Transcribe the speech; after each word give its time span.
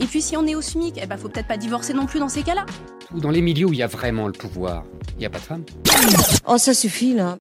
Et 0.00 0.06
puis 0.06 0.22
si 0.22 0.34
on 0.36 0.46
est 0.46 0.54
au 0.54 0.62
SMIC, 0.62 0.98
eh 1.02 1.06
ben 1.06 1.18
faut 1.18 1.28
peut-être 1.28 1.46
pas 1.46 1.58
divorcer 1.58 1.92
non 1.92 2.06
plus 2.06 2.20
dans 2.20 2.28
ces 2.30 2.42
cas-là. 2.42 2.64
Dans 3.12 3.28
les 3.30 3.42
milieux 3.42 3.66
où 3.66 3.72
il 3.72 3.78
y 3.78 3.82
a 3.82 3.86
vraiment 3.86 4.26
le 4.26 4.32
pouvoir, 4.32 4.84
il 5.12 5.18
n'y 5.18 5.26
a 5.26 5.30
pas 5.30 5.38
de 5.38 5.42
femmes. 5.42 5.64
Oh, 6.46 6.56
ça 6.56 6.72
suffit 6.72 7.12
là. 7.12 7.36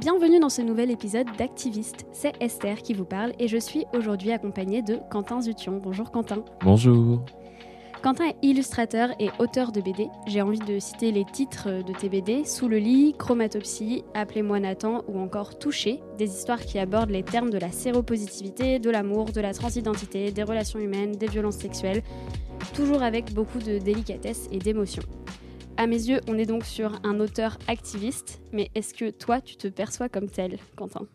Bienvenue 0.00 0.40
dans 0.40 0.48
ce 0.48 0.62
nouvel 0.62 0.90
épisode 0.90 1.26
d'Activiste. 1.38 2.06
C'est 2.12 2.32
Esther 2.40 2.82
qui 2.82 2.92
vous 2.92 3.04
parle 3.04 3.32
et 3.38 3.48
je 3.48 3.56
suis 3.56 3.84
aujourd'hui 3.94 4.32
accompagnée 4.32 4.82
de 4.82 4.98
Quentin 5.10 5.40
Zution. 5.40 5.80
Bonjour 5.82 6.10
Quentin. 6.10 6.44
Bonjour. 6.62 7.24
Quentin 8.06 8.26
est 8.26 8.36
illustrateur 8.42 9.08
et 9.18 9.30
auteur 9.40 9.72
de 9.72 9.80
BD. 9.80 10.06
J'ai 10.28 10.40
envie 10.40 10.60
de 10.60 10.78
citer 10.78 11.10
les 11.10 11.24
titres 11.24 11.82
de 11.82 11.92
tes 11.92 12.08
BD 12.08 12.44
Sous 12.44 12.68
le 12.68 12.78
lit, 12.78 13.16
Chromatopsie, 13.18 14.04
Appelez-moi 14.14 14.60
Nathan 14.60 15.02
ou 15.08 15.18
encore 15.18 15.58
Touché, 15.58 15.98
des 16.16 16.32
histoires 16.32 16.60
qui 16.60 16.78
abordent 16.78 17.10
les 17.10 17.24
termes 17.24 17.50
de 17.50 17.58
la 17.58 17.72
séropositivité, 17.72 18.78
de 18.78 18.90
l'amour, 18.90 19.32
de 19.32 19.40
la 19.40 19.52
transidentité, 19.52 20.30
des 20.30 20.44
relations 20.44 20.78
humaines, 20.78 21.16
des 21.16 21.26
violences 21.26 21.56
sexuelles, 21.56 22.04
toujours 22.76 23.02
avec 23.02 23.34
beaucoup 23.34 23.58
de 23.58 23.78
délicatesse 23.78 24.46
et 24.52 24.58
d'émotion. 24.58 25.02
À 25.76 25.88
mes 25.88 26.08
yeux, 26.08 26.20
on 26.28 26.38
est 26.38 26.46
donc 26.46 26.64
sur 26.64 27.00
un 27.02 27.18
auteur 27.18 27.58
activiste, 27.66 28.40
mais 28.52 28.70
est-ce 28.76 28.94
que 28.94 29.10
toi, 29.10 29.40
tu 29.40 29.56
te 29.56 29.66
perçois 29.66 30.08
comme 30.08 30.28
tel, 30.28 30.58
Quentin? 30.76 31.08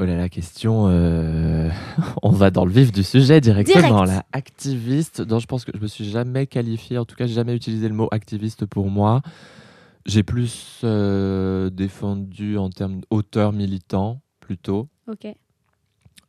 Oh 0.00 0.04
là 0.04 0.16
la 0.16 0.28
question, 0.28 0.86
euh, 0.86 1.47
on 2.22 2.30
va 2.30 2.50
dans 2.50 2.64
le 2.64 2.72
vif 2.72 2.92
du 2.92 3.02
sujet 3.02 3.40
directement. 3.40 4.04
Direct. 4.04 4.06
La 4.06 4.24
activiste, 4.32 5.20
non, 5.20 5.38
je 5.38 5.46
pense 5.46 5.64
que 5.64 5.72
je 5.74 5.80
me 5.80 5.86
suis 5.86 6.08
jamais 6.08 6.46
qualifié, 6.46 6.98
en 6.98 7.04
tout 7.04 7.16
cas, 7.16 7.26
j'ai 7.26 7.34
jamais 7.34 7.54
utilisé 7.54 7.88
le 7.88 7.94
mot 7.94 8.08
activiste 8.10 8.66
pour 8.66 8.90
moi. 8.90 9.22
J'ai 10.06 10.22
plus 10.22 10.80
euh, 10.84 11.70
défendu 11.70 12.56
en 12.56 12.70
termes 12.70 13.00
d'auteur 13.10 13.52
militant 13.52 14.22
plutôt. 14.40 14.88
Ok. 15.06 15.26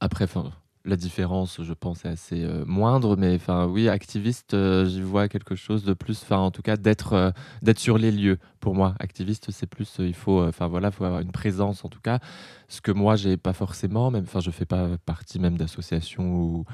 Après, 0.02 0.26
enfin, 0.26 0.52
la 0.85 0.95
différence, 0.95 1.61
je 1.61 1.73
pense, 1.73 2.05
est 2.05 2.09
assez 2.09 2.44
euh, 2.44 2.63
moindre, 2.66 3.17
mais 3.17 3.35
enfin, 3.35 3.67
oui, 3.67 3.89
activiste, 3.89 4.53
euh, 4.53 4.85
j'y 4.85 5.01
vois 5.01 5.28
quelque 5.28 5.56
chose 5.56 5.84
de 5.84 5.94
plus, 5.94 6.22
enfin, 6.23 6.38
en 6.38 6.51
tout 6.51 6.62
cas, 6.62 6.78
d'être 6.78 7.13
euh, 7.13 7.31
sur 7.75 7.97
les 7.97 8.12
lieux. 8.12 8.40
Pour 8.59 8.75
moi, 8.75 8.95
activiste, 9.00 9.51
c'est 9.51 9.68
plus, 9.68 9.97
il 10.00 10.13
faut, 10.13 10.41
enfin 10.44 10.68
voilà, 10.68 10.91
faut 10.91 11.03
avoir 11.03 11.22
une 11.22 11.31
présence, 11.31 11.84
en 11.84 11.89
tout 11.89 12.00
cas, 12.00 12.19
ce 12.69 12.79
que 12.81 12.91
moi, 12.91 13.16
j'ai 13.18 13.35
pas 13.35 13.53
forcément, 13.53 14.09
même, 14.09 14.23
enfin, 14.23 14.39
je 14.39 14.51
fais 14.51 14.66
pas 14.66 14.88
partie 15.06 15.39
même 15.39 15.57
d'associations 15.57 16.34
ou 16.35 16.66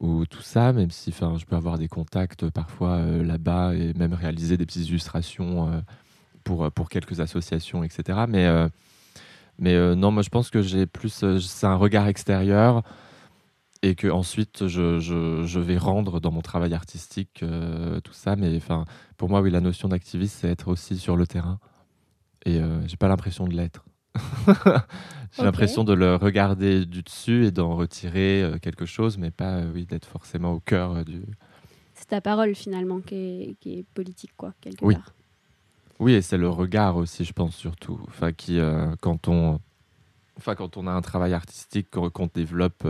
ou 0.00 0.26
tout 0.26 0.42
ça, 0.42 0.72
même 0.72 0.90
si, 0.90 1.10
enfin, 1.10 1.36
je 1.38 1.46
peux 1.46 1.56
avoir 1.56 1.78
des 1.78 1.88
contacts 1.88 2.50
parfois 2.50 3.00
là-bas 3.00 3.74
et 3.74 3.94
même 3.94 4.12
réaliser 4.12 4.56
des 4.56 4.66
petites 4.66 4.88
illustrations 4.88 5.82
pour 6.42 6.70
pour 6.72 6.88
quelques 6.90 7.20
associations, 7.20 7.84
etc. 7.84 8.24
Mais 8.28 8.46
mais 9.58 9.94
non, 9.96 10.10
moi, 10.10 10.22
je 10.22 10.30
pense 10.30 10.50
que 10.50 10.62
j'ai 10.62 10.86
plus, 10.86 11.24
c'est 11.40 11.66
un 11.66 11.76
regard 11.76 12.08
extérieur 12.08 12.82
et 13.84 13.94
que 13.96 14.08
ensuite 14.08 14.66
je, 14.66 14.98
je, 14.98 15.44
je 15.44 15.60
vais 15.60 15.76
rendre 15.76 16.18
dans 16.18 16.30
mon 16.30 16.40
travail 16.40 16.72
artistique 16.72 17.42
euh, 17.42 18.00
tout 18.00 18.14
ça. 18.14 18.34
Mais 18.34 18.56
enfin, 18.56 18.86
pour 19.18 19.28
moi, 19.28 19.42
oui, 19.42 19.50
la 19.50 19.60
notion 19.60 19.88
d'activiste, 19.88 20.38
c'est 20.40 20.48
être 20.48 20.68
aussi 20.68 20.96
sur 20.96 21.16
le 21.16 21.26
terrain. 21.26 21.58
Et 22.46 22.60
euh, 22.60 22.80
j'ai 22.86 22.96
pas 22.96 23.08
l'impression 23.08 23.46
de 23.46 23.54
l'être. 23.54 23.84
j'ai 25.32 25.42
l'impression 25.42 25.84
de 25.84 25.92
le 25.92 26.16
regarder 26.16 26.86
du 26.86 27.02
dessus 27.02 27.44
et 27.44 27.50
d'en 27.50 27.76
retirer 27.76 28.42
euh, 28.42 28.58
quelque 28.58 28.86
chose, 28.86 29.18
mais 29.18 29.30
pas, 29.30 29.56
euh, 29.56 29.70
oui, 29.74 29.84
d'être 29.84 30.06
forcément 30.06 30.52
au 30.52 30.60
cœur 30.60 31.04
du. 31.04 31.22
C'est 31.92 32.08
ta 32.08 32.22
parole 32.22 32.54
finalement 32.54 33.00
qui 33.00 33.14
est, 33.14 33.56
qui 33.60 33.80
est 33.80 33.84
politique, 33.92 34.32
quoi, 34.34 34.54
quelque 34.62 34.82
Oui. 34.82 34.94
part. 34.94 35.12
Oui, 36.00 36.14
et 36.14 36.22
c'est 36.22 36.38
le 36.38 36.48
regard 36.48 36.96
aussi, 36.96 37.24
je 37.24 37.34
pense 37.34 37.54
surtout. 37.54 38.00
Enfin, 38.08 38.32
qui, 38.32 38.58
quand 39.00 39.28
on, 39.28 39.60
enfin, 40.36 40.54
quand 40.56 40.76
on 40.76 40.88
a 40.88 40.90
un 40.90 41.02
travail 41.02 41.34
artistique 41.34 41.88
qu'on 41.90 42.28
développe, 42.34 42.84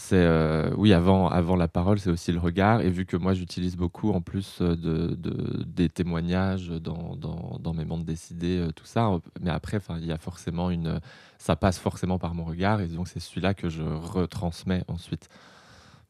c'est, 0.00 0.14
euh, 0.14 0.70
oui, 0.76 0.92
avant, 0.92 1.28
avant 1.28 1.56
la 1.56 1.66
parole, 1.66 1.98
c'est 1.98 2.08
aussi 2.08 2.30
le 2.30 2.38
regard. 2.38 2.82
Et 2.82 2.88
vu 2.88 3.04
que 3.04 3.16
moi, 3.16 3.34
j'utilise 3.34 3.76
beaucoup 3.76 4.12
en 4.12 4.20
plus 4.20 4.60
euh, 4.60 4.76
de, 4.76 5.16
de- 5.16 5.64
des 5.64 5.88
témoignages 5.88 6.68
dans, 6.68 7.16
dans, 7.16 7.58
dans 7.58 7.74
mes 7.74 7.84
bandes 7.84 8.04
dessinées, 8.04 8.60
euh, 8.60 8.70
tout 8.70 8.84
ça. 8.84 9.10
Mais 9.40 9.50
après, 9.50 9.78
enfin, 9.78 9.98
il 9.98 10.06
y 10.06 10.12
a 10.12 10.16
forcément 10.16 10.70
une, 10.70 11.00
ça 11.38 11.56
passe 11.56 11.80
forcément 11.80 12.16
par 12.16 12.34
mon 12.36 12.44
regard, 12.44 12.80
et 12.80 12.86
donc 12.86 13.08
c'est 13.08 13.18
celui-là 13.18 13.54
que 13.54 13.68
je 13.68 13.82
retransmets 13.82 14.84
ensuite. 14.86 15.28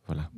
Voilà. 0.07 0.31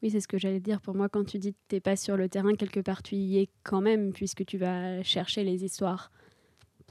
Oui, 0.00 0.10
c'est 0.10 0.20
ce 0.20 0.28
que 0.28 0.38
j'allais 0.38 0.60
dire. 0.60 0.80
Pour 0.80 0.94
moi, 0.94 1.08
quand 1.08 1.24
tu 1.24 1.40
dis 1.40 1.54
que 1.54 1.58
tu 1.68 1.74
n'es 1.74 1.80
pas 1.80 1.96
sur 1.96 2.16
le 2.16 2.28
terrain, 2.28 2.54
quelque 2.54 2.80
part, 2.80 3.02
tu 3.02 3.16
y 3.16 3.38
es 3.38 3.48
quand 3.64 3.80
même, 3.80 4.12
puisque 4.12 4.46
tu 4.46 4.56
vas 4.56 5.02
chercher 5.02 5.42
les 5.42 5.64
histoires 5.64 6.12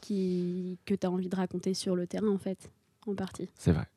qui... 0.01 0.79
que 0.85 0.95
tu 0.95 1.07
as 1.07 1.09
envie 1.09 1.29
de 1.29 1.35
raconter 1.37 1.73
sur 1.73 1.95
le 1.95 2.07
terrain, 2.07 2.29
en 2.29 2.37
fait, 2.37 2.69
en 3.07 3.15
partie. 3.15 3.47
C'est 3.55 3.71
vrai. 3.71 3.87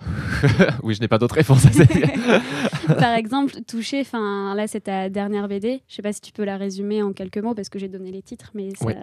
Oui. 0.82 0.94
je 0.94 1.00
n'ai 1.00 1.08
pas 1.08 1.18
d'autre 1.18 1.34
réponse 1.34 1.66
Par 2.86 3.14
exemple, 3.14 3.54
Touché, 3.66 4.00
enfin, 4.00 4.54
là, 4.54 4.66
c'est 4.66 4.82
ta 4.82 5.08
dernière 5.08 5.48
BD. 5.48 5.82
Je 5.88 5.94
sais 5.94 6.02
pas 6.02 6.12
si 6.12 6.20
tu 6.20 6.32
peux 6.32 6.44
la 6.44 6.56
résumer 6.56 7.02
en 7.02 7.12
quelques 7.12 7.38
mots, 7.38 7.54
parce 7.54 7.68
que 7.68 7.78
j'ai 7.78 7.88
donné 7.88 8.10
les 8.10 8.22
titres, 8.22 8.50
mais 8.54 8.70
ça... 8.70 8.86
Oui. 8.86 8.94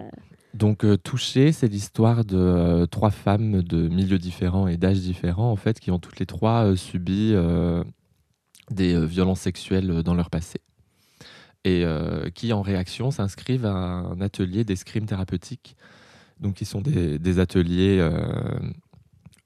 Donc, 0.54 0.84
euh, 0.84 0.98
Touché, 0.98 1.52
c'est 1.52 1.68
l'histoire 1.68 2.26
de 2.26 2.38
euh, 2.38 2.86
trois 2.86 3.12
femmes 3.12 3.62
de 3.62 3.88
milieux 3.88 4.20
différents 4.20 4.68
et 4.68 4.78
d'âges 4.78 5.00
différents, 5.00 5.52
en 5.52 5.56
fait, 5.56 5.80
qui 5.80 5.92
ont 5.92 6.00
toutes 6.00 6.20
les 6.20 6.26
trois 6.26 6.66
euh, 6.66 6.76
subi 6.76 7.32
euh, 7.34 7.84
des 8.70 9.06
violences 9.06 9.42
sexuelles 9.42 10.04
dans 10.04 10.14
leur 10.14 10.30
passé. 10.30 10.60
Et 11.64 11.86
qui, 12.34 12.54
en 12.54 12.64
réaction, 12.64 13.12
s'inscrivent 13.12 13.68
à 13.68 13.72
un 13.72 14.20
atelier 14.20 14.64
d'escrime 14.64 15.06
thérapeutique. 15.06 15.76
Donc, 16.40 16.56
qui 16.56 16.66
sont 16.66 16.82
des, 16.82 17.20
des 17.20 17.38
ateliers 17.38 18.02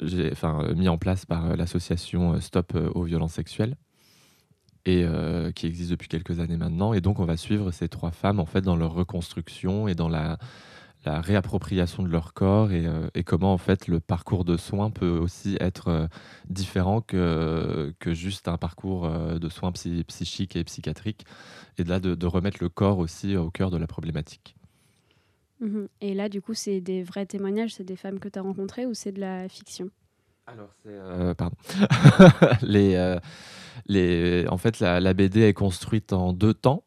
euh, 0.01 0.75
mis 0.75 0.89
en 0.89 0.97
place 0.97 1.25
par 1.25 1.45
euh, 1.45 1.55
l'association 1.55 2.33
euh, 2.33 2.39
Stop 2.39 2.75
aux 2.93 3.03
violences 3.03 3.33
sexuelles 3.33 3.75
et 4.87 5.03
qui 5.55 5.65
existe 5.65 5.89
depuis 5.89 6.07
quelques 6.07 6.39
années 6.39 6.57
maintenant. 6.57 6.93
Et 6.93 7.01
donc, 7.01 7.19
on 7.19 7.25
va 7.25 7.37
suivre 7.37 7.71
ces 7.71 7.89
trois 7.89 8.11
femmes 8.11 8.39
en 8.39 8.45
fait 8.45 8.61
dans 8.61 8.75
leur 8.75 8.93
reconstruction 8.93 9.87
et 9.87 9.95
dans 9.95 10.09
la, 10.09 10.37
réappropriation 11.07 12.03
de 12.03 12.07
leur 12.07 12.35
corps 12.35 12.71
et, 12.71 13.23
comment 13.23 13.51
en 13.51 13.57
fait 13.57 13.87
le 13.87 13.99
parcours 13.99 14.45
de 14.45 14.57
soins 14.57 14.91
peut 14.91 15.17
aussi 15.17 15.57
être 15.59 16.07
différent 16.49 17.01
que, 17.01 17.95
juste 18.05 18.47
un 18.47 18.57
parcours 18.57 19.09
de 19.09 19.49
soins 19.49 19.71
psy- 19.71 20.03
psychiques 20.03 20.55
et 20.55 20.63
psychiatriques. 20.63 21.25
Et 21.79 21.83
de 21.83 21.89
là, 21.89 21.99
de 21.99 22.27
remettre 22.27 22.57
le 22.61 22.69
corps 22.69 22.99
aussi 22.99 23.35
au 23.35 23.49
cœur 23.49 23.71
de 23.71 23.77
la 23.77 23.87
problématique. 23.87 24.55
Mhm. 25.59 25.87
Et 26.01 26.13
là, 26.13 26.29
du 26.29 26.41
coup, 26.41 26.53
c'est 26.53 26.81
des 26.81 27.03
vrais 27.03 27.25
témoignages, 27.25 27.73
c'est 27.73 27.83
des 27.83 27.95
femmes 27.95 28.19
que 28.19 28.27
tu 28.27 28.39
as 28.39 28.41
rencontrées 28.41 28.85
ou 28.85 28.93
c'est 28.93 29.11
de 29.11 29.21
la 29.21 29.47
fiction? 29.47 29.89
Alors, 30.47 30.69
c'est. 30.83 30.89
euh, 30.91 31.33
pardon. 31.33 31.55
les, 32.61 32.95
euh, 32.95 33.19
les, 33.87 34.45
en 34.49 34.57
fait, 34.57 34.79
la, 34.79 35.13
BD 35.13 35.41
est 35.41 35.53
construite 35.53 36.13
en 36.13 36.33
deux 36.33 36.53
temps. 36.53 36.83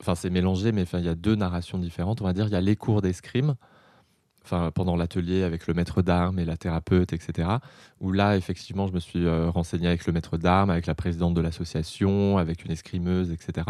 Enfin, 0.00 0.14
c'est 0.14 0.30
mélangé, 0.30 0.72
mais 0.72 0.84
il 0.94 1.04
y 1.04 1.08
a 1.08 1.14
deux 1.14 1.34
narrations 1.34 1.78
différentes. 1.78 2.22
On 2.22 2.24
va 2.24 2.32
dire 2.32 2.46
il 2.46 2.52
y 2.52 2.56
a 2.56 2.60
les 2.60 2.76
cours 2.76 3.02
d'escrime, 3.02 3.54
enfin, 4.44 4.70
pendant 4.74 4.96
l'atelier 4.96 5.42
avec 5.42 5.66
le 5.66 5.74
maître 5.74 6.00
d'armes 6.00 6.38
et 6.38 6.46
la 6.46 6.56
thérapeute, 6.56 7.12
etc. 7.12 7.48
Où 8.00 8.12
là, 8.12 8.36
effectivement, 8.36 8.86
je 8.86 8.94
me 8.94 9.00
suis 9.00 9.26
euh, 9.26 9.50
renseigné 9.50 9.88
avec 9.88 10.06
le 10.06 10.14
maître 10.14 10.38
d'armes, 10.38 10.70
avec 10.70 10.86
la 10.86 10.94
présidente 10.94 11.34
de 11.34 11.42
l'association, 11.42 12.38
avec 12.38 12.64
une 12.64 12.70
escrimeuse, 12.70 13.30
etc. 13.30 13.66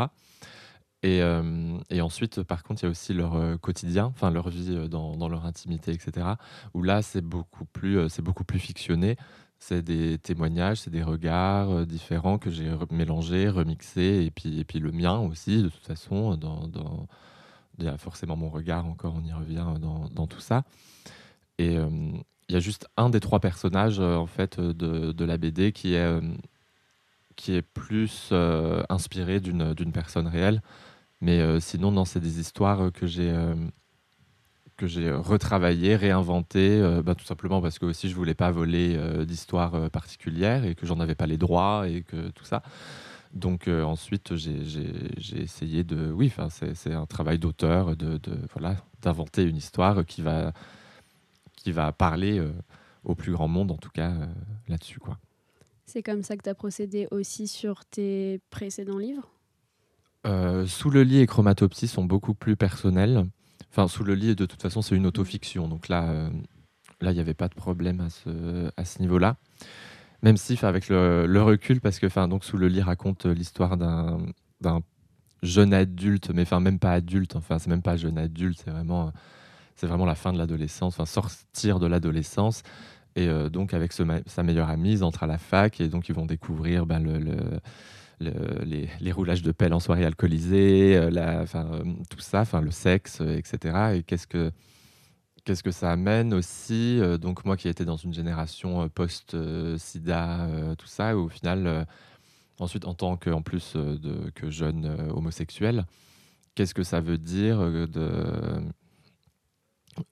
Et, 1.03 1.23
euh, 1.23 1.79
et 1.89 2.03
ensuite, 2.03 2.43
par 2.43 2.63
contre, 2.63 2.83
il 2.83 2.87
y 2.87 2.89
a 2.89 2.91
aussi 2.91 3.15
leur 3.15 3.35
euh, 3.35 3.57
quotidien, 3.57 4.07
enfin 4.07 4.31
leur 4.31 4.51
vie 4.51 4.77
euh, 4.77 4.87
dans, 4.87 5.29
leur 5.29 5.47
intimité, 5.47 5.93
etc. 5.93 6.27
Où 6.75 6.83
là, 6.83 7.01
c'est 7.01 7.23
beaucoup 7.23 7.65
plus, 7.65 8.09
c'est 8.11 8.23
beaucoup 8.23 8.45
plus 8.45 8.59
fictionné. 8.59 9.17
C'est 9.59 9.83
des 9.83 10.19
témoignages, 10.19 10.79
c'est 10.81 10.91
des 10.91 11.03
regards 11.03 11.87
différents 11.87 12.39
que 12.39 12.51
j'ai 12.51 12.71
mélangés, 12.91 13.49
remixés, 13.49 14.25
et 14.25 14.31
puis, 14.31 14.59
et 14.59 14.65
puis 14.65 14.79
le 14.79 14.91
mien 14.91 15.19
aussi, 15.19 15.63
de 15.63 15.69
toute 15.69 15.87
façon. 15.87 16.37
Dans, 16.37 17.07
il 17.79 17.85
y 17.85 17.89
a 17.89 17.97
forcément 17.99 18.37
mon 18.37 18.51
regard 18.51 18.87
encore, 18.87 19.15
on 19.17 19.25
y 19.25 19.33
revient 19.33 19.67
dans, 19.81 20.27
tout 20.27 20.41
ça. 20.41 20.65
Et 21.59 21.75
il 21.75 22.55
y 22.55 22.57
a 22.57 22.61
juste 22.61 22.89
un 22.97 23.11
des 23.11 23.21
trois 23.21 23.41
personnages 23.41 24.01
en 24.01 24.27
fait 24.27 24.59
de, 24.61 25.25
la 25.25 25.37
BD 25.37 25.73
qui 25.73 25.95
est, 25.95 26.21
qui 27.37 27.55
est 27.55 27.63
plus 27.63 28.33
inspiré 28.89 29.41
d'une 29.41 29.93
personne 29.93 30.27
réelle. 30.27 30.63
Mais 31.21 31.41
euh, 31.41 31.61
sinon, 31.61 31.91
non, 31.91 32.05
c'est 32.05 32.21
des 32.21 32.41
histoires 32.41 32.81
euh, 32.83 32.91
que 32.91 33.07
j'ai 33.07 33.31
euh, 33.31 35.19
retravaillées, 35.19 35.97
réinventées, 35.97 37.01
bah, 37.05 37.15
tout 37.15 37.25
simplement 37.27 37.61
parce 37.61 37.79
que 37.79 37.85
aussi 37.85 38.09
je 38.09 38.15
voulais 38.15 38.35
pas 38.35 38.51
voler 38.51 38.99
d'histoires 39.27 39.91
particulières 39.91 40.65
et 40.65 40.75
que 40.75 40.87
j'en 40.87 41.01
avais 41.01 41.15
pas 41.15 41.27
les 41.27 41.37
droits 41.37 41.87
et 41.87 42.03
que 42.03 42.31
tout 42.31 42.45
ça. 42.45 42.63
Donc 43.35 43.69
ensuite, 43.69 44.35
j'ai- 44.37 45.43
essayé 45.43 45.85
de, 45.85 46.11
oui, 46.11 46.33
c'est 46.49 46.95
un 46.95 47.05
travail 47.05 47.39
d'auteur, 47.39 47.95
de, 47.95 48.17
de 48.17 48.39
voilà, 48.55 48.77
d'inventer 49.03 49.43
une 49.43 49.57
histoire 49.57 50.07
qui 50.07 50.23
va 50.23 50.53
qui 51.57 51.73
va 51.73 51.93
parler 51.93 52.43
au 53.05 53.15
plus 53.15 53.33
grand 53.33 53.49
monde, 53.49 53.71
en 53.71 53.77
tout 53.77 53.91
cas 53.91 54.15
là-dessus. 54.67 54.99
C'est 55.85 56.03
comme 56.03 56.23
ça 56.23 56.37
que 56.39 56.43
tu 56.43 56.49
as 56.49 56.55
procédé 56.55 57.07
aussi 57.11 57.49
sur 57.49 57.85
tes 57.85 58.41
précédents 58.49 58.97
livres? 58.97 59.29
Euh, 60.27 60.67
Sous 60.67 60.91
le 60.91 61.03
lit 61.03 61.19
et 61.19 61.27
Chromatopsie 61.27 61.89
sont 61.89 62.05
beaucoup 62.05 62.35
plus 62.35 62.57
personnels. 62.57 63.27
Enfin, 63.71 63.89
Sous 63.89 64.05
le 64.05 64.15
lit, 64.15 64.35
de 64.35 64.47
toute 64.47 64.61
façon, 64.61 64.83
c'est 64.83 64.97
une 64.97 65.07
autofiction. 65.07 65.69
Donc 65.69 65.89
là, 65.89 66.05
euh, 66.11 66.31
là, 67.01 67.13
il 67.13 67.15
n'y 67.15 67.21
avait 67.21 67.35
pas 67.35 67.49
de 67.49 67.55
problème 67.55 68.01
à 68.01 68.85
ce, 68.85 69.01
niveau-là. 69.01 69.37
Même 70.23 70.37
si, 70.37 70.59
avec 70.63 70.89
le, 70.89 71.43
recul, 71.43 71.81
parce 71.81 71.99
que 71.99 72.27
donc, 72.27 72.45
Sous 72.45 72.57
le 72.57 72.69
lit 72.69 72.83
raconte 72.83 73.27
euh, 73.27 73.35
l'histoire 73.35 73.77
d'un 73.77 74.19
jeune 75.43 75.73
adulte, 75.73 76.31
mais 76.35 76.43
enfin 76.43 76.61
même 76.61 76.79
pas 76.79 76.93
adulte, 76.93 77.35
enfin 77.35 77.59
c'est 77.59 77.71
même 77.71 77.81
pas 77.81 77.97
jeune 77.97 78.19
adulte, 78.19 78.61
c'est 78.63 78.71
vraiment, 78.71 79.11
vraiment 79.81 80.05
la 80.05 80.15
fin 80.15 80.35
de 80.35 80.39
l'adolescence, 80.39 81.03
sortir 81.07 81.79
de 81.79 81.87
l'adolescence. 81.87 82.63
Et 83.17 83.27
donc 83.49 83.73
avec 83.73 83.95
sa 83.95 84.43
meilleure 84.43 84.69
amie, 84.69 84.93
ils 84.93 85.03
entrent 85.03 85.23
à 85.23 85.27
la 85.27 85.39
fac 85.39 85.81
et 85.81 85.89
donc 85.89 86.11
ils 86.11 86.15
vont 86.15 86.27
découvrir 86.27 86.85
ben, 86.85 87.03
le- 87.03 87.59
le- 88.21 88.65
les, 88.65 88.89
les 89.01 89.13
roulages 89.13 89.43
de 89.43 89.53
pelle 89.53 89.73
en 89.75 89.81
soirée 89.81 90.05
alcoolisée, 90.05 90.97
euh, 90.97 91.11
euh, 91.55 91.85
tout 92.09 92.21
ça, 92.21 92.45
le 92.61 92.71
sexe, 92.71 93.21
euh, 93.21 93.37
etc. 93.39 93.95
Et 93.97 94.03
qu'est-ce 94.03 94.27
que, 94.27 94.53
qu'est-ce 95.45 95.63
que 95.63 95.71
ça 95.71 95.91
amène 95.93 96.35
aussi 96.35 97.01
Donc 97.21 97.45
moi 97.45 97.57
qui 97.57 97.69
étais 97.69 97.85
dans 97.85 97.97
une 97.97 98.13
génération 98.15 98.89
post-sida, 98.91 100.49
tout 100.79 100.87
ça, 100.87 101.17
au 101.17 101.29
final, 101.29 101.87
ensuite 102.59 102.87
en 102.87 102.95
tant 102.95 103.17
que, 103.17 103.31
plus 103.43 103.75
de, 103.77 104.31
que 104.35 104.51
jeune 104.51 104.87
homosexuel, 105.11 105.87
qu'est-ce 106.55 106.75
que 106.75 106.83
ça 106.85 107.01
veut 107.01 107.19
dire 107.19 107.59
de, 107.61 107.89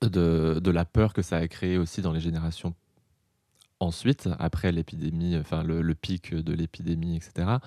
de, 0.01 0.59
de 0.59 0.71
la 0.71 0.85
peur 0.85 1.13
que 1.13 1.21
ça 1.21 1.37
a 1.37 1.47
créé 1.47 1.77
aussi 1.77 2.01
dans 2.01 2.11
les 2.11 2.19
générations 2.19 2.73
ensuite, 3.79 4.29
après 4.39 4.71
l'épidémie, 4.71 5.37
enfin 5.37 5.63
le, 5.63 5.95
pic 5.95 6.33
de 6.33 6.53
l'épidémie, 6.53 7.15
etc. 7.15 7.57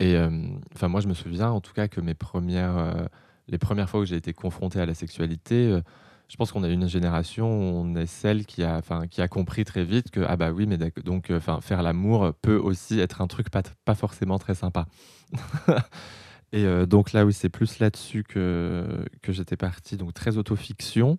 Et 0.00 0.16
euh, 0.16 0.30
enfin, 0.74 0.88
moi, 0.88 1.00
je 1.00 1.08
me 1.08 1.14
souviens 1.14 1.50
en 1.50 1.60
tout 1.60 1.72
cas 1.72 1.88
que 1.88 2.00
mes 2.00 2.14
premières, 2.14 2.76
euh, 2.76 3.04
les 3.48 3.58
premières 3.58 3.88
fois 3.88 4.00
où 4.00 4.04
j'ai 4.04 4.16
été 4.16 4.32
confronté 4.32 4.80
à 4.80 4.86
la 4.86 4.94
sexualité, 4.94 5.70
euh, 5.70 5.80
je 6.28 6.36
pense 6.36 6.50
qu'on 6.50 6.62
a 6.62 6.68
une 6.68 6.88
génération, 6.88 7.48
on 7.48 7.94
est 7.94 8.06
celle 8.06 8.46
qui 8.46 8.62
a, 8.62 8.80
qui 9.10 9.20
a 9.20 9.28
compris 9.28 9.64
très 9.64 9.84
vite 9.84 10.10
que 10.10 10.20
ah 10.26 10.36
bah 10.36 10.50
oui, 10.50 10.66
mais 10.66 10.78
donc, 11.04 11.30
enfin, 11.30 11.60
faire 11.60 11.82
l'amour 11.82 12.32
peut 12.40 12.56
aussi 12.56 13.00
être 13.00 13.20
un 13.20 13.26
truc 13.26 13.50
pas, 13.50 13.62
pas 13.84 13.94
forcément 13.94 14.38
très 14.38 14.54
sympa. 14.54 14.86
Et 16.54 16.66
donc 16.86 17.12
là, 17.12 17.24
oui, 17.24 17.32
c'est 17.32 17.48
plus 17.48 17.78
là-dessus 17.78 18.24
que, 18.24 19.06
que 19.22 19.32
j'étais 19.32 19.56
parti, 19.56 19.96
donc 19.96 20.12
très 20.12 20.36
autofiction. 20.36 21.18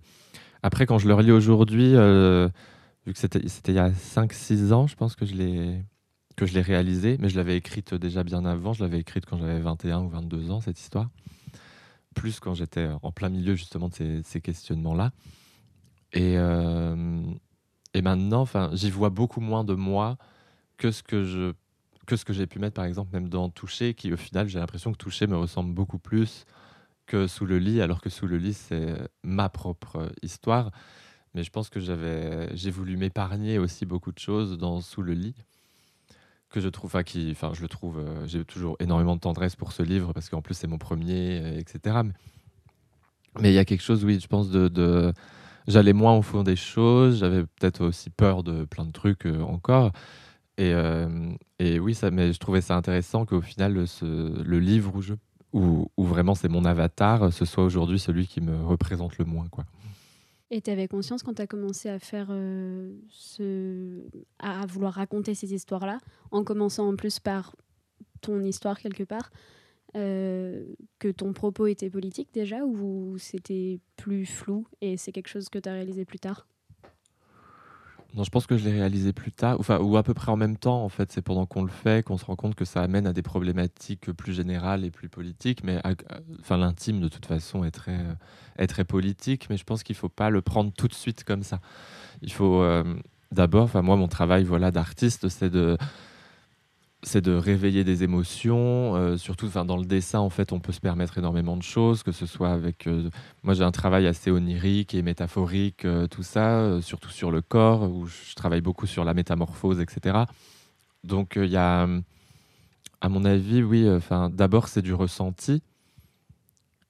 Après, 0.61 0.85
quand 0.85 0.99
je 0.99 1.07
le 1.07 1.15
relis 1.15 1.31
aujourd'hui, 1.31 1.95
vu 3.05 3.13
que 3.13 3.19
c'était 3.19 3.39
il 3.39 3.75
y 3.75 3.79
a 3.79 3.89
5-6 3.89 4.71
ans, 4.73 4.87
je 4.87 4.95
pense 4.95 5.15
que 5.15 5.25
je 5.25 5.35
l'ai 5.35 5.83
que 6.35 6.45
réalisé, 6.59 7.17
mais 7.19 7.29
je 7.29 7.35
l'avais 7.35 7.57
écrite 7.57 7.93
déjà 7.93 8.23
bien 8.23 8.45
avant. 8.45 8.73
Je 8.73 8.83
l'avais 8.83 8.99
écrite 8.99 9.25
quand 9.25 9.37
j'avais 9.37 9.59
21 9.59 10.01
ou 10.01 10.09
22 10.09 10.51
ans, 10.51 10.61
cette 10.61 10.79
histoire. 10.79 11.09
Plus 12.15 12.39
quand 12.39 12.53
j'étais 12.53 12.89
en 13.01 13.11
plein 13.11 13.29
milieu 13.29 13.55
justement 13.55 13.89
de 13.89 14.21
ces, 14.23 14.41
questionnements-là. 14.41 15.11
Et, 16.11 16.37
euh, 16.37 17.23
et 17.93 18.01
maintenant, 18.01 18.45
j'y 18.73 18.89
vois 18.89 19.09
beaucoup 19.09 19.41
moins 19.41 19.63
de 19.63 19.73
moi 19.73 20.17
que 20.77 20.91
ce 20.91 21.03
que 21.03 21.23
je 21.23 21.53
que 22.05 22.17
ce 22.17 22.25
que 22.25 22.33
j'ai 22.33 22.47
pu 22.47 22.59
mettre 22.59 22.73
par 22.73 22.83
exemple 22.83 23.11
même 23.13 23.29
dans 23.29 23.49
Toucher, 23.49 23.93
qui 23.93 24.11
au 24.11 24.17
final 24.17 24.49
j'ai 24.49 24.59
l'impression 24.59 24.91
que 24.91 24.97
Toucher 24.97 25.25
me 25.25 25.37
ressemble 25.37 25.73
beaucoup 25.73 25.99
plus 25.99 26.45
que 27.05 27.27
Sous 27.27 27.45
le 27.45 27.59
lit, 27.59 27.81
alors 27.81 28.01
que 28.01 28.09
Sous 28.09 28.27
le 28.27 28.37
lit 28.37 28.53
c'est 28.53 28.97
ma 29.23 29.47
propre 29.47 30.11
histoire. 30.21 30.71
Mais 31.33 31.43
je 31.43 31.49
pense 31.49 31.69
que 31.69 31.79
j'avais 31.79 32.55
j'ai 32.55 32.71
voulu 32.71 32.97
m'épargner 32.97 33.57
aussi 33.57 33.85
beaucoup 33.85 34.11
de 34.11 34.19
choses 34.19 34.57
dans 34.57 34.81
Sous 34.81 35.01
le 35.01 35.13
lit 35.13 35.35
que 36.49 36.59
je 36.61 36.69
trouve, 36.69 36.95
enfin 36.95 37.03
enfin 37.31 37.51
je 37.53 37.61
le 37.63 37.67
trouve, 37.67 37.97
euh, 37.97 38.27
j'ai 38.27 38.45
toujours 38.45 38.75
énormément 38.79 39.15
de 39.15 39.19
tendresse 39.19 39.55
pour 39.55 39.71
ce 39.71 39.81
livre 39.81 40.13
parce 40.13 40.29
qu'en 40.29 40.41
plus 40.41 40.53
c'est 40.53 40.67
mon 40.67 40.77
premier, 40.77 41.57
etc. 41.57 42.03
Mais- 43.39 43.51
il 43.51 43.53
y 43.53 43.57
a 43.57 43.65
quelque 43.65 43.81
chose, 43.81 44.05
oui, 44.05 44.19
je 44.21 44.27
pense 44.27 44.49
de, 44.51 45.11
j'allais 45.67 45.93
moins 45.93 46.13
au 46.15 46.21
fond 46.21 46.43
des 46.43 46.55
choses, 46.55 47.17
j'avais 47.19 47.41
peut-être 47.43 47.83
aussi 47.83 48.11
peur 48.11 48.43
de 48.43 48.65
plein 48.65 48.85
de 48.85 48.91
trucs 48.91 49.25
euh, 49.25 49.41
encore. 49.41 49.91
Et, 50.59 50.71
euh, 50.73 51.31
oui, 51.59 51.97
mais 52.11 52.31
je 52.31 52.37
trouvais 52.37 52.61
ça 52.61 52.75
intéressant 52.75 53.25
qu'au 53.25 53.41
final, 53.41 53.73
le 53.73 54.59
livre 54.59 54.91
où, 54.95 55.01
je, 55.01 55.15
où 55.53 55.87
vraiment 55.97 56.35
c'est 56.35 56.49
mon 56.49 56.65
avatar, 56.65 57.33
ce 57.33 57.45
soit 57.45 57.63
aujourd'hui 57.63 57.97
celui 57.97 58.27
qui 58.27 58.39
me 58.41 58.63
représente 58.63 59.17
le 59.17 59.25
moins. 59.25 59.47
Quoi. 59.49 59.65
Et 60.55 60.61
tu 60.61 60.69
avais 60.69 60.87
conscience 60.87 61.23
quand 61.23 61.33
tu 61.33 61.41
as 61.41 61.47
commencé 61.47 61.89
à 61.89 61.97
faire 61.97 62.27
euh, 62.29 62.95
ce... 63.09 64.03
à 64.37 64.67
vouloir 64.67 64.93
raconter 64.93 65.33
ces 65.33 65.51
histoires-là, 65.51 65.97
en 66.29 66.43
commençant 66.43 66.87
en 66.87 66.95
plus 66.95 67.19
par 67.19 67.55
ton 68.21 68.39
histoire 68.43 68.77
quelque 68.77 69.01
part, 69.03 69.31
euh, 69.95 70.63
que 70.99 71.07
ton 71.07 71.33
propos 71.33 71.65
était 71.65 71.89
politique 71.89 72.29
déjà 72.31 72.65
ou 72.65 73.17
c'était 73.17 73.79
plus 73.95 74.27
flou 74.27 74.67
et 74.79 74.95
c'est 74.95 75.11
quelque 75.11 75.27
chose 75.27 75.49
que 75.49 75.57
tu 75.57 75.67
as 75.67 75.73
réalisé 75.73 76.05
plus 76.05 76.19
tard? 76.19 76.45
Non, 78.15 78.23
je 78.23 78.29
pense 78.29 78.45
que 78.45 78.57
je 78.57 78.63
l'ai 78.63 78.71
réalisé 78.71 79.11
plus 79.11 79.31
tard, 79.31 79.57
enfin, 79.59 79.79
ou 79.79 79.97
à 79.97 80.03
peu 80.03 80.13
près 80.13 80.31
en 80.31 80.35
même 80.37 80.55
temps. 80.55 80.83
En 80.83 80.89
fait, 80.89 81.11
c'est 81.11 81.23
pendant 81.23 81.47
qu'on 81.47 81.63
le 81.63 81.69
fait 81.69 82.05
qu'on 82.05 82.17
se 82.17 82.25
rend 82.25 82.35
compte 82.35 82.53
que 82.53 82.65
ça 82.65 82.83
amène 82.83 83.07
à 83.07 83.13
des 83.13 83.23
problématiques 83.23 84.11
plus 84.11 84.33
générales 84.33 84.85
et 84.85 84.91
plus 84.91 85.09
politiques. 85.09 85.63
Mais 85.63 85.81
enfin, 86.39 86.57
l'intime, 86.57 86.99
de 86.99 87.07
toute 87.07 87.25
façon, 87.25 87.63
est 87.63 87.71
très, 87.71 87.99
est 88.59 88.67
très 88.67 88.83
politique. 88.83 89.47
Mais 89.49 89.57
je 89.57 89.63
pense 89.63 89.81
qu'il 89.81 89.95
faut 89.95 90.09
pas 90.09 90.29
le 90.29 90.43
prendre 90.43 90.71
tout 90.71 90.87
de 90.87 90.93
suite 90.93 91.23
comme 91.23 91.41
ça. 91.41 91.59
Il 92.21 92.31
faut 92.31 92.61
euh, 92.61 92.83
d'abord, 93.31 93.63
enfin, 93.63 93.81
moi, 93.81 93.95
mon 93.95 94.07
travail, 94.07 94.43
voilà, 94.43 94.69
d'artiste, 94.69 95.27
c'est 95.29 95.49
de 95.49 95.77
c'est 97.03 97.21
de 97.21 97.33
réveiller 97.33 97.83
des 97.83 98.03
émotions, 98.03 98.95
euh, 98.95 99.17
surtout 99.17 99.47
dans 99.47 99.77
le 99.77 99.85
dessin, 99.85 100.19
en 100.19 100.29
fait, 100.29 100.51
on 100.51 100.59
peut 100.59 100.71
se 100.71 100.79
permettre 100.79 101.17
énormément 101.17 101.57
de 101.57 101.63
choses, 101.63 102.03
que 102.03 102.11
ce 102.11 102.25
soit 102.25 102.51
avec... 102.51 102.87
euh, 102.87 103.09
moi, 103.43 103.53
j'ai 103.53 103.63
un 103.63 103.71
travail 103.71 104.07
assez 104.07 104.31
onirique 104.31 104.93
et 104.93 105.01
métaphorique, 105.01 105.85
euh, 105.85 106.07
tout 106.07 106.23
ça, 106.23 106.81
surtout 106.81 107.09
sur 107.09 107.31
le 107.31 107.41
corps, 107.41 107.83
où 107.83 108.05
je 108.05 108.35
travaille 108.35 108.61
beaucoup 108.61 108.87
sur 108.87 109.03
la 109.03 109.13
métamorphose, 109.13 109.79
etc. 109.79 110.19
Donc, 111.03 111.33
il 111.35 111.49
y 111.49 111.57
a, 111.57 111.87
à 113.01 113.09
mon 113.09 113.25
avis, 113.25 113.61
oui, 113.63 113.89
enfin, 113.89 114.29
d'abord, 114.29 114.67
c'est 114.67 114.81
du 114.81 114.93
ressenti, 114.93 115.61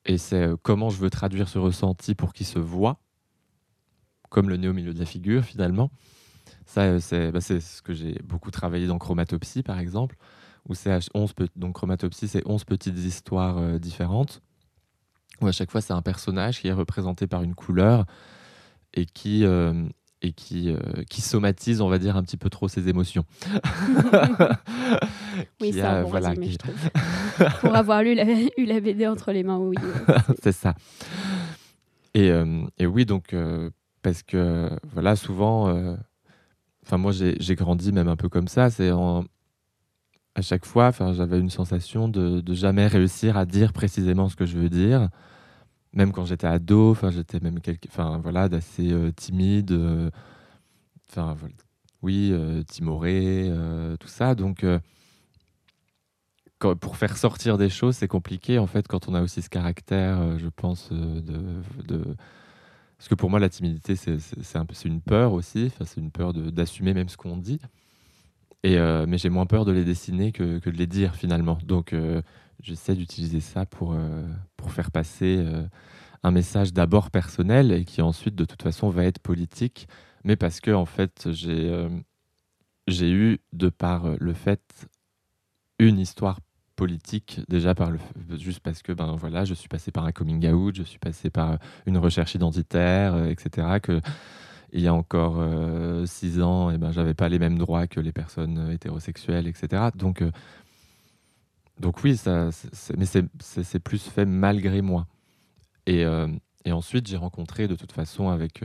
et 0.06 0.18
c'est 0.18 0.50
comment 0.62 0.90
je 0.90 0.98
veux 0.98 1.10
traduire 1.10 1.50
ce 1.50 1.58
ressenti 1.60 2.14
pour 2.14 2.34
qu'il 2.34 2.46
se 2.46 2.60
voit, 2.60 3.00
comme 4.30 4.50
le 4.50 4.58
nez 4.58 4.68
au 4.68 4.74
milieu 4.74 4.94
de 4.94 5.00
la 5.00 5.06
figure, 5.06 5.44
finalement. 5.44 5.92
Ça, 6.66 6.82
euh, 6.82 7.00
c'est 7.00 7.32
bah, 7.32 7.42
ce 7.42 7.82
que 7.82 7.94
j'ai 7.94 8.18
beaucoup 8.24 8.52
travaillé 8.52 8.88
dans 8.88 8.98
Chromatopsie, 8.98 9.64
par 9.64 9.80
exemple, 9.80 10.16
où 10.68 10.76
c'est 10.76 10.92
à 10.92 11.00
11 11.14 11.34
pe- 11.34 11.48
donc 11.56 11.74
Chromatopsie, 11.76 12.28
c'est 12.28 12.42
11 12.48 12.64
petites 12.64 12.98
histoires 12.98 13.58
euh, 13.58 13.80
différentes, 13.80 14.42
où 15.42 15.48
à 15.48 15.52
chaque 15.52 15.72
fois, 15.72 15.82
c'est 15.82 15.94
un 15.94 16.02
personnage 16.02 16.62
qui 16.62 16.68
est 16.68 16.74
représenté 16.74 17.28
par 17.28 17.44
une 17.44 17.54
couleur 17.56 18.06
et 18.94 19.06
qui, 19.06 19.44
euh, 19.46 19.74
et 20.22 20.32
qui, 20.32 20.70
euh, 20.70 20.78
qui 21.10 21.22
somatise, 21.22 21.82
on 21.82 21.90
va 21.90 21.98
dire, 22.00 22.16
un 22.16 22.24
petit 22.24 22.38
peu 22.38 22.50
trop 22.50 22.68
ses 22.68 22.88
émotions. 22.90 23.26
Oui, 25.62 25.72
c'est 25.74 25.82
bon 26.04 26.10
voilà, 26.10 26.30
résumé, 26.30 26.46
qui- 26.48 26.52
je 26.54 26.58
trouve. 26.60 26.90
Pour 27.62 27.76
avoir 27.76 28.04
lu 28.04 28.14
la, 28.14 28.26
eu 28.58 28.66
la 28.66 28.80
BD 28.80 29.08
entre 29.08 29.32
les 29.32 29.44
mains, 29.44 29.58
oui. 29.58 29.76
c'est 30.44 30.52
ça. 30.52 30.76
Et, 32.14 32.32
et 32.78 32.86
oui, 32.86 33.06
donc, 33.06 33.36
parce 34.04 34.22
que, 34.24 34.70
voilà, 34.92 35.16
souvent, 35.16 35.98
enfin, 36.84 36.98
moi, 36.98 37.12
j'ai 37.12 37.56
grandi 37.56 37.92
même 37.92 38.08
un 38.08 38.16
peu 38.16 38.30
comme 38.30 38.48
ça, 38.48 38.70
c'est 38.70 38.92
à 40.36 40.42
chaque 40.42 40.66
fois, 40.66 40.88
enfin, 40.88 41.14
j'avais 41.14 41.40
une 41.40 41.50
sensation 41.50 42.08
de, 42.08 42.42
de 42.42 42.54
jamais 42.56 42.88
réussir 42.88 43.38
à 43.38 43.46
dire 43.46 43.72
précisément 43.74 44.30
ce 44.30 44.36
que 44.36 44.46
je 44.46 44.58
veux 44.58 44.70
dire. 44.70 45.10
Même 45.94 46.12
quand 46.14 46.26
j'étais 46.26 46.48
ado, 46.48 46.92
enfin, 46.92 47.12
j'étais 47.12 47.40
même 47.42 47.62
quelque, 47.62 47.88
enfin, 47.90 48.20
voilà, 48.24 48.50
d'assez 48.50 48.92
euh, 48.94 49.12
timide. 49.12 49.72
euh, 49.72 50.10
Enfin, 51.10 51.38
oui, 52.02 52.32
euh, 52.34 52.64
timoré, 52.64 53.52
tout 54.00 54.08
ça. 54.08 54.36
Donc, 54.36 54.66
pour 56.80 56.98
faire 56.98 57.18
sortir 57.18 57.58
des 57.58 57.70
choses, 57.70 57.98
c'est 57.98 58.08
compliqué 58.08 58.58
en 58.58 58.68
fait 58.68 58.88
quand 58.88 59.08
on 59.10 59.16
a 59.16 59.22
aussi 59.22 59.42
ce 59.42 59.50
caractère, 59.50 60.38
je 60.40 60.48
pense, 60.48 60.92
de- 60.92 62.16
parce 63.04 63.10
que 63.10 63.16
pour 63.16 63.30
moi 63.30 63.42
la 63.42 63.50
timidité 63.50 63.98
c'est 63.98 64.86
une 64.86 65.02
peur 65.02 65.34
aussi, 65.34 65.70
c'est 65.84 66.00
une 66.00 66.10
peur 66.10 66.34
d'assumer 66.34 66.94
même 66.94 67.10
ce 67.10 67.18
qu'on 67.18 67.36
dit. 67.36 67.60
Euh, 68.66 69.06
mais 69.06 69.18
j'ai 69.18 69.28
moins 69.28 69.46
peur 69.46 69.66
de 69.66 69.74
les 69.74 69.84
dessiner 69.84 70.32
que, 70.32 70.58
de 70.58 70.70
les 70.70 70.88
dire 70.88 71.14
finalement. 71.14 71.58
Donc 71.66 71.92
euh, 71.92 72.22
j'essaie 72.62 72.96
d'utiliser 72.96 73.42
ça 73.42 73.66
pour 73.66 73.92
euh, 73.92 74.26
pour 74.56 74.72
faire 74.72 74.90
passer 74.90 75.46
un 76.24 76.32
message 76.32 76.72
d'abord 76.72 77.12
personnel 77.12 77.74
et 77.74 77.84
qui 77.84 78.02
ensuite 78.02 78.36
de 78.36 78.46
toute 78.46 78.64
façon 78.64 78.88
va 78.88 79.04
être 79.04 79.20
politique, 79.20 79.90
mais 80.24 80.38
parce 80.38 80.62
que 80.62 80.72
en 80.72 80.86
fait 80.86 81.28
j'ai 81.34 83.12
eu 83.12 83.40
de 83.52 83.68
par 83.68 84.16
le 84.18 84.34
fait 84.34 84.88
une 85.78 86.00
histoire 86.00 86.40
politique 86.76 87.42
déjà 87.50 87.76
par 87.76 87.92
le 87.92 88.00
juste 88.38 88.60
parce 88.60 88.82
que 88.82 88.92
ben 88.92 89.16
voilà 89.16 89.46
je 89.46 89.54
suis 89.54 89.68
passé 89.68 89.92
par 89.92 90.06
un 90.06 90.12
coming 90.12 90.48
out 90.52 90.76
je 90.76 90.84
suis 90.84 91.00
passé 91.00 91.30
par 91.30 91.52
euh, 91.52 91.58
une 91.86 91.98
recherche 91.98 92.36
identitaire 92.36 93.14
euh, 93.14 93.28
etc 93.28 93.80
que 93.82 94.02
il 94.72 94.82
y 94.82 94.88
a 94.88 94.94
encore 94.94 95.36
euh, 95.38 96.06
six 96.08 96.42
ans 96.42 96.72
et 96.72 96.80
ben 96.80 96.92
j'avais 96.92 97.14
pas 97.14 97.30
les 97.30 97.38
mêmes 97.38 97.60
droits 97.60 97.86
que 97.86 98.00
les 98.00 98.12
personnes 98.12 98.72
hétérosexuelles 98.72 99.48
etc 99.48 99.90
donc 99.96 100.24
donc 101.80 102.04
oui 102.04 102.18
ça 102.18 102.50
mais 102.98 103.06
c'est 103.06 103.80
plus 103.80 104.02
fait 104.02 104.26
malgré 104.26 104.82
moi. 104.82 105.08
Et 105.86 106.06
et 106.66 106.72
ensuite 106.72 107.08
j'ai 107.08 107.18
rencontré 107.18 107.68
de 107.68 107.76
toute 107.76 107.92
façon 107.92 108.30
avec 108.30 108.64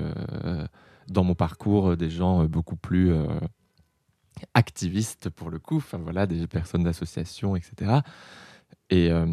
dans 1.08 1.24
mon 1.24 1.34
parcours 1.34 1.96
des 1.96 2.10
gens 2.10 2.44
beaucoup 2.44 2.76
plus 2.76 3.12
activistes 4.58 5.30
pour 5.30 5.50
le 5.50 5.60
coup, 5.60 5.76
enfin 5.76 5.98
voilà, 5.98 6.26
des 6.26 6.46
personnes 6.48 6.82
d'association, 6.82 7.54
etc. 7.54 8.00
Et, 8.90 9.10
euh, 9.12 9.26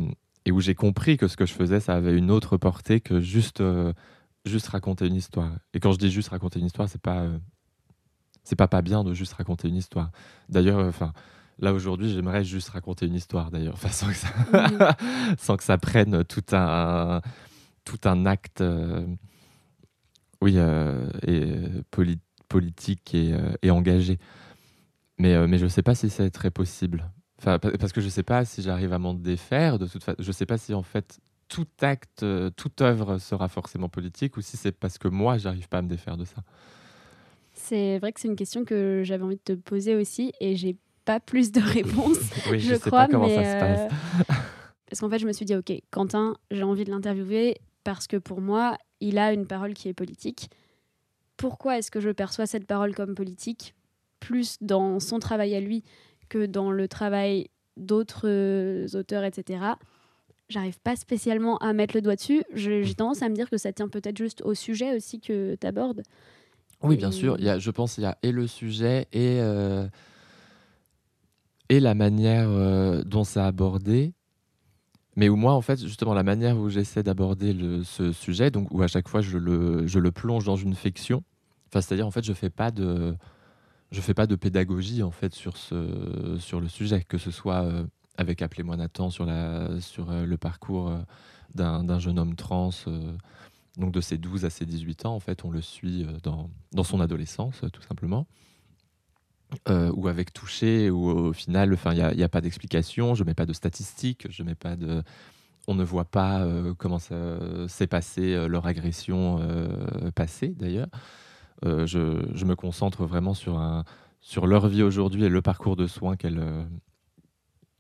et 0.46 0.52
où 0.52 0.62
j'ai 0.62 0.76
compris 0.76 1.18
que 1.18 1.28
ce 1.28 1.36
que 1.36 1.48
je 1.48 1.54
faisais, 1.54 1.80
ça 1.80 1.96
avait 1.96 2.16
une 2.16 2.30
autre 2.30 2.58
portée 2.58 3.02
que 3.02 3.20
juste, 3.20 3.60
euh, 3.60 3.92
juste 4.46 4.68
raconter 4.68 5.08
une 5.08 5.16
histoire. 5.16 5.52
Et 5.74 5.80
quand 5.80 5.92
je 5.92 5.98
dis 5.98 6.12
juste 6.12 6.30
raconter 6.30 6.60
une 6.60 6.68
histoire, 6.68 6.88
c'est 6.88 7.02
pas, 7.02 7.22
euh, 7.22 7.40
c'est 8.44 8.56
pas 8.56 8.68
pas 8.68 8.84
bien 8.84 9.04
de 9.04 9.16
juste 9.16 9.34
raconter 9.34 9.68
une 9.68 9.76
histoire. 9.78 10.12
D'ailleurs, 10.48 10.80
enfin. 10.88 11.12
Là 11.58 11.72
aujourd'hui, 11.72 12.10
j'aimerais 12.12 12.44
juste 12.44 12.68
raconter 12.68 13.06
une 13.06 13.16
histoire 13.16 13.50
d'ailleurs, 13.50 13.76
enfin, 13.76 13.88
sans, 13.88 14.08
que 14.08 14.14
ça... 14.14 14.98
sans 15.38 15.56
que 15.56 15.64
ça 15.64 15.78
prenne 15.78 16.26
tout 16.26 16.44
un, 16.52 17.22
tout 17.86 18.02
un 18.04 18.26
acte, 18.26 18.62
oui, 20.42 20.58
et, 21.26 21.46
poli- 21.92 22.20
politique 22.50 23.16
et, 23.16 23.38
et 23.62 23.72
engagé. 23.72 24.20
Mais, 25.18 25.34
euh, 25.34 25.48
mais 25.48 25.58
je 25.58 25.64
ne 25.64 25.70
sais 25.70 25.82
pas 25.84 25.96
si 25.96 26.10
c'est 26.10 26.30
très 26.30 26.52
possible. 26.52 27.10
Enfin, 27.40 27.60
pa- 27.60 27.72
parce 27.78 27.92
que 27.94 28.02
je 28.02 28.06
ne 28.06 28.12
sais 28.12 28.24
pas 28.24 28.46
si 28.46 28.62
j'arrive 28.62 28.94
à 28.94 29.00
m'en 29.00 29.14
défaire. 29.14 29.80
De 29.80 29.88
toute 29.88 30.04
façon, 30.04 30.18
je 30.22 30.28
ne 30.28 30.32
sais 30.34 30.46
pas 30.46 30.58
si 30.58 30.74
en 30.74 30.84
fait 30.84 31.20
tout 31.48 31.68
acte, 31.82 32.24
euh, 32.24 32.50
toute 32.50 32.82
œuvre 32.82 33.18
sera 33.18 33.48
forcément 33.48 33.88
politique 33.90 34.36
ou 34.38 34.42
si 34.42 34.58
c'est 34.58 34.72
parce 34.72 34.98
que 34.98 35.08
moi, 35.08 35.38
j'arrive 35.38 35.68
pas 35.70 35.78
à 35.78 35.82
me 35.82 35.88
défaire 35.90 36.18
de 36.18 36.26
ça. 36.26 36.38
C'est 37.54 38.00
vrai 38.00 38.12
que 38.12 38.20
c'est 38.20 38.28
une 38.28 38.36
question 38.36 38.66
que 38.66 39.02
j'avais 39.06 39.24
envie 39.24 39.36
de 39.38 39.42
te 39.42 39.54
poser 39.54 39.96
aussi 39.96 40.34
et 40.42 40.56
j'ai 40.56 40.76
pas 41.06 41.20
plus 41.20 41.52
de 41.52 41.62
réponses. 41.62 42.18
Oui, 42.50 42.60
je 42.60 42.70
je 42.70 42.76
sais 42.76 42.90
crois, 42.90 43.06
pas 43.06 43.08
comment 43.12 43.28
mais, 43.28 43.36
ça 43.36 43.44
se 43.54 43.60
passe. 43.60 43.92
euh, 43.94 44.34
Parce 44.90 45.00
qu'en 45.00 45.10
fait, 45.10 45.20
je 45.20 45.28
me 45.28 45.32
suis 45.34 45.46
dit, 45.46 45.56
ok, 45.56 45.72
Quentin, 45.92 46.36
j'ai 46.52 46.64
envie 46.64 46.84
de 46.84 46.90
l'interviewer 46.92 47.58
parce 47.84 48.08
que 48.08 48.18
pour 48.18 48.42
moi, 48.42 48.78
il 49.00 49.18
a 49.20 49.32
une 49.34 49.46
parole 49.46 49.74
qui 49.74 49.88
est 49.88 49.94
politique. 49.94 50.50
Pourquoi 51.38 51.78
est-ce 51.78 51.92
que 51.92 52.00
je 52.00 52.10
perçois 52.10 52.48
cette 52.48 52.66
parole 52.66 52.96
comme 52.96 53.14
politique 53.14 53.75
plus 54.20 54.58
dans 54.62 55.00
son 55.00 55.20
travail 55.20 55.56
à 55.56 55.60
lui 55.60 55.84
que 56.30 56.46
dans 56.46 56.72
le 56.72 56.88
travail 56.88 57.50
d'autres 57.78 58.28
euh, 58.28 58.88
auteurs, 58.94 59.24
etc. 59.24 59.60
J'arrive 60.50 60.80
pas 60.80 60.96
spécialement 60.96 61.58
à 61.58 61.74
mettre 61.74 61.96
le 61.96 62.02
doigt 62.02 62.16
dessus. 62.16 62.44
J'ai 62.54 62.94
tendance 62.94 63.22
à 63.22 63.30
me 63.30 63.36
dire 63.36 63.50
que 63.50 63.58
ça 63.58 63.74
tient 63.74 63.88
peut-être 63.88 64.18
juste 64.18 64.42
au 64.44 64.54
sujet 64.54 64.96
aussi 64.96 65.20
que 65.20 65.56
tu 65.56 65.68
abordes. 65.68 66.04
Oui, 66.84 66.98
bien 66.98 67.12
sûr. 67.12 67.36
Il 67.40 67.46
y 67.46 67.50
a, 67.50 67.58
je 67.58 67.72
pense 67.72 67.96
qu'il 67.96 68.04
y 68.04 68.08
a 68.08 68.18
et 68.22 68.32
le 68.32 68.46
sujet 68.46 69.08
et, 69.12 69.40
euh, 69.40 69.88
et 71.70 71.80
la 71.80 71.96
manière 71.96 72.50
euh, 72.50 73.04
dont 73.04 73.24
c'est 73.24 73.40
abordé. 73.40 74.14
Mais 75.16 75.30
où 75.30 75.36
moi, 75.36 75.54
en 75.54 75.62
fait, 75.62 75.80
justement, 75.80 76.14
la 76.14 76.24
manière 76.24 76.58
où 76.58 76.70
j'essaie 76.70 77.02
d'aborder 77.02 77.56
ce 77.86 78.12
sujet, 78.12 78.52
donc 78.52 78.70
où 78.72 78.84
à 78.84 78.88
chaque 78.88 79.08
fois 79.08 79.22
je 79.22 79.38
le, 79.38 79.88
je 79.88 79.98
le 79.98 80.12
plonge 80.12 80.44
dans 80.44 80.58
une 80.58 80.76
fiction, 80.76 81.24
enfin, 81.70 81.80
c'est-à-dire, 81.80 82.06
en 82.06 82.12
fait, 82.12 82.24
je 82.24 82.34
fais 82.34 82.50
pas 82.50 82.70
de, 82.70 83.16
je 83.92 84.02
fais 84.02 84.14
pas 84.14 84.28
de 84.28 84.36
pédagogie, 84.36 85.04
en 85.04 85.12
fait, 85.12 85.34
sur, 85.34 85.58
ce, 85.58 86.38
sur 86.40 86.60
le 86.60 86.68
sujet, 86.68 87.04
que 87.04 87.18
ce 87.18 87.32
soit 87.32 87.64
euh, 87.64 87.86
avec 88.18 88.42
Appelez-moi 88.42 88.78
Nathan 88.78 89.10
sur, 89.10 89.26
la, 89.26 89.80
sur 89.80 90.10
euh, 90.12 90.26
le 90.26 90.38
parcours 90.38 90.90
euh, 90.90 91.00
d'un 91.54 92.00
jeune 92.00 92.20
homme 92.20 92.36
trans, 92.36 92.72
donc 93.78 93.92
de 93.92 94.02
ses 94.02 94.18
12 94.18 94.46
à 94.46 94.50
ses 94.50 94.66
18 94.66 95.06
ans, 95.06 95.16
en 95.16 95.20
fait, 95.20 95.46
on 95.46 95.52
le 95.52 95.62
suit 95.62 96.06
dans, 96.24 96.50
dans 96.74 96.84
son 96.84 97.00
adolescence, 97.00 97.62
tout 97.72 97.82
simplement. 97.82 98.28
Ou 99.70 100.08
avec 100.10 100.34
Touché, 100.34 100.90
où 100.90 101.08
au 101.10 101.32
final, 101.32 101.78
il 101.86 102.18
n'y 102.18 102.24
a, 102.24 102.30
pas 102.30 102.42
d'explication, 102.42 103.16
je 103.16 103.24
mets 103.24 103.34
pas 103.34 103.46
de 103.46 103.54
statistiques, 103.54 104.28
je 104.30 104.44
mets 104.44 104.56
pas 104.56 104.76
de, 104.76 105.02
on 105.68 105.76
ne 105.76 105.84
voit 105.84 106.06
pas 106.06 106.46
comment 106.78 107.00
s'est 107.00 107.88
passé 107.88 108.34
euh, 108.34 108.48
leur 108.48 108.66
agression 108.68 109.40
passée 110.14 110.50
d'ailleurs. 110.50 110.88
Euh, 111.64 111.86
je, 111.88 112.46
me 112.46 112.56
concentre 112.56 113.06
vraiment 113.06 113.34
sur 113.34 114.48
leur 114.48 114.68
vie 114.68 114.84
aujourd'hui 114.84 115.24
et 115.24 115.30
le 115.30 115.42
parcours 115.42 115.76
de 115.76 115.88
soins 115.88 116.18
qu'elles 116.18 116.40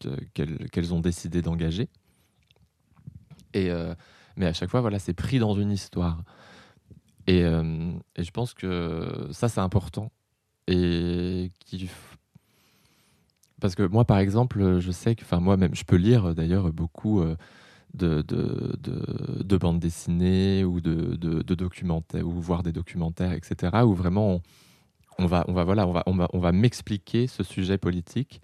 euh, 0.07 0.91
ont 0.91 0.99
décidé 1.01 1.41
d'engager. 1.41 1.89
Euh, 3.55 3.95
mais 4.37 4.45
à 4.45 4.53
chaque 4.53 4.69
fois, 4.69 4.81
voilà, 4.81 4.99
c'est 4.99 5.13
pris 5.13 5.39
dans 5.39 5.55
une 5.55 5.71
histoire. 5.71 6.23
Et, 7.27 7.41
je 7.41 8.31
pense 8.31 8.53
que 8.53 9.27
ça, 9.31 9.49
c'est 9.49 9.61
important. 9.61 10.11
Parce 13.61 13.75
que 13.75 13.83
moi, 13.83 14.05
par 14.05 14.19
exemple, 14.19 14.79
je 14.79 14.91
sais 14.91 15.15
que, 15.15 15.23
enfin, 15.23 15.39
moi-même, 15.39 15.73
je 15.73 15.83
peux 15.83 15.95
lire 15.95 16.35
d'ailleurs 16.35 16.71
beaucoup 16.71 17.23
de, 17.95 18.21
de, 18.21 18.75
de- 18.81 19.43
de 19.43 19.57
bandes 19.57 19.79
dessinées 19.79 20.63
ou 20.63 20.81
de, 20.81 21.15
de- 21.15 21.55
documentaires, 21.55 22.25
ou 22.27 22.31
voir 22.31 22.63
des 22.63 22.71
documentaires, 22.71 23.31
etc., 23.33 23.83
où 23.85 23.93
vraiment 23.93 24.35
on, 24.35 24.41
on 25.19 25.25
va, 25.25 25.45
on 25.47 25.53
va, 25.53 25.63
voilà, 25.63 25.87
on 25.87 25.91
va, 25.91 26.03
on 26.05 26.13
va, 26.15 26.27
on 26.33 26.39
va 26.39 26.51
m'expliquer 26.51 27.27
ce 27.27 27.43
sujet 27.43 27.77
politique. 27.77 28.41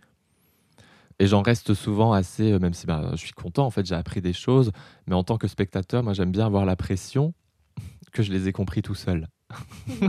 Et 1.20 1.27
j'en 1.27 1.41
reste 1.43 1.74
souvent 1.74 2.13
assez, 2.13 2.51
euh, 2.53 2.60
même 2.60 2.74
si 2.74 2.88
ben, 2.88 3.12
je 3.12 3.17
suis 3.17 3.34
content, 3.34 3.65
en 3.65 3.70
fait, 3.72 3.86
j'ai 3.86 3.93
appris 3.96 4.22
des 4.22 4.34
choses, 4.34 4.72
mais 5.05 5.13
en 5.15 5.24
tant 5.24 5.38
que 5.38 5.48
spectateur, 5.48 6.01
moi, 6.03 6.13
j'aime 6.13 6.31
bien 6.31 6.46
avoir 6.48 6.65
la 6.65 6.75
pression 6.75 7.34
que 8.13 8.24
je 8.24 8.31
les 8.31 8.48
ai 8.48 8.51
compris 8.53 8.81
tout 8.81 8.96
seul. 8.96 9.27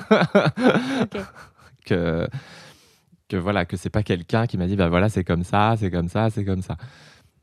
que, 1.84 2.28
que 3.28 3.37
voilà, 3.37 3.64
que 3.64 3.76
c'est 3.76 3.90
pas 3.90 4.02
quelqu'un 4.02 4.46
qui 4.46 4.56
m'a 4.56 4.66
dit, 4.66 4.76
bah 4.76 4.88
voilà, 4.88 5.08
c'est 5.08 5.25
comme 5.25 5.44
ça, 5.44 5.75
c'est 5.78 5.90
comme 5.90 6.08
ça, 6.08 6.30
c'est 6.30 6.44
comme 6.44 6.62
ça. 6.62 6.76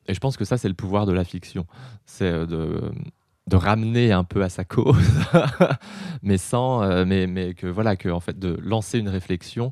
Et 0.10 0.14
je 0.14 0.20
pense 0.20 0.36
que 0.38 0.44
ça, 0.44 0.58
c'est 0.58 0.68
le 0.68 0.74
pouvoir 0.74 1.06
de 1.06 1.14
la 1.14 1.24
fiction. 1.24 1.66
C'est 2.06 2.26
euh, 2.32 2.46
de, 2.46 2.92
de 3.48 3.56
ramener 3.56 4.12
un 4.12 4.24
peu 4.24 4.42
à 4.44 4.50
sa 4.50 4.66
cause, 4.66 4.98
mais 6.24 6.38
sans, 6.38 6.82
euh, 6.84 7.06
mais, 7.06 7.28
mais 7.28 7.54
que 7.54 7.68
voilà, 7.68 7.96
que 7.96 8.10
en 8.10 8.20
fait, 8.20 8.38
de 8.38 8.58
lancer 8.62 8.98
une 9.00 9.08
réflexion 9.10 9.72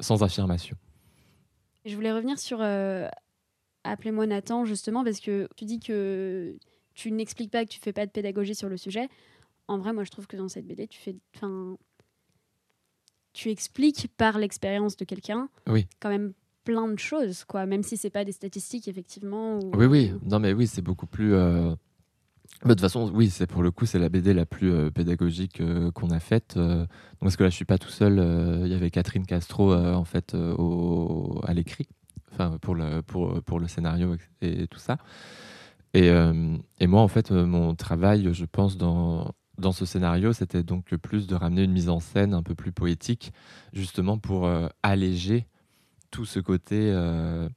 sans 0.00 0.22
affirmation. 0.22 0.76
Je 1.84 1.94
voulais 1.94 2.12
revenir 2.12 2.38
sur 2.38 2.58
euh, 2.62 3.06
Appelez-moi 3.84 4.26
Nathan, 4.26 4.64
justement, 4.64 5.04
parce 5.04 5.20
que 5.20 5.48
tu 5.56 5.64
dis 5.66 5.80
que 5.80 6.56
tu 6.94 7.10
n'expliques 7.12 7.50
pas, 7.50 7.64
que 7.64 7.70
tu 7.70 7.78
fais 7.80 7.92
pas 7.92 8.06
de 8.06 8.10
pédagogie 8.10 8.54
sur 8.54 8.68
le 8.68 8.76
sujet. 8.76 9.08
En 9.68 9.78
vrai, 9.78 9.92
moi, 9.92 10.04
je 10.04 10.10
trouve 10.10 10.26
que 10.26 10.36
dans 10.36 10.48
cette 10.48 10.66
BD, 10.66 10.88
tu 10.88 10.98
fais. 10.98 11.14
Enfin. 11.36 11.76
Tu 13.34 13.50
expliques 13.50 14.08
par 14.16 14.38
l'expérience 14.38 14.96
de 14.96 15.04
quelqu'un 15.06 15.48
Oui. 15.66 15.86
quand 16.00 16.10
même 16.10 16.34
plein 16.64 16.88
de 16.88 16.98
choses, 16.98 17.44
quoi. 17.44 17.66
Même 17.66 17.82
si 17.82 17.96
c'est 17.96 18.10
pas 18.10 18.24
des 18.24 18.32
statistiques, 18.32 18.88
effectivement. 18.88 19.58
ou- 19.58 19.70
Oui, 19.76 19.86
oui, 19.86 20.12
non, 20.24 20.38
mais 20.38 20.52
oui, 20.52 20.66
c'est 20.66 20.82
beaucoup 20.82 21.06
plus. 21.06 21.34
euh, 21.34 21.70
bah, 22.62 22.68
De 22.68 22.74
toute 22.74 22.80
façon, 22.80 23.10
oui, 23.14 23.30
c'est 23.30 23.46
pour 23.46 23.62
le 23.62 23.70
coup, 23.70 23.86
c'est 23.86 23.98
la 23.98 24.08
BD 24.08 24.34
la 24.34 24.46
plus 24.46 24.72
euh, 24.72 24.90
pédagogique 24.90 25.60
euh, 25.60 25.90
qu'on 25.90 26.10
a 26.10 26.20
faite. 26.20 26.56
donc 26.56 26.88
parce 27.20 27.36
que 27.36 27.44
là, 27.44 27.50
je 27.50 27.54
suis 27.56 27.64
pas 27.64 27.78
tout 27.78 27.88
seul. 27.90 28.18
Il 28.64 28.70
y 28.70 28.74
avait 28.74 28.90
Catherine 28.90 29.26
Castro 29.26 29.74
en 29.74 30.04
fait 30.04 30.34
au, 30.34 31.40
à 31.44 31.54
l'écrit, 31.54 31.88
enfin 32.32 32.58
pour 32.60 32.74
le 32.74 33.02
pour, 33.02 33.42
pour 33.42 33.58
le 33.60 33.68
scénario 33.68 34.16
et, 34.40 34.66
tout 34.68 34.78
ça. 34.78 34.98
Et, 35.94 36.08
et 36.80 36.86
moi, 36.86 37.02
en 37.02 37.08
fait, 37.08 37.30
mon 37.30 37.74
travail, 37.74 38.28
je 38.32 38.44
pense 38.44 38.76
dans 38.76 39.32
dans 39.58 39.72
ce 39.72 39.84
scénario, 39.84 40.32
c'était 40.32 40.62
donc 40.62 40.94
plus 40.96 41.26
de 41.26 41.34
ramener 41.34 41.62
une 41.64 41.72
mise 41.72 41.88
en 41.90 42.00
scène 42.00 42.32
un 42.34 42.42
peu 42.42 42.54
plus 42.54 42.72
poétique, 42.72 43.32
justement 43.72 44.18
pour 44.18 44.48
alléger 44.82 45.46
tout 46.12 46.24
ce 46.24 46.38
côté 46.38 46.90
euh, 46.92 47.48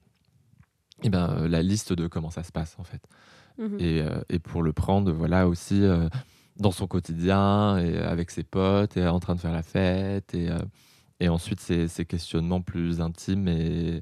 et 1.04 1.10
ben, 1.10 1.30
euh, 1.38 1.48
la 1.48 1.62
liste 1.62 1.94
de 1.94 2.08
comment 2.08 2.32
ça 2.32 2.42
se 2.42 2.52
passe 2.52 2.76
en 2.80 2.84
fait. 2.84 3.04
Mhm. 3.60 3.78
Et, 3.80 4.02
euh, 4.02 4.20
et 4.30 4.40
pour 4.40 4.64
le 4.64 4.74
prendre, 4.74 5.12
voilà 5.12 5.48
aussi 5.48 5.84
euh, 5.84 6.10
dans 6.58 6.72
son 6.72 6.88
quotidien 6.88 7.78
et 7.78 8.00
avec 8.00 8.32
ses 8.32 8.44
potes 8.44 8.98
et 8.98 9.06
en 9.08 9.20
train 9.20 9.36
de 9.36 9.40
faire 9.42 9.52
la 9.52 9.62
fête 9.64 10.34
et, 10.34 10.50
et 11.20 11.30
ensuite 11.30 11.60
ses, 11.60 11.88
ses 11.88 12.06
questionnements 12.06 12.62
plus 12.62 13.00
intimes 13.02 13.48
et, 13.48 14.02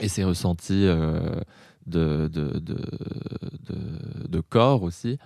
et 0.00 0.08
ses 0.08 0.24
ressentis 0.24 0.86
de, 0.86 1.44
de, 1.86 2.28
de, 2.28 2.58
de- 2.58 4.28
de 4.28 4.40
corps 4.40 4.82
aussi. 4.82 5.18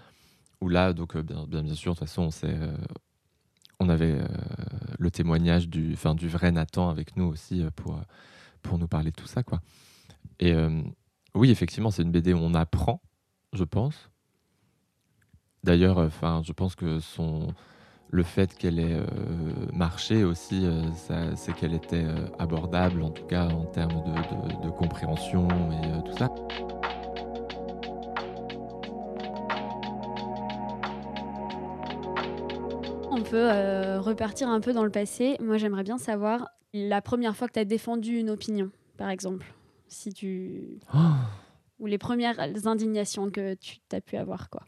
Où 0.61 0.69
là, 0.69 0.93
donc 0.93 1.17
bien, 1.17 1.45
bien, 1.47 1.63
bien 1.63 1.75
sûr, 1.75 1.95
de 1.95 1.99
toute 1.99 2.07
façon, 2.09 2.31
on, 2.31 2.47
euh, 2.47 2.77
on 3.83 3.89
avait 3.89 4.19
euh, 4.21 4.27
le 4.99 5.11
témoignage 5.11 5.69
du, 5.69 5.93
enfin, 5.95 6.15
du 6.15 6.29
vrai 6.29 6.53
Nathan 6.53 6.89
avec 6.89 7.17
nous 7.17 7.25
aussi 7.25 7.63
euh, 7.63 7.71
pour, 7.75 7.95
euh, 7.97 8.03
pour 8.63 8.79
nous 8.79 8.89
parler 8.89 9.11
de 9.11 9.17
tout 9.17 9.27
ça. 9.27 9.43
Quoi. 9.43 9.61
Et 10.41 10.55
oui, 11.35 11.51
effectivement, 11.51 11.93
c'est 11.93 12.03
une 12.03 12.11
BD 12.11 12.33
où 12.33 12.39
on 12.39 12.55
apprend, 12.55 13.01
je 13.53 13.63
pense. 13.63 14.11
D'ailleurs, 15.63 15.99
enfin, 15.99 16.43
je 16.45 16.53
pense 16.53 16.75
que 16.75 16.99
son, 16.99 17.47
le 18.11 18.23
fait 18.25 18.57
qu'elle 18.57 18.81
ait 18.81 19.01
marché 19.73 20.25
aussi, 20.25 20.67
c'est 21.37 21.55
qu'elle 21.55 21.75
était 21.75 22.07
abordable, 22.41 23.03
en 23.03 23.11
tout 23.11 23.25
cas 23.27 23.47
en 23.49 23.67
termes 23.67 24.03
de, 24.05 24.67
de- 24.67 24.71
compréhension 24.71 25.47
et 25.71 26.11
tout 26.11 26.17
ça. 26.19 26.29
On 33.23 33.25
peut 33.25 33.37
euh, 33.53 34.01
repartir 34.01 34.49
un 34.49 34.61
peu 34.61 34.73
dans 34.73 34.83
le 34.83 34.91
passé. 34.91 35.37
Moi, 35.41 35.57
j'aimerais 35.57 35.85
bien 35.85 35.97
savoir 35.97 36.49
la 36.75 37.01
première 37.01 37.37
fois 37.37 37.47
que 37.47 37.53
tu 37.53 37.61
as 37.61 37.65
défendu 37.65 38.19
une 38.19 38.31
opinion, 38.31 38.73
par 38.97 39.11
exemple. 39.11 39.47
Si 39.87 40.13
tu. 40.13 40.81
Ou 41.79 41.87
les 41.87 41.99
premières 41.99 42.41
indignations 42.67 43.31
que 43.31 43.55
tu 43.55 43.79
as 43.93 44.01
pu 44.01 44.17
avoir, 44.17 44.51
quoi. 44.51 44.65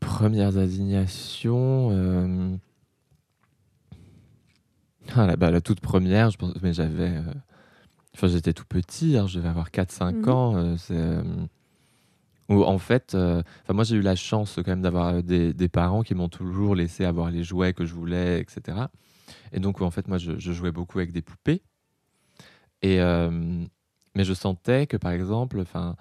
Premières 0.00 0.58
indignations. 0.58 1.88
euh, 1.92 2.56
Ah, 5.16 5.26
la, 5.26 5.36
bah, 5.36 5.50
la 5.50 5.62
toute 5.62 5.80
première, 5.80 6.28
je 6.30 6.36
pense, 6.36 6.52
mais 6.60 6.74
j'avais. 6.74 7.08
euh, 7.16 7.22
Enfin, 8.14 8.26
j'étais 8.26 8.52
tout 8.52 8.66
petit, 8.68 9.16
hein, 9.16 9.26
je 9.26 9.38
devais 9.38 9.48
avoir 9.48 9.70
4-5 9.70 10.12
Mhm. 10.16 10.28
ans. 10.28 10.76
c'est, 10.76 11.16
Où 12.50 12.64
en 12.64 12.78
fait, 12.78 13.14
euh, 13.14 13.44
moi 13.68 13.84
j'ai 13.84 13.94
eu 13.94 14.00
la 14.00 14.16
chance 14.16 14.56
quand 14.56 14.66
même 14.66 14.82
d'avoir 14.82 15.14
euh, 15.14 15.22
des, 15.22 15.68
parents 15.68 16.02
qui 16.02 16.16
m'ont 16.16 16.28
toujours 16.28 16.74
laissé 16.74 17.04
avoir 17.04 17.30
les 17.30 17.44
jouets 17.44 17.72
que 17.72 17.86
je 17.86 17.94
voulais, 17.94 18.40
etc. 18.40 18.76
Et 19.52 19.60
donc, 19.60 19.80
en 19.80 19.90
fait, 19.92 20.08
moi 20.08 20.18
je, 20.18 20.36
jouais 20.36 20.72
beaucoup 20.72 20.98
avec 20.98 21.12
des 21.12 21.22
poupées. 21.22 21.62
Et, 22.82 23.00
euh, 23.00 23.30
mais 24.16 24.24
je 24.24 24.34
sentais 24.34 24.88
que 24.88 24.96
par 24.96 25.12
exemple, 25.12 25.60
enfin, 25.60 25.94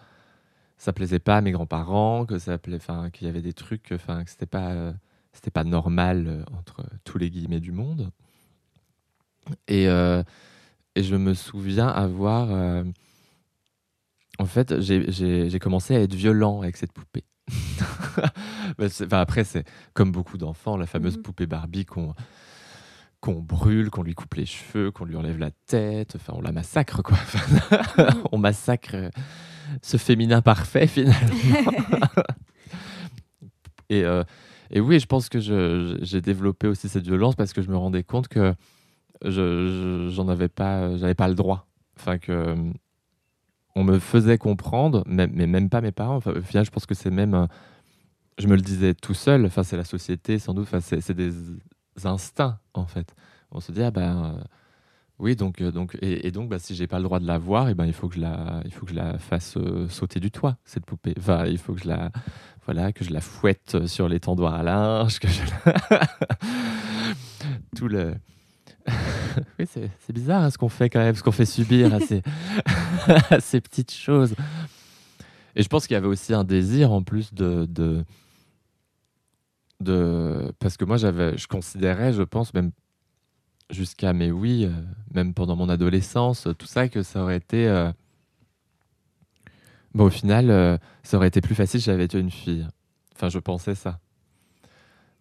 ça 0.78 0.92
plaisait 0.92 1.20
pas 1.20 1.38
à 1.38 1.42
mes 1.42 1.52
grands-parents, 1.52 2.26
que 2.26 2.40
ça 2.40 2.58
enfin, 2.74 3.12
qu'il 3.12 3.28
y 3.28 3.30
avait 3.30 3.44
des 3.44 3.54
trucs, 3.54 3.92
enfin, 3.94 4.24
que 4.24 4.32
c'était 4.32 4.48
pas, 4.48 4.72
euh, 4.72 4.94
c'était 5.34 5.52
pas 5.52 5.64
normal 5.64 6.46
entre 6.58 6.84
tous 7.04 7.20
les 7.20 7.30
guillemets 7.30 7.60
du 7.60 7.72
monde. 7.72 8.10
Et, 9.68 9.86
et 9.86 11.04
je 11.04 11.16
me 11.16 11.34
souviens 11.36 11.88
avoir, 11.88 12.84
en 14.40 14.46
fait, 14.46 14.80
j'ai- 14.82 15.12
commencé 15.60 15.96
à 15.96 16.00
être 16.02 16.14
violent 16.16 16.62
avec 16.62 16.78
cette 16.78 16.92
poupée. 16.94 17.24
Enfin, 18.82 19.20
après, 19.20 19.44
c'est 19.44 19.66
comme 19.94 20.12
beaucoup 20.12 20.38
d'enfants, 20.38 20.78
la 20.78 20.86
fameuse 20.86 21.18
Mhm. 21.18 21.24
poupée 21.24 21.46
Barbie 21.48 21.86
qu'on 21.86 22.14
qu'on 23.22 23.42
brûle, 23.42 23.90
qu'on 23.90 24.04
lui 24.04 24.14
coupe 24.14 24.36
les 24.36 24.46
cheveux, 24.46 24.92
qu'on 24.92 25.04
lui 25.04 25.18
enlève 25.18 25.38
la 25.40 25.52
tête, 25.68 26.16
enfin 26.16 26.32
on 26.38 26.42
la 26.42 26.54
massacre 26.54 27.02
quoi. 27.02 27.18
on 28.32 28.38
massacre 28.38 28.92
euh, 28.96 29.10
ce 29.82 29.98
féminin 29.98 30.42
parfait 30.42 30.88
finalement. 30.96 31.36
et, 33.90 34.04
euh, 34.06 34.24
et 34.72 34.80
oui, 34.80 35.00
je 35.00 35.06
pense 35.06 35.28
que 35.30 35.40
j'ai 36.02 36.22
développé 36.22 36.68
aussi 36.68 36.88
cette 36.88 37.04
violence 37.06 37.36
parce 37.36 37.52
que 37.54 37.62
je 37.62 37.70
me 37.70 37.76
rendais 37.78 38.04
compte 38.04 38.28
que 38.30 38.54
je 39.24 39.32
je- 39.32 40.10
j'en 40.14 40.28
avais 40.30 40.48
pas, 40.50 40.96
j'avais 40.98 41.16
pas 41.16 41.28
le 41.28 41.36
droit. 41.36 41.68
Enfin 42.00 42.18
que 42.20 42.56
on 43.76 43.84
me 43.84 44.00
faisait 44.00 44.38
comprendre, 44.38 45.04
mais 45.08 45.28
même 45.28 45.70
pas 45.70 45.82
mes 45.82 45.92
parents. 45.92 46.18
Enfin, 46.18 46.34
je 46.36 46.70
pense 46.70 46.86
que 46.86 46.96
c'est 46.96 47.12
même, 47.12 47.48
je 48.38 48.48
me 48.48 48.56
le 48.56 48.62
disais 48.62 48.94
tout 48.94 49.14
seul. 49.14 49.46
Enfin, 49.46 49.64
c'est 49.64 49.78
la 49.78 49.86
société 49.86 50.40
sans 50.40 50.54
doute. 50.54 50.68
Enfin, 50.72 50.82
c'est 50.82 51.14
des 51.14 51.32
instincts 52.06 52.60
en 52.74 52.86
fait. 52.86 53.16
On 53.52 53.60
se 53.60 53.72
dit 53.72 53.82
ah 53.82 53.92
ben 53.92 54.26
euh, 54.26 54.44
oui 55.18 55.36
donc 55.36 55.62
euh, 55.62 55.72
donc 55.72 55.98
et, 56.02 56.32
donc 56.32 56.50
bah, 56.50 56.60
si 56.60 56.76
j'ai 56.76 56.88
pas 56.88 56.98
le 56.98 57.04
droit 57.04 57.20
de 57.20 57.28
la 57.28 57.38
voir, 57.38 57.70
et 57.70 57.74
ben 57.74 57.86
il 57.86 57.94
faut 57.94 58.08
que 58.08 58.16
je 58.16 58.22
la 58.22 58.62
il 58.66 58.72
faut 58.72 58.86
que 58.86 58.94
la 58.94 59.18
fasse 59.18 59.58
euh, 59.58 59.88
sauter 59.90 60.20
du 60.20 60.32
toit 60.32 60.58
cette 60.66 60.86
poupée. 60.86 61.14
Enfin, 61.18 61.46
il 61.46 61.58
faut 61.58 61.74
que 61.74 61.82
je 61.82 61.88
la 61.88 62.12
voilà 62.66 62.94
que 62.94 63.04
je 63.04 63.12
la 63.12 63.22
fouette 63.22 63.88
sur 63.88 64.08
les 64.08 64.20
tendoirs 64.20 64.54
à 64.54 64.64
linge, 64.64 65.20
que 65.20 65.28
tout 67.76 67.88
le 67.88 68.14
oui, 69.60 69.66
c'est 69.68 70.14
bizarre 70.14 70.44
hein, 70.44 70.50
ce 70.50 70.58
qu'on 70.58 70.70
fait 70.70 70.90
quand 70.90 71.00
même, 71.00 71.16
ce 71.16 71.22
qu'on 71.22 71.32
fait 71.32 71.46
subir 71.46 71.94
à 71.94 72.00
à 73.10 73.40
ces 73.40 73.62
petites 73.62 73.94
choses. 73.94 74.36
Et 75.56 75.64
je 75.64 75.68
pense 75.68 75.88
qu'il 75.88 75.94
y 75.96 75.98
avait 75.98 76.08
aussi 76.08 76.34
un 76.34 76.44
désir 76.44 76.92
en 76.92 77.04
plus 77.04 77.34
de. 77.34 77.66
de, 79.80 80.52
parce 80.60 80.78
que 80.78 80.86
moi, 80.86 80.98
j'avais, 80.98 81.38
je 81.38 81.48
considérais, 81.48 82.14
je 82.14 82.24
pense, 82.24 82.54
même 82.54 82.72
jusqu'à 83.70 84.14
mes 84.14 84.32
oui, 84.32 84.66
euh, 84.66 84.72
même 85.14 85.34
pendant 85.34 85.56
mon 85.56 85.70
adolescence, 85.70 86.48
tout 86.58 86.68
ça, 86.68 86.90
que 86.90 87.04
ça 87.04 87.24
aurait 87.24 87.38
été. 87.38 87.68
euh, 87.68 87.92
Bon, 89.94 90.06
au 90.06 90.10
final, 90.10 90.52
euh, 90.52 90.78
ça 91.04 91.18
aurait 91.18 91.28
été 91.30 91.42
plus 91.42 91.56
facile 91.56 91.82
si 91.82 91.86
j'avais 91.88 92.06
été 92.06 92.20
une 92.20 92.30
fille. 92.32 92.68
Enfin, 93.16 93.30
je 93.30 93.40
pensais 93.40 93.76
ça 93.76 94.00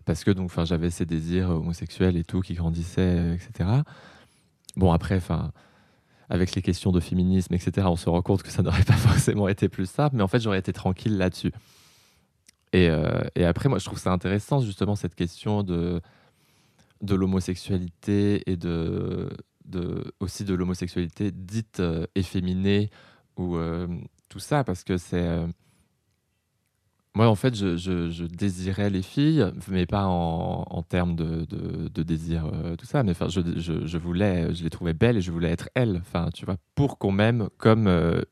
parce 0.05 0.24
que 0.24 0.31
donc 0.31 0.51
j'avais 0.64 0.90
ces 0.90 1.05
désirs 1.07 1.51
homosexuels 1.51 2.16
et 2.16 2.24
tout 2.24 2.40
qui 2.40 2.55
grandissaient 2.55 3.35
etc 3.35 3.68
bon 4.77 4.92
après 4.92 5.16
enfin 5.16 5.53
avec 6.29 6.55
les 6.55 6.62
questions 6.62 6.93
de 6.93 7.01
féminisme 7.01 7.55
etc 7.55 7.87
on 7.91 7.97
se 7.97 8.09
rend 8.09 8.23
compte 8.23 8.43
que 8.43 8.51
ça 8.51 8.62
n'aurait 8.64 8.85
pas 8.85 8.97
forcément 8.97 9.49
été 9.49 9.69
plus 9.69 9.88
simple 9.88 10.17
mais 10.17 10.23
en 10.23 10.29
fait 10.29 10.41
j'aurais 10.41 10.59
été 10.59 10.73
tranquille 10.73 11.17
là-dessus. 11.17 11.53
Et, 12.75 12.91
euh, 12.91 13.23
et 13.35 13.45
après 13.45 13.69
moi 13.69 13.79
je 13.79 13.87
trouve 13.87 13.99
ça 13.99 14.12
intéressant 14.12 14.61
justement 14.61 14.95
cette 14.95 15.14
question 15.14 15.62
de 15.62 16.01
de 17.01 17.14
l'homosexualité 17.14 18.43
et 18.51 18.57
de, 18.57 19.31
aussi 20.21 20.45
de 20.45 20.55
l'homosexualité 20.55 21.31
dite 21.31 21.81
euh, 21.81 22.07
efféminée 22.17 22.91
ou 23.37 23.57
euh, 23.57 23.87
tout 24.29 24.41
ça 24.41 24.64
parce 24.64 24.83
que 24.83 24.97
c'est 24.97 25.47
moi, 27.19 27.29
en 27.29 27.35
fait, 27.35 27.55
je, 27.57 27.77
je- 27.77 28.11
je 28.11 28.25
désirais 28.25 28.91
les 28.91 29.03
filles, 29.03 29.45
mais 29.69 29.87
pas 29.87 30.05
en, 30.07 30.65
en 30.71 30.83
termes 30.85 31.17
de, 31.17 31.45
de- 31.47 31.89
de 31.89 32.03
désir, 32.05 32.45
euh, 32.47 32.77
tout 32.77 32.87
ça. 32.87 33.03
Mais 33.03 33.11
enfin, 33.11 33.27
je, 33.29 33.99
voulais, 33.99 34.55
je 34.55 34.63
les 34.63 34.71
trouvais 34.71 34.95
belles 34.95 35.17
et 35.17 35.21
je 35.21 35.33
voulais 35.33 35.51
être 35.51 35.69
elles. 35.75 35.97
Enfin, 36.01 36.29
tu 36.33 36.45
vois, 36.45 36.57
pour 36.77 36.97
qu'on 36.97 37.11
m'aime 37.11 37.49
comme, 37.59 37.89
euh, 37.89 38.23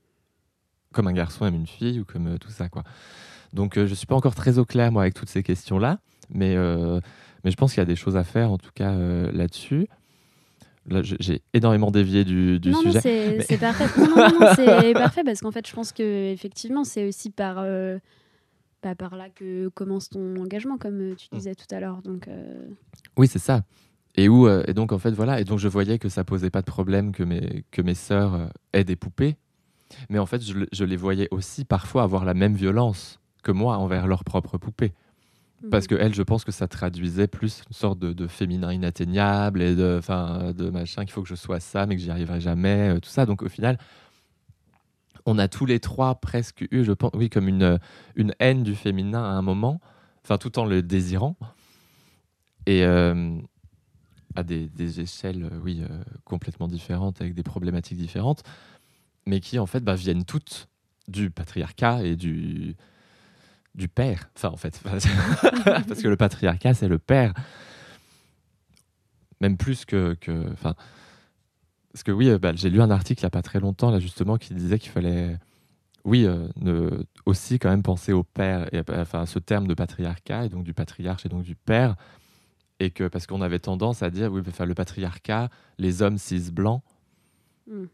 comme 0.92 1.09
un 1.09 1.12
garçon 1.12 1.44
aime 1.46 1.57
une 1.57 1.66
fille 1.66 1.99
ou 1.99 2.05
comme 2.05 2.29
euh, 2.29 2.38
tout 2.38 2.51
ça, 2.51 2.68
quoi. 2.68 2.85
Donc, 3.53 3.75
je 3.77 3.92
suis 3.94 4.07
pas 4.07 4.14
encore 4.14 4.37
très 4.37 4.59
au 4.59 4.64
clair, 4.64 4.92
moi, 4.92 5.03
avec 5.03 5.14
toutes 5.14 5.31
ces 5.31 5.42
questions-là. 5.42 5.99
Mais, 6.31 6.55
mais 7.44 7.51
je 7.51 7.57
pense 7.57 7.72
qu'il 7.72 7.81
y 7.81 7.83
a 7.83 7.87
des 7.87 7.96
choses 7.96 8.16
à 8.16 8.25
faire, 8.25 8.51
en 8.53 8.59
tout 8.59 8.70
cas, 8.75 8.92
là-dessus. 9.33 9.87
Là, 10.88 11.01
j'ai 11.03 11.42
énormément 11.55 11.90
dévié 11.90 12.25
du, 12.25 12.61
du 12.61 12.70
non, 12.70 12.79
sujet. 12.83 12.94
non, 12.94 13.01
c'est 13.01 13.46
mais- 13.51 13.59
parfait. 13.59 13.87
Non, 14.01 14.09
non, 14.16 14.40
non, 14.40 14.46
c'est 14.55 14.92
parfait 15.05 15.25
parce 15.25 15.40
qu'en 15.40 15.51
fait, 15.51 15.66
je 15.66 15.72
pense 15.72 15.90
que 15.92 16.33
effectivement, 16.33 16.85
c'est 16.85 17.09
aussi 17.09 17.31
par, 17.31 17.57
bah, 18.87 18.94
par 18.94 19.16
là 19.16 19.29
que 19.31 19.68
commence 19.68 20.09
ton 20.11 20.37
engagement, 20.37 20.79
comme 20.79 21.01
euh, 21.01 21.12
Mm. 21.12 21.16
tu 21.16 21.29
disais 21.33 21.55
tout 21.55 21.66
à 21.75 21.81
l'heure. 21.81 22.03
Donc, 22.03 22.29
euh, 22.29 22.68
Oui, 23.16 23.27
c'est 23.27 23.38
ça. 23.40 23.62
Et 24.16 24.29
où 24.29 24.46
euh, 24.46 24.62
et 24.68 24.72
donc 24.75 24.92
en 24.92 24.99
fait 24.99 25.11
voilà 25.11 25.40
et 25.40 25.44
donc 25.44 25.59
je 25.59 25.68
voyais 25.68 25.99
que 25.99 26.09
ça 26.09 26.25
posait 26.25 26.49
pas 26.51 26.61
de 26.62 26.66
problème 26.66 27.12
que 27.12 27.22
mes 27.22 27.64
que 27.70 27.83
mes 27.83 27.94
sœurs 27.94 28.49
aient 28.72 28.85
des 28.85 28.96
poupées, 28.96 29.37
mais 30.09 30.18
en 30.18 30.25
fait 30.27 30.40
je, 30.42 30.55
le- 30.55 30.68
je 30.72 30.85
les 30.85 30.96
voyais 30.96 31.29
aussi 31.31 31.64
parfois 31.66 32.03
avoir 32.05 32.25
la 32.25 32.33
même 32.33 32.55
violence 32.55 33.20
que 33.42 33.53
moi 33.53 33.77
envers 33.77 34.07
leurs 34.07 34.25
propres 34.25 34.57
poupées. 34.59 34.92
Parce 35.70 35.87
que 35.87 35.94
elles, 35.96 36.14
je 36.14 36.22
pense 36.22 36.44
que 36.44 36.53
ça 36.53 36.68
traduisait 36.68 37.27
plus 37.27 37.62
une 37.68 37.75
sorte 37.75 37.99
de, 37.99 38.12
de 38.12 38.27
féminin 38.29 38.72
inatteignable 38.72 39.61
et 39.62 39.75
de, 39.75 39.96
enfin, 39.99 40.53
de 40.57 40.70
machin 40.70 41.03
qu'il 41.05 41.12
faut 41.12 41.22
que 41.22 41.29
je 41.29 41.35
sois 41.35 41.61
ça, 41.61 41.87
mais 41.87 41.96
que 41.96 42.03
j'y 42.03 42.11
arriverai 42.11 42.40
jamais, 42.40 43.01
tout 43.01 43.09
ça. 43.09 43.27
Donc 43.27 43.42
au 43.42 43.49
final, 43.49 43.77
on 45.26 45.38
a 45.38 45.48
tous 45.48 45.66
les 45.66 45.80
trois 45.80 46.14
presque 46.14 46.66
eu, 46.70 46.84
je 46.84 46.92
pense, 46.92 47.10
comme 47.30 47.48
une, 47.48 47.78
une 48.14 48.34
haine 48.38 48.62
du 48.62 48.74
féminin 48.74 49.22
à 49.22 49.28
un 49.28 49.42
moment, 49.42 49.80
enfin 50.24 50.38
tout 50.38 50.58
en 50.58 50.64
le 50.64 50.82
désirant. 50.82 51.36
Et 52.66 52.84
euh, 52.84 53.38
à 54.36 54.42
des, 54.42 54.68
des 54.68 55.00
échelles, 55.00 55.44
euh, 55.44 55.58
oui, 55.62 55.82
euh, 55.82 56.02
complètement 56.24 56.68
différentes, 56.68 57.20
avec 57.20 57.34
des 57.34 57.42
problématiques 57.42 57.98
différentes, 57.98 58.42
mais 59.26 59.40
qui 59.40 59.58
en 59.58 59.66
fait 59.66 59.80
bah, 59.80 59.94
viennent 59.94 60.24
toutes 60.24 60.68
du 61.08 61.30
patriarcat 61.30 62.04
et 62.04 62.16
du, 62.16 62.76
père. 63.94 64.30
Parce 64.42 66.02
que 66.02 66.08
le 66.08 66.16
patriarcat, 66.16 66.74
c'est 66.74 66.88
le 66.88 66.98
père. 66.98 67.34
Même 69.40 69.56
plus 69.56 69.84
que. 69.84 70.14
que 70.14 70.46
Parce 71.96 72.02
que 72.04 72.12
oui, 72.12 72.28
euh, 72.28 72.38
bah, 72.38 72.52
j'ai 72.54 72.68
lu 72.68 72.82
un 72.82 72.90
article 72.90 73.22
il 73.22 73.24
n'y 73.24 73.28
a 73.28 73.30
pas 73.30 73.40
très 73.40 73.59
longtemps, 73.59 73.90
là, 73.90 73.98
justement, 74.00 74.37
qui 74.37 74.52
disait 74.52 74.78
qu'il 74.78 74.90
fallait, 74.90 75.38
oui, 76.04 76.26
euh, 76.26 76.46
ne, 76.61 76.90
aussi 77.24 77.59
quand 77.59 77.70
même 77.70 77.82
penser 77.82 78.12
au 78.12 78.22
père, 78.22 78.68
et, 78.74 78.80
à- 78.80 79.00
enfin, 79.00 79.22
à 79.22 79.26
ce 79.26 79.38
terme 79.38 79.66
de 79.66 79.72
patriarcat, 79.72 80.44
et 80.44 80.48
donc 80.50 80.62
du 80.62 80.74
patriarche 80.74 81.24
et 81.24 81.30
donc 81.30 81.42
du 81.42 81.54
père, 81.56 81.96
et 82.80 82.90
que 82.90 83.09
parce 83.09 83.26
qu'on 83.26 83.40
avait 83.40 83.61
tendance 83.61 84.02
à 84.02 84.11
dire, 84.11 84.30
oui, 84.30 84.42
enfin, 84.46 84.66
le 84.66 84.74
patriarcat, 84.74 85.48
les 85.78 86.02
hommes 86.02 86.18
cis 86.18 86.50
blancs, 86.52 86.82
Mm. 87.66 87.85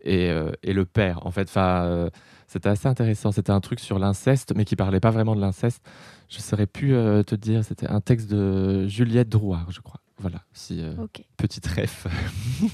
et, 0.00 0.30
euh, 0.30 0.52
et 0.62 0.72
le 0.72 0.86
père. 0.86 1.26
En 1.26 1.30
fait, 1.30 1.42
enfin, 1.50 1.84
euh, 1.84 2.08
c'était 2.46 2.70
assez 2.70 2.88
intéressant. 2.88 3.32
C'était 3.32 3.52
un 3.52 3.60
truc 3.60 3.80
sur 3.80 3.98
l'inceste, 3.98 4.54
mais 4.56 4.64
qui 4.64 4.76
parlait 4.76 4.98
pas 4.98 5.10
vraiment 5.10 5.36
de 5.36 5.42
l'inceste. 5.42 5.84
Je 6.30 6.38
saurais 6.40 6.66
plus 6.66 6.92
te 7.26 7.34
dire. 7.34 7.64
C'était 7.64 7.86
un 7.86 8.00
texte 8.00 8.30
de 8.30 8.88
Juliette 8.88 9.28
Drouard, 9.28 9.70
je 9.70 9.80
crois. 9.82 10.00
Voilà, 10.22 10.40
si 10.52 10.80
euh, 10.80 10.94
Ok. 10.98 11.24
petite 11.36 11.66
ref. 11.66 12.06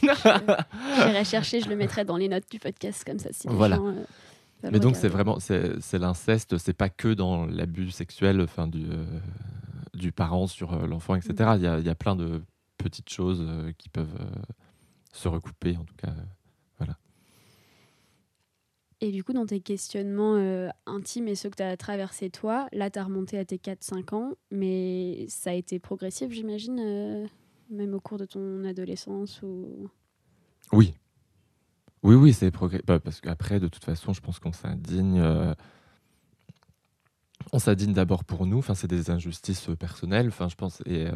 J'irai 0.05 1.25
chercher, 1.25 1.61
je 1.61 1.69
le 1.69 1.77
mettrai 1.77 2.05
dans 2.05 2.17
les 2.19 2.29
notes 2.29 2.49
du 2.51 2.59
podcast 2.59 3.03
comme 3.05 3.19
ça. 3.19 3.31
Si 3.33 3.49
Voilà. 3.49 3.77
gens, 3.77 3.87
euh, 3.89 4.71
Mais 4.71 4.81
donc 4.81 4.97
c'est 4.97 5.09
vraiment 5.09 5.41
c'est 5.41 5.81
c'est 5.81 5.99
l'inceste, 5.99 6.59
c'est 6.59 6.75
pas 6.75 6.91
que 6.91 7.15
dans 7.15 7.47
l'abus 7.47 7.91
sexuel, 7.91 8.41
enfin 8.43 8.67
du 8.69 8.85
euh, 8.91 9.05
du 9.95 10.13
parent 10.13 10.47
sur 10.47 10.75
euh, 10.75 10.87
l'enfant, 10.87 11.15
etc. 11.15 11.33
Mm. 11.39 11.57
Il 11.57 11.63
y, 11.63 11.67
a, 11.67 11.79
y 11.81 11.89
a 11.89 11.95
plein 11.95 12.17
de 12.17 12.43
petites 12.77 13.09
choses 13.11 13.45
qui 13.79 13.89
peuvent 13.89 14.19
se 15.13 15.27
recouper, 15.27 15.77
en 15.77 15.85
tout 15.85 15.97
cas. 15.97 16.13
Et 19.01 19.13
du 19.13 19.23
coup, 19.23 19.33
dans 19.33 19.47
tes 19.47 19.61
questionnements 19.61 20.35
euh, 20.35 20.69
intimes 20.87 21.29
et 21.29 21.37
ceux 21.37 21.51
que 21.51 21.57
tu 21.57 21.63
as 21.63 21.77
traversés 21.77 22.31
toi, 22.31 22.67
là, 22.73 22.91
tu 22.91 22.99
as 22.99 23.05
remonté 23.05 23.39
à 23.39 23.45
tes 23.45 23.57
4-5 23.59 24.15
ans, 24.15 24.35
mais 24.51 25.27
ça 25.29 25.51
a 25.51 25.53
été 25.53 25.79
progressif, 25.79 26.33
j'imagine, 26.33 26.81
euh, 26.81 27.27
même 27.71 27.95
au 27.95 28.01
cours 28.01 28.19
de 28.19 28.25
ton 28.25 28.65
adolescence 28.65 29.41
ou... 29.43 29.89
Oui. 30.73 30.95
Oui, 32.03 32.17
oui, 32.17 32.33
c'est 32.33 32.51
progrès. 32.51 32.83
bah, 32.87 32.99
parce 32.99 33.21
qu'après, 33.21 33.61
de 33.61 33.69
toute 33.69 33.85
façon, 33.85 34.13
je 34.13 34.21
pense 34.21 34.41
qu'on 34.41 34.53
s'indigne. 34.53 35.21
euh, 35.21 35.55
On 37.53 37.59
s'indigne 37.61 37.93
d'abord 37.93 38.25
pour 38.25 38.47
nous. 38.47 38.59
Enfin, 38.59 38.75
c'est 38.75 38.89
des 38.89 39.11
injustices 39.11 39.69
personnelles. 39.79 40.29
Enfin, 40.29 40.49
je 40.49 40.57
pense. 40.57 40.83
Et, 40.87 41.07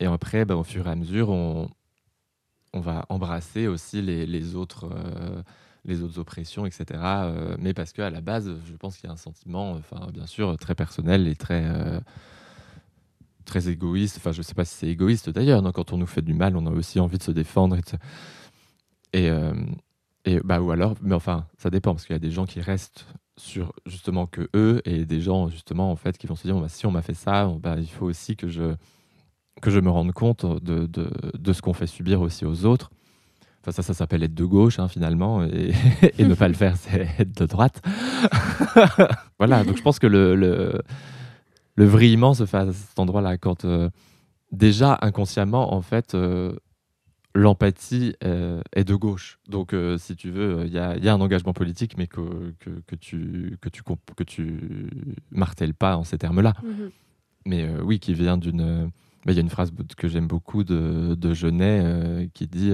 et 0.00 0.06
après, 0.06 0.44
bah, 0.46 0.56
au 0.56 0.64
fur 0.64 0.86
et 0.86 0.90
à 0.90 0.94
mesure, 0.96 1.28
on, 1.28 1.68
on 2.72 2.80
va 2.80 3.04
embrasser 3.10 3.66
aussi 3.66 4.00
les, 4.02 4.24
les 4.26 4.54
autres. 4.56 4.88
Les 5.88 6.02
autres 6.02 6.18
oppressions, 6.18 6.66
etc. 6.66 6.84
euh, 6.92 7.56
mais 7.58 7.74
parce 7.74 7.92
qu'à 7.92 8.10
la 8.10 8.20
base, 8.20 8.54
je 8.66 8.76
pense 8.76 8.96
qu'il 8.96 9.08
y 9.08 9.10
a 9.10 9.12
un 9.12 9.16
sentiment, 9.16 9.72
enfin, 9.72 10.08
bien 10.12 10.26
sûr, 10.26 10.56
très 10.58 10.74
personnel 10.74 11.26
et 11.26 11.34
très, 11.34 11.64
euh, 11.64 11.98
très 13.44 13.68
égoïste. 13.68 14.18
Enfin, 14.18 14.32
je 14.32 14.42
sais 14.42 14.54
pas 14.54 14.64
si 14.64 14.74
c'est 14.74 14.88
égoïste 14.88 15.30
d'ailleurs. 15.30 15.62
Quand 15.72 15.92
on 15.92 15.98
nous 15.98 16.06
fait 16.06 16.22
du 16.22 16.34
mal, 16.34 16.56
on 16.56 16.66
a 16.66 16.70
aussi 16.70 17.00
envie 17.00 17.18
de 17.18 17.22
se 17.22 17.32
défendre 17.32 17.76
et 19.12 19.30
euh, 19.30 19.54
et 20.24 20.40
bah, 20.44 20.60
ou 20.60 20.70
alors, 20.70 20.94
mais 21.00 21.14
enfin, 21.14 21.46
ça 21.56 21.70
dépend 21.70 21.94
parce 21.94 22.04
qu'il 22.04 22.12
y 22.14 22.16
a 22.16 22.20
des 22.20 22.30
gens 22.30 22.44
qui 22.44 22.60
restent 22.60 23.06
sur 23.38 23.72
justement 23.86 24.26
que 24.26 24.48
eux 24.54 24.82
et 24.84 25.06
des 25.06 25.20
gens 25.20 25.48
justement 25.48 25.90
en 25.90 25.96
fait 25.96 26.18
qui 26.18 26.26
vont 26.26 26.34
se 26.34 26.42
dire 26.46 26.58
bah, 26.60 26.68
si 26.68 26.84
on 26.86 26.90
m'a 26.90 27.02
fait 27.02 27.14
ça, 27.14 27.50
bah, 27.62 27.76
il 27.78 27.88
faut 27.88 28.06
aussi 28.06 28.36
que 28.36 28.48
je 28.48 28.74
que 29.62 29.70
je 29.70 29.80
me 29.80 29.90
rende 29.90 30.12
compte 30.12 30.44
de, 30.44 30.86
de, 30.86 31.10
de 31.36 31.52
ce 31.52 31.62
qu'on 31.62 31.72
fait 31.72 31.86
subir 31.86 32.20
aussi 32.20 32.44
aux 32.44 32.64
autres. 32.64 32.90
Enfin, 33.60 33.72
ça, 33.72 33.82
ça 33.82 33.92
s'appelle 33.94 34.22
être 34.22 34.34
de 34.34 34.44
gauche, 34.44 34.78
hein, 34.78 34.88
finalement, 34.88 35.42
et, 35.44 35.72
et 36.18 36.24
ne 36.24 36.34
pas 36.34 36.48
le 36.48 36.54
faire, 36.54 36.76
c'est 36.76 37.08
être 37.18 37.36
de 37.40 37.46
droite. 37.46 37.82
voilà, 39.38 39.64
donc 39.64 39.76
je 39.76 39.82
pense 39.82 39.98
que 39.98 40.06
le, 40.06 40.36
le, 40.36 40.80
le 41.74 41.84
vrillement 41.84 42.34
se 42.34 42.46
fait 42.46 42.56
à 42.58 42.72
cet 42.72 42.98
endroit-là, 42.98 43.38
quand 43.38 43.64
euh, 43.64 43.88
déjà, 44.52 44.98
inconsciemment, 45.02 45.74
en 45.74 45.82
fait, 45.82 46.14
euh, 46.14 46.52
l'empathie 47.34 48.14
euh, 48.24 48.60
est 48.74 48.84
de 48.84 48.94
gauche. 48.94 49.38
Donc, 49.48 49.74
si 49.98 50.16
tu 50.16 50.30
veux, 50.30 50.64
il 50.66 50.72
y 50.72 50.74
y 50.74 51.08
a 51.08 51.14
un 51.14 51.20
engagement 51.20 51.52
politique, 51.52 51.96
mais 51.96 52.06
que, 52.06 52.54
que, 52.58 52.70
que 52.86 52.96
tu, 52.96 53.58
que, 53.60 53.68
tu, 53.68 53.82
que 54.16 54.24
tu 54.24 54.90
martèles 55.30 55.74
pas 55.74 55.96
en 55.96 56.04
ces 56.04 56.18
termes-là. 56.18 56.54
Mhm. 56.64 56.90
Mais 57.46 57.68
oui, 57.82 58.00
qui 58.00 58.12
vient 58.12 58.36
d'une. 58.36 58.90
bah, 59.24 59.32
Il 59.32 59.34
y 59.34 59.38
a 59.38 59.42
une 59.42 59.48
phrase 59.48 59.72
que 59.96 60.08
j'aime 60.08 60.26
beaucoup 60.26 60.64
de, 60.64 61.14
de 61.14 61.32
Genet 61.32 62.28
qui 62.34 62.46
dit 62.46 62.72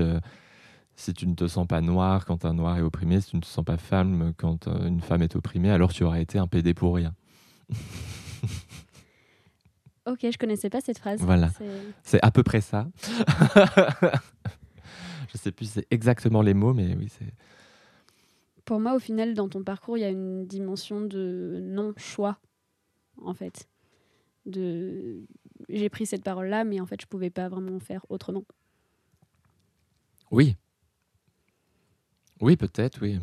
Si 0.97 1.13
tu 1.13 1.27
ne 1.27 1.35
te 1.35 1.47
sens 1.49 1.67
pas 1.67 1.81
noir 1.81 2.25
quand 2.25 2.45
un 2.45 2.55
noir 2.55 2.79
est 2.79 2.83
opprimé, 2.83 3.21
si 3.21 3.31
tu 3.31 3.37
ne 3.37 3.41
te 3.41 3.47
sens 3.47 3.65
pas 3.65 3.77
femme 3.77 4.33
quand 4.37 4.69
euh, 4.69 4.87
une 4.87 5.01
femme 5.01 5.23
est 5.23 5.35
opprimée, 5.37 5.71
alors 5.71 5.93
tu 5.93 6.05
aurais 6.05 6.23
été 6.23 6.39
un 6.39 6.47
PD 6.47 6.75
pour 6.75 6.95
rien. 6.95 7.15
Ok, 10.07 10.19
je 10.31 10.37
connaissais 10.37 10.69
pas 10.69 10.83
cette 10.83 10.99
phrase. 10.99 11.19
Voilà. 11.23 11.49
C'est- 12.03 12.23
à 12.23 12.31
peu 12.31 12.43
près 12.43 12.61
ça. 12.61 12.87
Je 15.33 15.39
sais 15.39 15.51
plus 15.51 15.65
c'est 15.71 15.87
exactement 15.91 16.43
les 16.43 16.53
mots, 16.53 16.75
mais 16.75 16.95
oui, 16.95 17.09
c'est. 17.09 17.33
Pour 18.67 18.81
moi, 18.81 18.95
au 18.95 18.99
final, 18.99 19.33
dans 19.35 19.49
ton 19.49 19.65
parcours, 19.65 19.97
il 19.97 20.03
y 20.03 20.05
a 20.05 20.11
une 20.11 20.47
dimension 20.47 21.01
de 21.01 21.59
non-choix, 21.63 22.39
en 23.23 23.33
fait. 23.35 23.67
De... 24.47 25.25
J'ai 25.71 25.89
pris 25.89 26.05
cette 26.07 26.23
parole-là, 26.23 26.65
mais 26.65 26.81
en 26.81 26.87
fait, 26.87 27.01
je 27.01 27.07
pouvais 27.07 27.31
pas 27.31 27.49
vraiment 27.49 27.81
faire 27.81 28.05
autrement. 28.11 28.45
Oui. 30.31 30.57
Oui, 32.41 32.57
peut-être, 32.57 32.99
oui. 33.03 33.21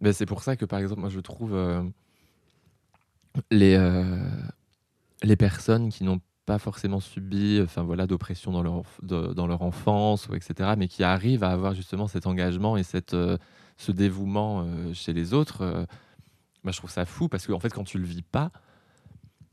Mais 0.00 0.12
c'est 0.12 0.26
pour 0.26 0.42
ça 0.42 0.56
que, 0.56 0.64
par 0.64 0.78
exemple, 0.78 1.00
moi, 1.00 1.10
je 1.10 1.20
trouve 1.20 1.54
euh, 1.54 1.82
les, 3.50 3.74
euh, 3.74 4.18
les 5.22 5.36
personnes 5.36 5.88
qui 5.88 6.04
n'ont 6.04 6.20
pas 6.46 6.58
forcément 6.58 7.00
subi 7.00 7.60
enfin, 7.62 7.82
voilà, 7.82 8.06
d'oppression 8.06 8.52
dans 8.52 8.62
leur, 8.62 8.82
dans 9.02 9.46
leur 9.46 9.62
enfance, 9.62 10.28
etc., 10.34 10.74
mais 10.76 10.88
qui 10.88 11.02
arrivent 11.02 11.42
à 11.42 11.50
avoir 11.50 11.74
justement 11.74 12.06
cet 12.06 12.26
engagement 12.26 12.76
et 12.76 12.82
cette, 12.82 13.14
euh, 13.14 13.38
ce 13.78 13.92
dévouement 13.92 14.66
chez 14.92 15.12
les 15.12 15.32
autres, 15.32 15.86
bah, 16.62 16.70
je 16.70 16.76
trouve 16.78 16.90
ça 16.90 17.06
fou 17.06 17.28
parce 17.28 17.46
qu'en 17.46 17.58
fait, 17.58 17.70
quand 17.70 17.84
tu 17.84 17.98
le 17.98 18.04
vis 18.04 18.22
pas, 18.22 18.52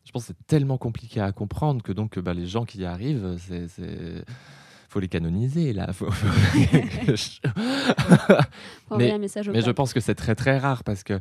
je 0.04 0.12
pense 0.12 0.24
que 0.24 0.28
c'est 0.28 0.48
tellement 0.48 0.78
compliqué 0.78 1.22
à 1.22 1.32
comprendre 1.32 1.82
que 1.82 1.92
donc 1.92 2.20
bah, 2.20 2.34
les 2.34 2.46
gens 2.46 2.66
qui 2.66 2.80
y 2.80 2.86
arrivent, 2.86 3.38
c'est. 3.38 4.26
Faut 4.92 5.00
les 5.00 5.08
canoniser 5.08 5.72
là. 5.74 5.94
Faut- 5.94 6.10
mais 9.54 9.62
je 9.62 9.72
pense 9.72 9.94
que 9.94 10.00
c'est 10.02 10.16
très 10.16 10.36
très 10.36 10.58
rare 10.58 10.84
parce 10.84 11.04
que 11.04 11.20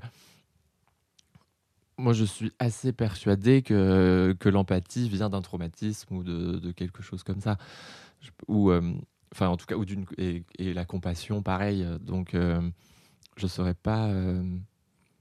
moi 1.98 2.12
je 2.12 2.24
suis 2.24 2.52
assez 2.58 2.92
persuadé 2.92 3.62
que, 3.62 4.34
que 4.40 4.48
l'empathie 4.48 5.08
vient 5.08 5.28
d'un 5.30 5.42
traumatisme 5.42 6.16
ou 6.16 6.22
de, 6.22 6.58
de 6.58 6.72
quelque 6.72 7.02
chose 7.02 7.22
comme 7.22 7.40
ça. 7.40 7.58
Je- 8.20 8.30
ou 8.48 8.70
euh, 8.70 8.80
enfin 9.32 9.48
en 9.48 9.56
tout 9.56 9.66
cas 9.66 9.76
ou 9.76 9.84
d'une 9.84 10.04
et, 10.18 10.44
et 10.58 10.72
la 10.74 10.84
compassion 10.84 11.42
pareil. 11.42 11.86
Donc 12.00 12.34
euh, 12.34 12.60
je 13.36 13.46
saurais 13.46 13.74
pas. 13.74 14.08
euh, 14.08 14.42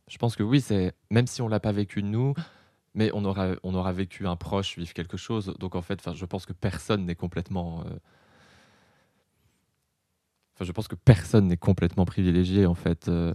je 0.08 0.18
pense 0.18 0.36
que 0.36 0.44
oui 0.44 0.60
c'est 0.62 0.94
même 1.12 1.28
si 1.28 1.42
on 1.42 1.48
l'a 1.48 1.60
pas 1.60 1.72
vécu 1.72 2.02
nous. 2.04 2.34
Mais 2.96 3.12
on 3.14 3.24
aura, 3.24 3.50
on 3.62 3.76
aura 3.76 3.94
vécu 3.94 4.26
un 4.26 4.36
proche 4.36 4.76
vivre 4.80 4.94
quelque 4.94 5.16
chose. 5.16 5.54
Donc 5.60 5.76
en 5.76 5.82
fait, 5.84 6.02
je 6.16 6.26
pense 6.26 6.48
que 6.48 6.54
personne 6.54 7.06
n'est 7.06 7.14
complètement 7.16 7.82
euh, 7.86 7.90
Je 10.62 10.72
pense 10.72 10.88
que 10.88 10.96
personne 10.96 11.48
n'est 11.48 11.58
complètement 11.58 12.06
privilégié 12.06 12.66
en 12.66 12.76
fait. 12.76 13.08
euh, 13.08 13.34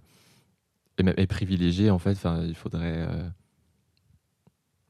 et 0.98 1.02
même 1.02 1.14
est 1.16 1.26
privilégié 1.26 1.90
en 1.90 1.98
fait. 1.98 2.12
Enfin, 2.12 2.42
il 2.44 2.54
faudrait. 2.54 3.06
euh, 3.08 3.28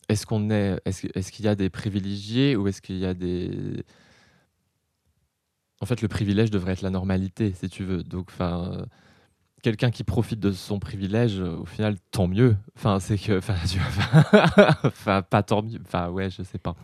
Est-ce 0.08 0.26
qu'on 0.26 0.50
est, 0.50 0.78
est-ce, 0.84 1.06
est-ce 1.14 1.32
qu'il 1.32 1.44
y 1.44 1.48
a 1.48 1.54
des 1.54 1.70
privilégiés 1.70 2.56
ou 2.56 2.68
est-ce 2.68 2.82
qu'il 2.82 2.98
y 2.98 3.06
a 3.06 3.14
des. 3.14 3.82
En 5.80 5.86
fait, 5.86 6.02
le 6.02 6.08
privilège 6.08 6.50
devrait 6.50 6.72
être 6.72 6.82
la 6.82 6.90
normalité, 6.90 7.52
si 7.58 7.68
tu 7.68 7.84
veux. 7.84 8.02
Donc, 8.02 8.28
enfin, 8.30 8.86
quelqu'un 9.62 9.90
qui 9.90 10.04
profite 10.04 10.40
de 10.40 10.52
son 10.52 10.78
privilège, 10.78 11.40
au 11.40 11.64
final, 11.66 11.96
tant 12.10 12.26
mieux. 12.26 12.56
Enfin, 12.76 13.00
c'est 13.00 13.18
que, 13.18 13.38
enfin, 13.38 15.22
pas 15.22 15.42
tant 15.42 15.62
mieux. 15.62 15.80
Enfin, 15.84 16.08
ouais, 16.10 16.30
je 16.30 16.42
sais 16.42 16.58
pas. 16.58 16.74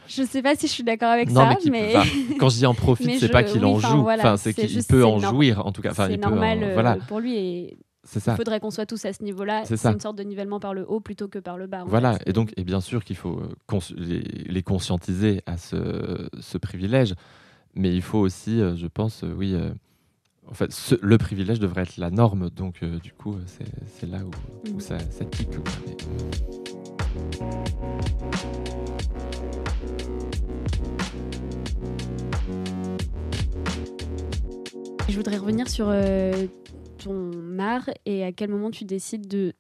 Je 0.09 0.23
sais 0.23 0.41
pas 0.41 0.55
si 0.55 0.65
je 0.67 0.71
suis 0.71 0.83
d'accord 0.83 1.09
avec 1.09 1.29
Non, 1.29 1.41
ça, 1.51 1.57
mais 1.69 1.93
quand 2.39 2.49
je 2.49 2.57
dis 2.57 2.65
en 2.65 2.73
profite, 2.73 3.19
c'est 3.19 3.27
je- 3.27 3.31
pas 3.31 3.43
qu'il 3.43 3.63
oui, 3.63 3.71
en 3.71 3.79
joue. 3.79 4.01
voilà, 4.01 4.23
enfin, 4.23 4.37
c'est 4.37 4.53
qu'il 4.55 4.83
peut 4.83 5.05
en 5.05 5.19
jouir, 5.19 5.65
en 5.65 5.71
tout 5.71 5.81
cas. 5.83 5.91
Enfin, 5.91 6.07
c'est 6.09 6.17
peut 6.17 6.25
en- 6.27 6.31
normal 6.31 6.59
euh, 6.63 6.73
voilà. 6.73 6.95
pour 7.07 7.19
lui 7.19 7.35
et 7.37 7.77
C'est 8.03 8.19
ça. 8.19 8.33
il 8.33 8.37
faudrait 8.37 8.59
qu'on 8.59 8.71
soit 8.71 8.87
tous 8.87 9.05
à 9.05 9.13
ce 9.13 9.23
niveau-là. 9.23 9.63
C'est 9.65 9.85
une 9.85 9.99
sorte 9.99 10.17
de 10.17 10.23
nivellement 10.23 10.59
par 10.59 10.73
le 10.73 10.83
haut 10.89 10.99
plutôt 10.99 11.27
que 11.27 11.37
par 11.37 11.57
le 11.57 11.67
bas. 11.67 11.83
Voilà, 11.85 12.13
fait. 12.17 12.29
et 12.29 12.33
donc, 12.33 12.51
et 12.57 12.63
bien 12.63 12.81
sûr 12.81 13.03
qu'il 13.03 13.17
faut 13.17 13.39
euh, 13.39 13.79
les, 13.97 14.19
les 14.21 14.63
conscientiser 14.63 15.41
à 15.45 15.57
ce, 15.57 16.27
ce 16.39 16.57
privilège, 16.57 17.13
mais 17.75 17.93
il 17.95 18.01
faut 18.01 18.19
aussi, 18.19 18.59
euh, 18.59 18.75
je 18.75 18.87
pense, 18.87 19.23
oui, 19.37 19.53
euh, 19.53 19.69
en 20.49 20.55
fait, 20.55 20.71
ce- 20.73 20.95
le 21.03 21.17
privilège 21.19 21.59
devrait 21.59 21.83
être 21.83 21.97
la 21.97 22.09
norme, 22.09 22.49
donc 22.49 22.77
euh, 22.81 22.97
du 22.97 23.13
coup, 23.13 23.35
c'est 23.45 24.09
là 24.09 24.17
où, 24.25 24.31
où 24.71 24.73
Mhm. 24.73 24.79
ça, 24.79 24.97
ça 25.11 25.25
tique. 25.25 25.49
Je 35.07 35.15
voudrais 35.15 35.37
revenir 35.37 35.67
sur 35.67 35.87
euh, 35.89 36.47
ton 36.97 37.57
art 37.59 37.89
et 38.05 38.23
à 38.23 38.31
quel 38.31 38.49
moment 38.49 38.71
tu 38.71 38.85
décides 38.85 39.27
de 39.27 39.53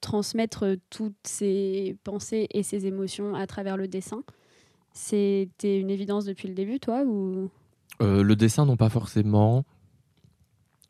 transmettre 0.00 0.64
euh, 0.64 0.76
toutes 0.90 1.14
ces 1.24 1.96
pensées 2.04 2.48
et 2.50 2.62
ces 2.62 2.86
émotions 2.86 3.34
à 3.34 3.46
travers 3.46 3.76
le 3.76 3.86
dessin. 3.86 4.22
C'était 4.92 5.78
une 5.78 5.90
évidence 5.90 6.24
depuis 6.24 6.48
le 6.48 6.54
début, 6.54 6.80
toi 6.80 7.02
ou? 7.04 7.50
Euh, 8.02 8.22
le 8.22 8.36
dessin, 8.36 8.66
non 8.66 8.76
pas 8.76 8.88
forcément. 8.88 9.64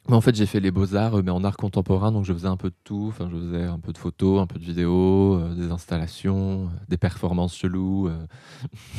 Mais 0.08 0.14
en 0.16 0.20
fait, 0.20 0.34
j'ai 0.34 0.46
fait 0.46 0.60
les 0.60 0.70
beaux-arts, 0.70 1.18
euh, 1.18 1.22
mais 1.22 1.30
en 1.30 1.44
art 1.44 1.56
contemporain, 1.56 2.10
donc 2.10 2.24
je 2.24 2.32
faisais 2.32 2.48
un 2.48 2.56
peu 2.56 2.70
de 2.70 2.74
tout. 2.84 3.06
Enfin, 3.08 3.28
je 3.30 3.36
faisais 3.36 3.64
un 3.64 3.78
peu 3.78 3.92
de 3.92 3.98
photos, 3.98 4.40
un 4.40 4.46
peu 4.46 4.58
de 4.58 4.64
vidéos, 4.64 5.38
euh, 5.38 5.54
des 5.54 5.70
installations, 5.70 6.64
euh, 6.64 6.78
des 6.88 6.96
performances 6.96 7.54
cheloues. 7.56 8.08
euh, 8.08 8.26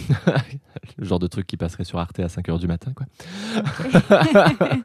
le 0.98 1.06
genre 1.06 1.20
de 1.20 1.28
truc 1.28 1.48
qui 1.48 1.58
passerait 1.58 1.84
sur 1.84 2.00
Arte 2.00 2.20
à 2.20 2.28
5h 2.28 2.60
du 2.60 2.68
matin, 2.68 2.94
quoi. 2.96 3.06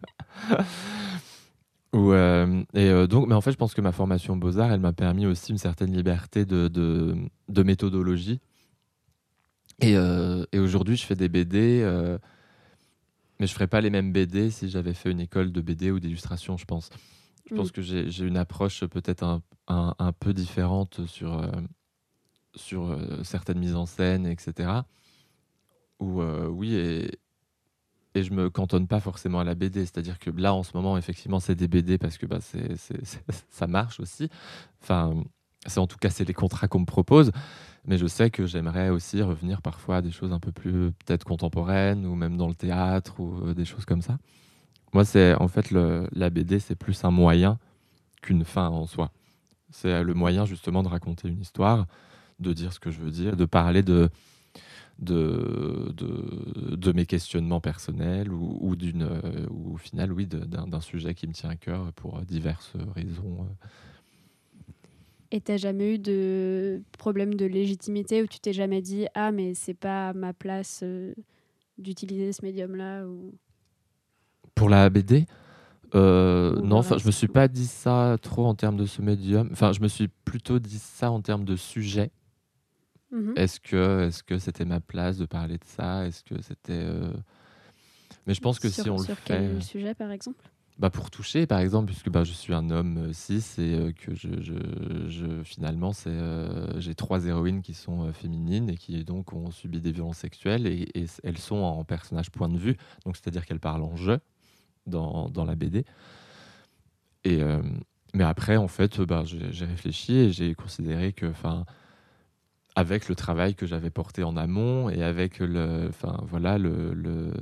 Ou, 1.93 2.13
euh, 2.13 2.63
et 2.75 2.89
euh, 2.91 3.07
donc, 3.07 3.29
mais 3.29 3.35
en 3.35 3.41
fait, 3.41 3.53
je 3.53 3.57
pense 3.57 3.73
que 3.75 3.81
ma 3.81 3.93
formation 3.93 4.37
Beaux-Arts, 4.37 4.73
elle 4.73 4.81
m'a 4.81 4.93
permis 4.93 5.25
aussi 5.27 5.53
une 5.53 5.59
certaine 5.59 5.93
liberté 5.95 6.45
de, 6.45 6.69
de, 6.69 7.17
de 7.49 7.63
méthodologie. 7.63 8.41
Et, 9.81 9.97
euh, 9.97 10.45
et 10.53 10.59
aujourd'hui, 10.59 10.97
je 10.97 11.05
fais 11.07 11.15
des 11.15 11.29
BD, 11.29 11.81
euh, 11.83 12.19
mais 13.41 13.47
je 13.47 13.53
ferais 13.55 13.67
pas 13.67 13.81
les 13.81 13.91
mêmes 13.91 14.13
BD 14.13 14.51
si 14.51 14.69
j'avais 14.71 14.95
fait 14.95 15.11
une 15.11 15.21
école 15.21 15.53
de 15.53 15.61
BD 15.61 15.91
ou 15.91 16.01
d'illustration, 16.01 16.57
je 16.57 16.65
pense. 16.65 16.91
Je 17.49 17.55
pense 17.55 17.69
Mm. 17.69 17.73
que 17.73 17.83
j'ai 17.83 18.25
une 18.27 18.37
approche 18.37 18.85
peut-être 18.87 19.23
un, 19.23 19.43
un, 19.69 19.95
un 19.99 20.13
peu 20.13 20.33
différente 20.35 21.07
sur, 21.07 21.39
euh, 21.39 21.51
sur 22.55 22.91
euh, 22.91 23.23
certaines 23.23 23.59
mises 23.59 23.77
en 23.77 23.87
scène, 23.87 24.27
etc. 24.27 24.85
Où, 26.01 26.21
euh, 26.21 26.47
oui, 26.49 26.75
et, 26.75 27.19
et 28.15 28.23
je 28.23 28.33
me 28.33 28.51
cantonne 28.51 28.87
pas 28.87 29.01
forcément 29.01 29.41
à 29.41 29.45
la 29.45 29.55
BD. 29.55 29.81
C'est-à-dire 29.87 30.19
que 30.19 30.31
là, 30.31 30.53
en 30.55 30.63
ce 30.63 30.73
moment, 30.75 30.99
effectivement, 30.99 31.41
c'est 31.41 31.55
des 31.55 31.69
BD 31.69 31.99
parce 31.99 32.19
que 32.19 32.27
bah, 32.27 32.41
c'est- 32.41 32.75
ça 33.51 33.67
marche 33.67 34.01
aussi. 34.01 34.29
Enfin, 34.83 35.23
c'est 35.69 35.81
en 35.81 35.87
tout 35.87 35.99
cas, 35.99 36.11
c'est 36.11 36.25
les 36.27 36.35
contrats 36.35 36.69
qu'on 36.69 36.81
me 36.81 36.87
propose. 36.87 37.33
Mais 37.87 37.99
je 37.99 38.07
sais 38.07 38.31
que 38.31 38.47
j'aimerais 38.47 38.91
aussi 38.91 39.23
revenir 39.23 39.63
parfois 39.63 39.99
à 39.99 40.03
des 40.03 40.11
choses 40.11 40.33
un 40.33 40.41
peu 40.41 40.53
plus 40.53 40.93
peut-être 41.05 41.25
contemporaines 41.25 42.07
ou 42.07 42.15
même 42.17 42.37
dans 42.37 42.49
le 42.49 42.55
théâtre 42.55 43.21
ou 43.21 43.41
euh, 43.49 43.55
des 43.55 43.65
choses 43.65 43.85
comme 43.85 44.03
ça. 44.03 44.19
Moi, 44.95 45.05
c'est 45.05 45.35
en 45.37 45.49
fait 45.49 45.71
le- 45.71 46.09
la 46.13 46.31
BD, 46.31 46.59
c'est 46.61 46.77
plus 46.77 47.05
un 47.05 47.11
moyen 47.11 47.59
qu'une 48.23 48.45
fin 48.45 48.69
en 48.69 48.87
soi. 48.87 49.13
C'est 49.71 50.03
le 50.05 50.15
moyen 50.15 50.47
justement 50.47 50.83
de 50.83 50.89
raconter 50.89 51.29
une 51.29 51.41
histoire, 51.41 51.87
de 52.41 52.53
dire 52.53 52.73
ce 52.73 52.81
que 52.81 52.91
je 52.91 53.01
veux 53.01 53.11
dire, 53.13 53.37
de 53.37 53.45
parler 53.47 53.83
de, 53.83 54.11
de, 54.99 55.93
de, 55.95 56.77
de 56.77 56.93
mes 56.93 57.07
questionnements 57.07 57.61
personnels 57.61 58.33
ou, 58.33 58.59
ou 58.61 58.77
d'une, 58.77 59.03
euh, 59.03 59.47
ou 59.51 59.75
au 59.75 59.77
final, 59.77 60.13
oui, 60.13 60.27
d'un 60.27 60.81
sujet 60.81 61.15
qui 61.15 61.27
me 61.27 61.33
tient 61.33 61.51
à 61.51 61.57
cœur 61.57 61.93
pour 61.95 62.21
diverses 62.23 62.73
raisons. 62.95 63.43
euh. 63.43 63.67
Et 65.31 65.41
t'as 65.41 65.57
jamais 65.57 65.95
eu 65.95 65.99
de 65.99 66.83
problème 66.99 67.35
de 67.35 67.47
légitimité 67.47 68.23
où 68.23 68.27
tu 68.27 68.39
t'es 68.39 68.53
jamais 68.53 68.81
dit 68.81 69.07
ah 69.15 69.33
mais 69.33 69.55
c'est 69.55 69.75
pas 69.75 70.13
ma 70.13 70.33
place 70.33 70.81
euh, 70.83 71.15
d'utiliser 71.79 72.33
ce 72.33 72.45
médium-là 72.45 73.07
ou 73.07 73.35
Pour 74.55 74.69
la 74.69 74.89
BD, 74.89 75.27
euh, 75.95 76.57
Ou 76.57 76.67
non, 76.67 76.77
enfin, 76.79 76.99
je 76.99 77.07
me 77.07 77.13
suis 77.13 77.29
pas 77.29 77.49
dit 77.49 77.67
ça 77.67 78.17
trop 78.21 78.47
en 78.47 78.55
termes 78.55 78.77
de 78.77 78.87
ce 78.87 79.03
médium. 79.03 79.49
Enfin, 79.53 79.73
je 79.73 79.81
me 79.81 79.89
suis 79.89 80.09
plutôt 80.25 80.59
dit 80.59 80.79
ça 80.79 81.11
en 81.11 81.21
termes 81.21 81.45
de 81.45 81.57
sujet. 81.57 82.11
Mhm. 83.11 83.35
Est-ce 83.37 83.61
que 83.61 84.09
est-ce 84.09 84.23
que 84.23 84.39
c'était 84.39 84.65
ma 84.65 84.81
place 84.81 85.17
de 85.17 85.27
parler 85.27 85.59
de 85.59 85.65
ça? 85.65 86.07
Est-ce 86.07 86.25
que 86.25 86.43
c'était 86.43 86.73
euh, 86.73 87.13
Mais 88.27 88.35
je 88.35 88.41
pense 88.41 88.59
que 88.59 88.69
sur, 88.69 88.85
si 88.85 88.91
on 88.91 88.99
le 88.99 89.05
sur 89.05 89.17
fait, 89.17 89.25
quel 89.25 89.43
euh, 89.43 89.61
sujet 89.61 89.95
par 89.95 90.11
exemple? 90.11 90.45
Bah 90.79 90.91
pour 90.91 91.11
toucher, 91.11 91.47
par 91.47 91.61
exemple, 91.61 91.87
puisque 91.87 92.11
bah, 92.11 92.23
je 92.25 92.33
suis 92.33 92.53
un 92.53 92.69
homme 92.69 93.09
euh, 93.09 93.13
cis 93.15 93.43
et 93.59 93.75
euh, 93.75 93.93
que 93.93 94.15
je, 94.15 95.43
finalement 95.43 95.95
c'est 95.95 96.11
euh, 96.11 96.79
j'ai 96.79 96.95
trois 96.95 97.25
héroïnes 97.25 97.63
qui 97.63 97.73
sont 97.73 98.13
féminines 98.13 98.69
et 98.69 98.77
qui 98.77 99.03
donc 99.03 99.33
ont 99.33 99.51
subi 99.51 99.81
des 99.81 99.93
violences 99.93 100.19
sexuelles 100.19 100.67
et, 100.67 101.07
elles 101.25 101.39
sont 101.39 101.57
en 101.57 101.83
personnage 101.85 102.31
point 102.31 102.51
de 102.51 102.59
vue, 102.59 102.77
donc 103.07 103.17
c'est-à-dire 103.17 103.47
qu'elles 103.47 103.61
parlent 103.61 103.85
en 103.85 103.97
je 103.97 104.13
dans, 104.87 105.31
dans 105.31 105.47
la 105.47 105.55
BD. 105.55 105.85
Et 107.25 107.41
mais 108.15 108.25
après 108.25 108.57
en 108.57 108.69
fait, 108.69 109.01
bah, 109.01 109.23
j'ai 109.25 109.53
j'ai 109.53 109.65
réfléchi 109.65 110.15
et 110.15 110.31
j'ai 110.31 110.55
considéré 110.55 111.13
que 111.13 111.27
enfin 111.27 111.65
avec 112.77 113.09
le 113.09 113.15
travail 113.15 113.55
que 113.55 113.67
j'avais 113.67 113.91
porté 113.91 114.23
en 114.23 114.37
amont 114.37 114.91
et 114.91 115.03
avec 115.03 115.39
le, 115.39 115.87
enfin 115.89 116.19
voilà 116.25 116.59
le, 116.59 116.93
le, 116.93 117.33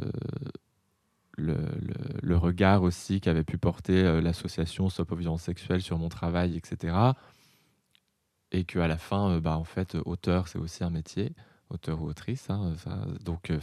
le, 1.37 1.55
le- 1.55 2.21
le 2.23 2.37
regard 2.37 2.83
aussi 2.83 3.21
qu'avait 3.21 3.45
pu 3.45 3.59
porter 3.59 4.03
euh, 4.05 4.21
l'association 4.21 4.89
Stop 4.89 5.13
aux 5.13 5.17
violences 5.17 5.43
sexuelles 5.43 5.83
sur 5.83 5.99
mon 5.99 6.09
travail, 6.09 6.57
etc. 6.57 7.15
Et 8.53 8.65
qu'à 8.65 8.87
la 8.89 8.99
fin, 8.99 9.31
euh, 9.33 9.41
bah, 9.41 9.57
en 9.59 9.65
fait, 9.65 9.97
auteur, 10.05 10.49
c'est 10.49 10.59
aussi 10.59 10.85
un 10.85 10.91
métier, 10.91 11.33
auteur 11.71 12.03
ou 12.03 12.07
autrice. 12.09 12.51
hein, 12.51 12.73
donc, 13.25 13.51
euh, 13.51 13.59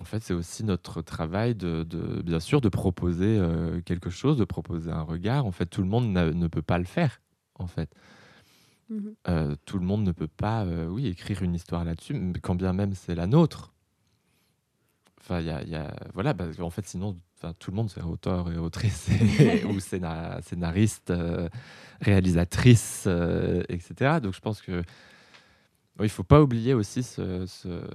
en 0.00 0.04
fait, 0.04 0.22
c'est 0.22 0.34
aussi 0.34 0.64
notre 0.64 1.02
travail 1.02 1.54
de, 1.54 1.84
de- 1.84 2.20
bien 2.22 2.40
sûr, 2.40 2.60
de 2.60 2.68
proposer 2.68 3.38
euh, 3.38 3.80
quelque 3.82 4.10
chose, 4.10 4.36
de 4.36 4.44
proposer 4.44 4.90
un 4.90 5.02
regard. 5.02 5.46
En 5.46 5.52
fait, 5.52 5.66
tout 5.66 5.82
le 5.82 5.88
monde 5.88 6.06
ne 6.12 6.46
peut 6.48 6.62
pas 6.62 6.78
le 6.78 6.84
faire, 6.84 7.20
en 7.54 7.66
fait. 7.66 7.94
Euh, 9.28 9.54
tout 9.66 9.78
le 9.78 9.84
monde 9.86 10.02
ne 10.04 10.12
peut 10.12 10.26
pas, 10.28 10.64
euh, 10.64 10.86
oui, 10.86 11.06
écrire 11.06 11.42
une 11.42 11.54
histoire 11.54 11.84
là-dessus, 11.84 12.32
quand 12.42 12.54
bien 12.54 12.72
même 12.72 12.94
c'est 12.94 13.14
la 13.14 13.26
nôtre. 13.26 13.73
Enfin, 15.26 15.40
il 15.40 15.46
y 15.46 15.50
a, 15.50 15.62
il 15.62 15.70
y 15.70 15.74
a- 15.74 15.94
voilà, 16.12 16.34
parce 16.34 16.54
qu'en 16.56 16.68
fait, 16.68 16.86
sinon, 16.86 17.16
tout 17.58 17.70
le 17.70 17.76
monde 17.76 17.88
serait 17.90 18.04
auteur 18.04 18.52
et 18.52 18.58
autrice 18.58 19.08
et- 19.40 19.64
ou 19.64 19.78
scéna- 19.80 20.42
scénariste, 20.42 21.10
euh, 21.10 21.48
réalisatrice, 22.02 23.04
euh, 23.06 23.62
etc. 23.70 24.20
Donc, 24.22 24.34
je 24.34 24.40
pense 24.40 24.60
que 24.60 24.82
il 26.02 26.08
faut 26.08 26.24
pas 26.24 26.42
oublier 26.42 26.74
aussi 26.74 27.02
ce- 27.02 27.46
ce- 27.46 27.88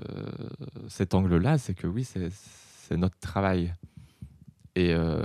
cet 0.88 1.13
angle-là, 1.13 1.58
c'est 1.58 1.74
que 1.74 1.86
oui, 1.88 2.04
c'est 2.04 2.30
c'est 2.32 2.98
notre 2.98 3.20
travail. 3.20 3.76
Et, 4.76 4.94
euh, 4.94 5.24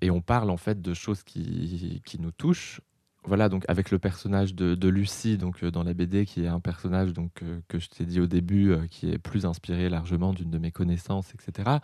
et 0.00 0.10
on 0.12 0.20
parle 0.20 0.50
en 0.50 0.56
fait 0.56 0.80
de 0.80 0.94
choses 0.94 1.24
qui, 1.24 2.00
qui 2.04 2.20
nous 2.20 2.30
touchent. 2.30 2.80
Voilà, 3.26 3.48
donc 3.48 3.64
avec 3.66 3.90
le 3.90 3.98
personnage 3.98 4.54
de, 4.54 4.88
Lucie, 4.88 5.36
donc 5.36 5.64
euh, 5.64 5.72
dans 5.72 5.82
la 5.82 5.94
BD, 5.94 6.26
qui 6.26 6.44
est 6.44 6.46
un 6.46 6.60
personnage 6.60 7.12
donc 7.12 7.42
euh, 7.42 7.60
que 7.66 7.80
je 7.80 7.88
t'ai 7.88 8.06
dit 8.06 8.20
au 8.20 8.28
début, 8.28 8.70
euh, 8.70 8.86
qui 8.86 9.10
est 9.10 9.18
plus 9.18 9.46
inspiré 9.46 9.88
largement 9.88 10.32
d'une 10.32 10.50
de 10.50 10.58
mes 10.58 10.70
connaissances, 10.70 11.34
etc. 11.34 11.80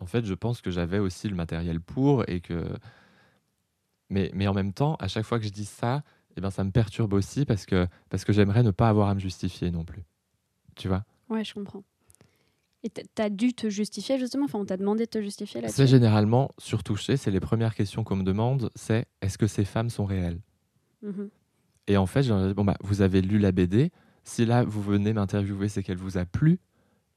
En 0.00 0.06
fait, 0.06 0.24
je 0.24 0.34
pense 0.34 0.60
que 0.60 0.70
j'avais 0.70 1.00
aussi 1.00 1.28
le 1.28 1.34
matériel 1.34 1.80
pour 1.80 2.28
et 2.28 2.40
que, 2.40 2.68
mais, 4.10 4.30
mais 4.32 4.46
en 4.46 4.54
même 4.54 4.72
temps, 4.72 4.94
à 5.00 5.08
chaque 5.08 5.24
fois 5.24 5.40
que 5.40 5.44
je 5.44 5.50
dis 5.50 5.64
ça, 5.64 6.04
eh 6.36 6.40
ben, 6.40 6.50
ça 6.50 6.62
me 6.62 6.70
perturbe 6.70 7.14
aussi 7.14 7.44
parce 7.44 7.66
que 7.66 7.88
parce 8.08 8.24
que 8.24 8.32
j'aimerais 8.32 8.62
ne 8.62 8.70
pas 8.70 8.88
avoir 8.88 9.08
à 9.08 9.14
me 9.14 9.20
justifier 9.20 9.72
non 9.72 9.84
plus. 9.84 10.04
Tu 10.76 10.86
vois? 10.86 11.04
Ouais, 11.28 11.44
je 11.44 11.54
comprends. 11.54 11.82
Et 12.84 12.90
t'as 12.90 13.30
dû 13.30 13.54
te 13.54 13.68
justifier 13.70 14.18
justement 14.18 14.44
Enfin, 14.44 14.58
on 14.58 14.64
t'a 14.66 14.76
demandé 14.76 15.06
de 15.06 15.10
te 15.10 15.20
justifier 15.22 15.60
C'est 15.62 15.66
là-dessus 15.66 15.86
généralement 15.86 16.50
sur 16.58 16.84
toucher, 16.84 17.16
c'est 17.16 17.30
les 17.30 17.40
premières 17.40 17.74
questions 17.74 18.04
qu'on 18.04 18.16
me 18.16 18.22
demande, 18.22 18.70
c'est 18.74 19.06
est-ce 19.22 19.38
que 19.38 19.46
ces 19.46 19.64
femmes 19.64 19.88
sont 19.90 20.04
réelles? 20.04 20.40
Mhm. 21.02 21.30
Et 21.86 21.96
en 21.96 22.06
fait, 22.06 22.22
j'ai 22.22 22.54
bon 22.54 22.64
bah 22.64 22.76
vous 22.80 23.00
avez 23.02 23.20
lu 23.22 23.38
la 23.38 23.52
BD, 23.52 23.90
si 24.22 24.44
là 24.46 24.64
vous 24.64 24.82
venez 24.82 25.12
m'interviewer, 25.14 25.68
c'est 25.68 25.82
qu'elle 25.82 25.96
vous 25.98 26.16
a 26.18 26.24
plu, 26.26 26.58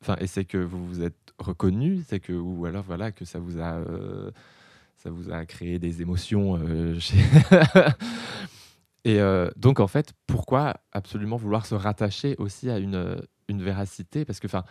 enfin 0.02 0.16
et 0.20 0.28
c'est 0.28 0.46
que 0.46 0.58
vous 0.58 0.86
vous 0.86 1.02
êtes 1.02 1.16
reconnu, 1.38 2.04
c'est 2.08 2.20
que 2.20 2.34
ou 2.34 2.66
alors 2.66 2.84
voilà 2.84 3.12
que 3.12 3.24
ça 3.26 3.40
vous 3.40 3.60
a 3.60 3.76
euh, 3.76 4.32
ça 4.98 5.10
vous 5.10 5.32
a 5.32 5.46
créé 5.46 5.80
des 5.80 6.02
émotions 6.02 6.58
euh, 6.58 6.98
chez- 7.00 7.18
Et 9.06 9.20
euh, 9.22 9.50
donc 9.56 9.80
en 9.80 9.88
fait, 9.88 10.14
pourquoi 10.28 10.76
absolument 10.92 11.38
vouloir 11.38 11.66
se 11.66 11.76
rattacher 11.76 12.36
aussi 12.40 12.70
à 12.70 12.78
une, 12.78 13.22
une 13.48 13.62
véracité? 13.64 14.26
Parce 14.26 14.40
que 14.42 14.48
enfin 14.48 14.64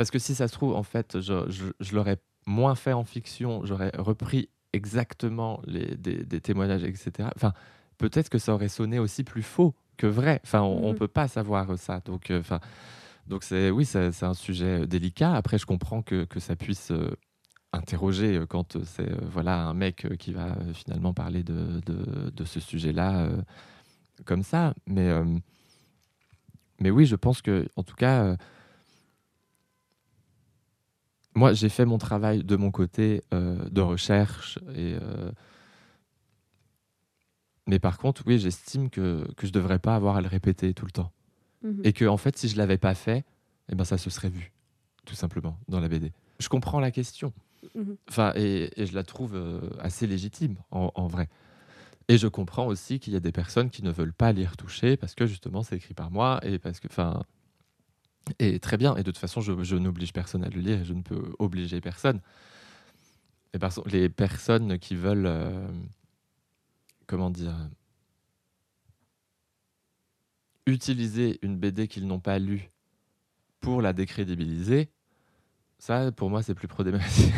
parce 0.00 0.10
que 0.10 0.18
si 0.18 0.34
ça 0.34 0.48
se 0.48 0.54
trouve, 0.54 0.74
en 0.74 0.82
fait, 0.82 1.20
je, 1.20 1.50
je, 1.50 1.64
je 1.78 1.94
l'aurais 1.94 2.16
moins 2.46 2.74
fait 2.74 2.94
en 2.94 3.04
fiction, 3.04 3.66
j'aurais 3.66 3.92
repris 3.98 4.48
exactement 4.72 5.60
les, 5.66 5.94
des, 5.94 6.24
des 6.24 6.40
témoignages, 6.40 6.84
etc. 6.84 7.28
Enfin, 7.36 7.52
peut-être 7.98 8.30
que 8.30 8.38
ça 8.38 8.54
aurait 8.54 8.70
sonné 8.70 8.98
aussi 8.98 9.24
plus 9.24 9.42
faux 9.42 9.74
que 9.98 10.06
vrai. 10.06 10.40
Enfin, 10.42 10.62
on 10.62 10.86
ne 10.86 10.92
Mhm. 10.92 10.98
peut 11.00 11.06
pas 11.06 11.28
savoir 11.28 11.78
ça. 11.78 12.00
Donc, 12.00 12.30
euh, 12.30 12.40
enfin, 12.40 12.60
donc 13.26 13.42
c'est 13.42 13.68
oui, 13.68 13.84
c'est 13.84 14.22
un 14.22 14.32
sujet 14.32 14.86
délicat. 14.86 15.34
Après, 15.34 15.58
je 15.58 15.66
comprends 15.66 16.00
que, 16.00 16.24
que 16.24 16.40
ça 16.40 16.56
puisse 16.56 16.92
euh, 16.92 17.10
interroger 17.74 18.38
euh, 18.38 18.46
quand 18.46 18.76
euh, 18.76 18.82
c'est 18.86 19.06
euh, 19.06 19.18
voilà 19.30 19.64
un 19.66 19.74
mec 19.74 20.06
euh, 20.06 20.16
qui 20.16 20.32
va 20.32 20.46
euh, 20.56 20.72
finalement 20.72 21.12
parler 21.12 21.42
de, 21.42 21.78
de, 21.84 22.30
de 22.30 22.44
ce 22.46 22.58
sujet-là 22.58 23.26
euh, 23.26 23.42
comme 24.24 24.44
ça. 24.44 24.72
Mais 24.86 25.10
euh, 25.10 25.26
mais 26.80 26.88
oui, 26.90 27.04
je 27.04 27.16
pense 27.16 27.42
que 27.42 27.68
en 27.76 27.82
tout 27.82 27.96
cas. 27.96 28.38
Moi, 31.40 31.54
j'ai 31.54 31.70
fait 31.70 31.86
mon 31.86 31.96
travail 31.96 32.44
de 32.44 32.56
mon 32.56 32.70
côté 32.70 33.22
euh, 33.32 33.56
de 33.70 33.80
recherche. 33.80 34.58
Et, 34.74 34.94
euh, 35.00 35.32
Mais 37.66 37.78
par 37.78 37.96
contre, 37.96 38.22
oui, 38.26 38.38
j'estime 38.38 38.90
que, 38.90 39.26
que 39.36 39.46
je 39.46 39.52
ne 39.52 39.54
devrais 39.54 39.78
pas 39.78 39.94
avoir 39.94 40.16
à 40.16 40.20
le 40.20 40.28
répéter 40.28 40.74
tout 40.74 40.84
le 40.84 40.90
temps. 40.90 41.12
Mhm. 41.62 41.80
Et 41.84 41.94
que, 41.94 42.04
en 42.04 42.18
fait, 42.18 42.36
si 42.36 42.46
je 42.46 42.54
ne 42.54 42.58
l'avais 42.58 42.76
pas 42.76 42.94
fait, 42.94 43.24
eh 43.70 43.74
ben, 43.74 43.84
ça 43.84 43.96
se 43.96 44.10
serait 44.10 44.28
vu, 44.28 44.52
tout 45.06 45.14
simplement, 45.14 45.58
dans 45.66 45.80
la 45.80 45.88
BD. 45.88 46.12
Je 46.40 46.48
comprends 46.50 46.78
la 46.78 46.90
question. 46.90 47.32
Mhm. 47.74 47.96
Enfin, 48.10 48.32
et, 48.36 48.70
et 48.76 48.84
je 48.84 48.94
la 48.94 49.02
trouve 49.02 49.34
euh, 49.34 49.60
assez 49.80 50.06
légitime, 50.06 50.56
en, 50.70 50.92
en 50.94 51.06
vrai. 51.06 51.30
Et 52.08 52.18
je 52.18 52.28
comprends 52.28 52.66
aussi 52.66 52.98
qu'il 53.00 53.14
y 53.14 53.16
a 53.16 53.20
des 53.20 53.32
personnes 53.32 53.70
qui 53.70 53.82
ne 53.82 53.90
veulent 53.90 54.12
pas 54.12 54.32
lire 54.32 54.58
toucher 54.58 54.98
parce 54.98 55.14
que 55.14 55.26
justement 55.26 55.62
c'est 55.62 55.76
écrit 55.76 55.94
par 55.94 56.10
moi 56.10 56.40
et 56.42 56.58
parce 56.58 56.80
que, 56.80 56.88
enfin, 56.88 57.22
Et 58.38 58.58
très 58.60 58.76
bien. 58.76 58.94
Et 58.96 59.02
de 59.02 59.10
toute 59.10 59.18
façon, 59.18 59.40
je, 59.40 59.62
je 59.62 59.76
n'oblige 59.76 60.12
personne 60.12 60.44
à 60.44 60.48
le 60.48 60.60
lire 60.60 60.80
et 60.80 60.84
je 60.84 60.92
ne 60.92 61.02
peux 61.02 61.32
obliger 61.38 61.80
personne. 61.80 62.20
Les, 63.52 63.58
perso- 63.58 63.84
les 63.86 64.08
personnes 64.08 64.78
qui 64.78 64.94
veulent, 64.94 65.26
euh, 65.26 65.68
comment 67.06 67.30
dire, 67.30 67.56
utiliser 70.66 71.38
une 71.42 71.56
BD 71.56 71.88
qu'ils 71.88 72.06
n'ont 72.06 72.20
pas 72.20 72.38
lue 72.38 72.70
pour 73.60 73.82
la 73.82 73.92
décrédibiliser, 73.92 74.88
ça, 75.78 76.12
pour 76.12 76.30
moi, 76.30 76.42
c'est 76.42 76.54
plus 76.54 76.68
problématique. 76.68 77.32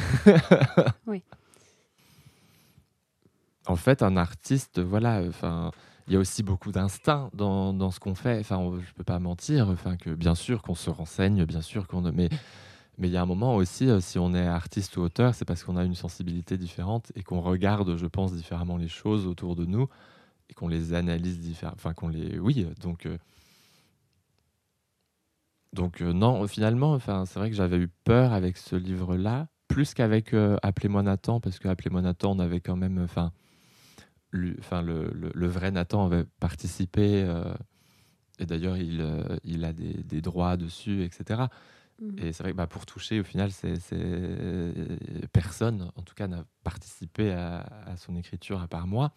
Oui. 1.06 1.22
En 3.66 3.76
fait, 3.76 4.02
un 4.02 4.16
artiste, 4.16 4.80
voilà, 4.80 5.22
enfin, 5.26 5.70
il 6.12 6.16
y 6.16 6.18
a 6.18 6.20
aussi 6.20 6.42
beaucoup 6.42 6.72
d'instinct 6.72 7.30
dans, 7.32 7.72
dans 7.72 7.90
ce 7.90 7.98
qu'on 7.98 8.14
fait. 8.14 8.38
Enfin, 8.40 8.70
je 8.86 8.92
peux 8.92 9.02
pas 9.02 9.18
mentir. 9.18 9.70
Enfin, 9.70 9.96
que 9.96 10.10
bien 10.10 10.34
sûr 10.34 10.60
qu'on 10.60 10.74
se 10.74 10.90
renseigne, 10.90 11.46
bien 11.46 11.62
sûr 11.62 11.86
qu'on, 11.86 12.02
mais 12.12 12.28
mais 12.98 13.08
il 13.08 13.12
y 13.12 13.16
a 13.16 13.22
un 13.22 13.26
moment 13.26 13.56
aussi, 13.56 13.88
euh, 13.88 13.98
si 14.00 14.18
on 14.18 14.34
est 14.34 14.46
artiste 14.46 14.98
ou 14.98 15.00
auteur, 15.00 15.34
c'est 15.34 15.46
parce 15.46 15.64
qu'on 15.64 15.78
a 15.78 15.84
une 15.84 15.94
sensibilité 15.94 16.58
différente 16.58 17.10
et 17.16 17.22
qu'on 17.22 17.40
regarde, 17.40 17.96
je 17.96 18.06
pense, 18.06 18.34
différemment 18.34 18.76
les 18.76 18.88
choses 18.88 19.26
autour 19.26 19.56
de 19.56 19.64
nous 19.64 19.88
et 20.50 20.54
qu'on 20.54 20.68
les 20.68 20.92
analyse 20.92 21.40
différemment. 21.40 21.76
Enfin, 21.78 21.94
qu'on 21.94 22.08
les, 22.08 22.38
oui, 22.38 22.66
donc. 22.82 23.06
euh, 23.06 23.16
donc 25.72 26.02
euh, 26.02 26.12
non, 26.12 26.46
finalement, 26.46 26.92
enfin, 26.92 27.24
c'est 27.24 27.38
vrai 27.38 27.48
que 27.48 27.56
j'avais 27.56 27.78
eu 27.78 27.88
peur 28.04 28.34
avec 28.34 28.58
ce 28.58 28.76
livre-là, 28.76 29.48
plus 29.68 29.94
qu'avec 29.94 30.34
euh, 30.34 30.58
Appelez-moi 30.62 31.02
Nathan, 31.02 31.40
parce 31.40 31.58
que 31.58 31.68
Appelez-moi 31.68 32.02
Nathan, 32.02 32.32
on 32.32 32.38
avait 32.38 32.60
quand 32.60 32.76
même, 32.76 32.98
enfin, 33.02 33.32
lui- 34.32 34.56
enfin, 34.58 34.82
le, 34.82 35.10
le- 35.14 35.32
le 35.34 35.46
vrai 35.46 35.70
Nathan 35.70 36.06
avait 36.06 36.24
participé, 36.40 37.22
euh, 37.24 37.44
et 38.38 38.46
d'ailleurs, 38.46 38.76
il, 38.76 39.00
euh, 39.00 39.22
il 39.44 39.64
a 39.64 39.72
des, 39.72 39.94
des 39.94 40.20
droits 40.20 40.56
dessus, 40.56 41.04
etc. 41.04 41.48
Mhm. 42.00 42.18
Et 42.18 42.32
c'est 42.32 42.42
vrai 42.42 42.52
que 42.52 42.56
bah, 42.56 42.66
pour 42.66 42.86
toucher, 42.86 43.20
au 43.20 43.24
final, 43.24 43.50
c'est 43.52 43.76
personne, 45.32 45.90
en 45.96 46.02
tout 46.02 46.14
cas, 46.14 46.26
n'a 46.28 46.44
participé 46.64 47.32
à, 47.32 47.60
à 47.86 47.96
son 47.96 48.16
écriture 48.16 48.60
à 48.60 48.68
part 48.68 48.86
moi. 48.86 49.12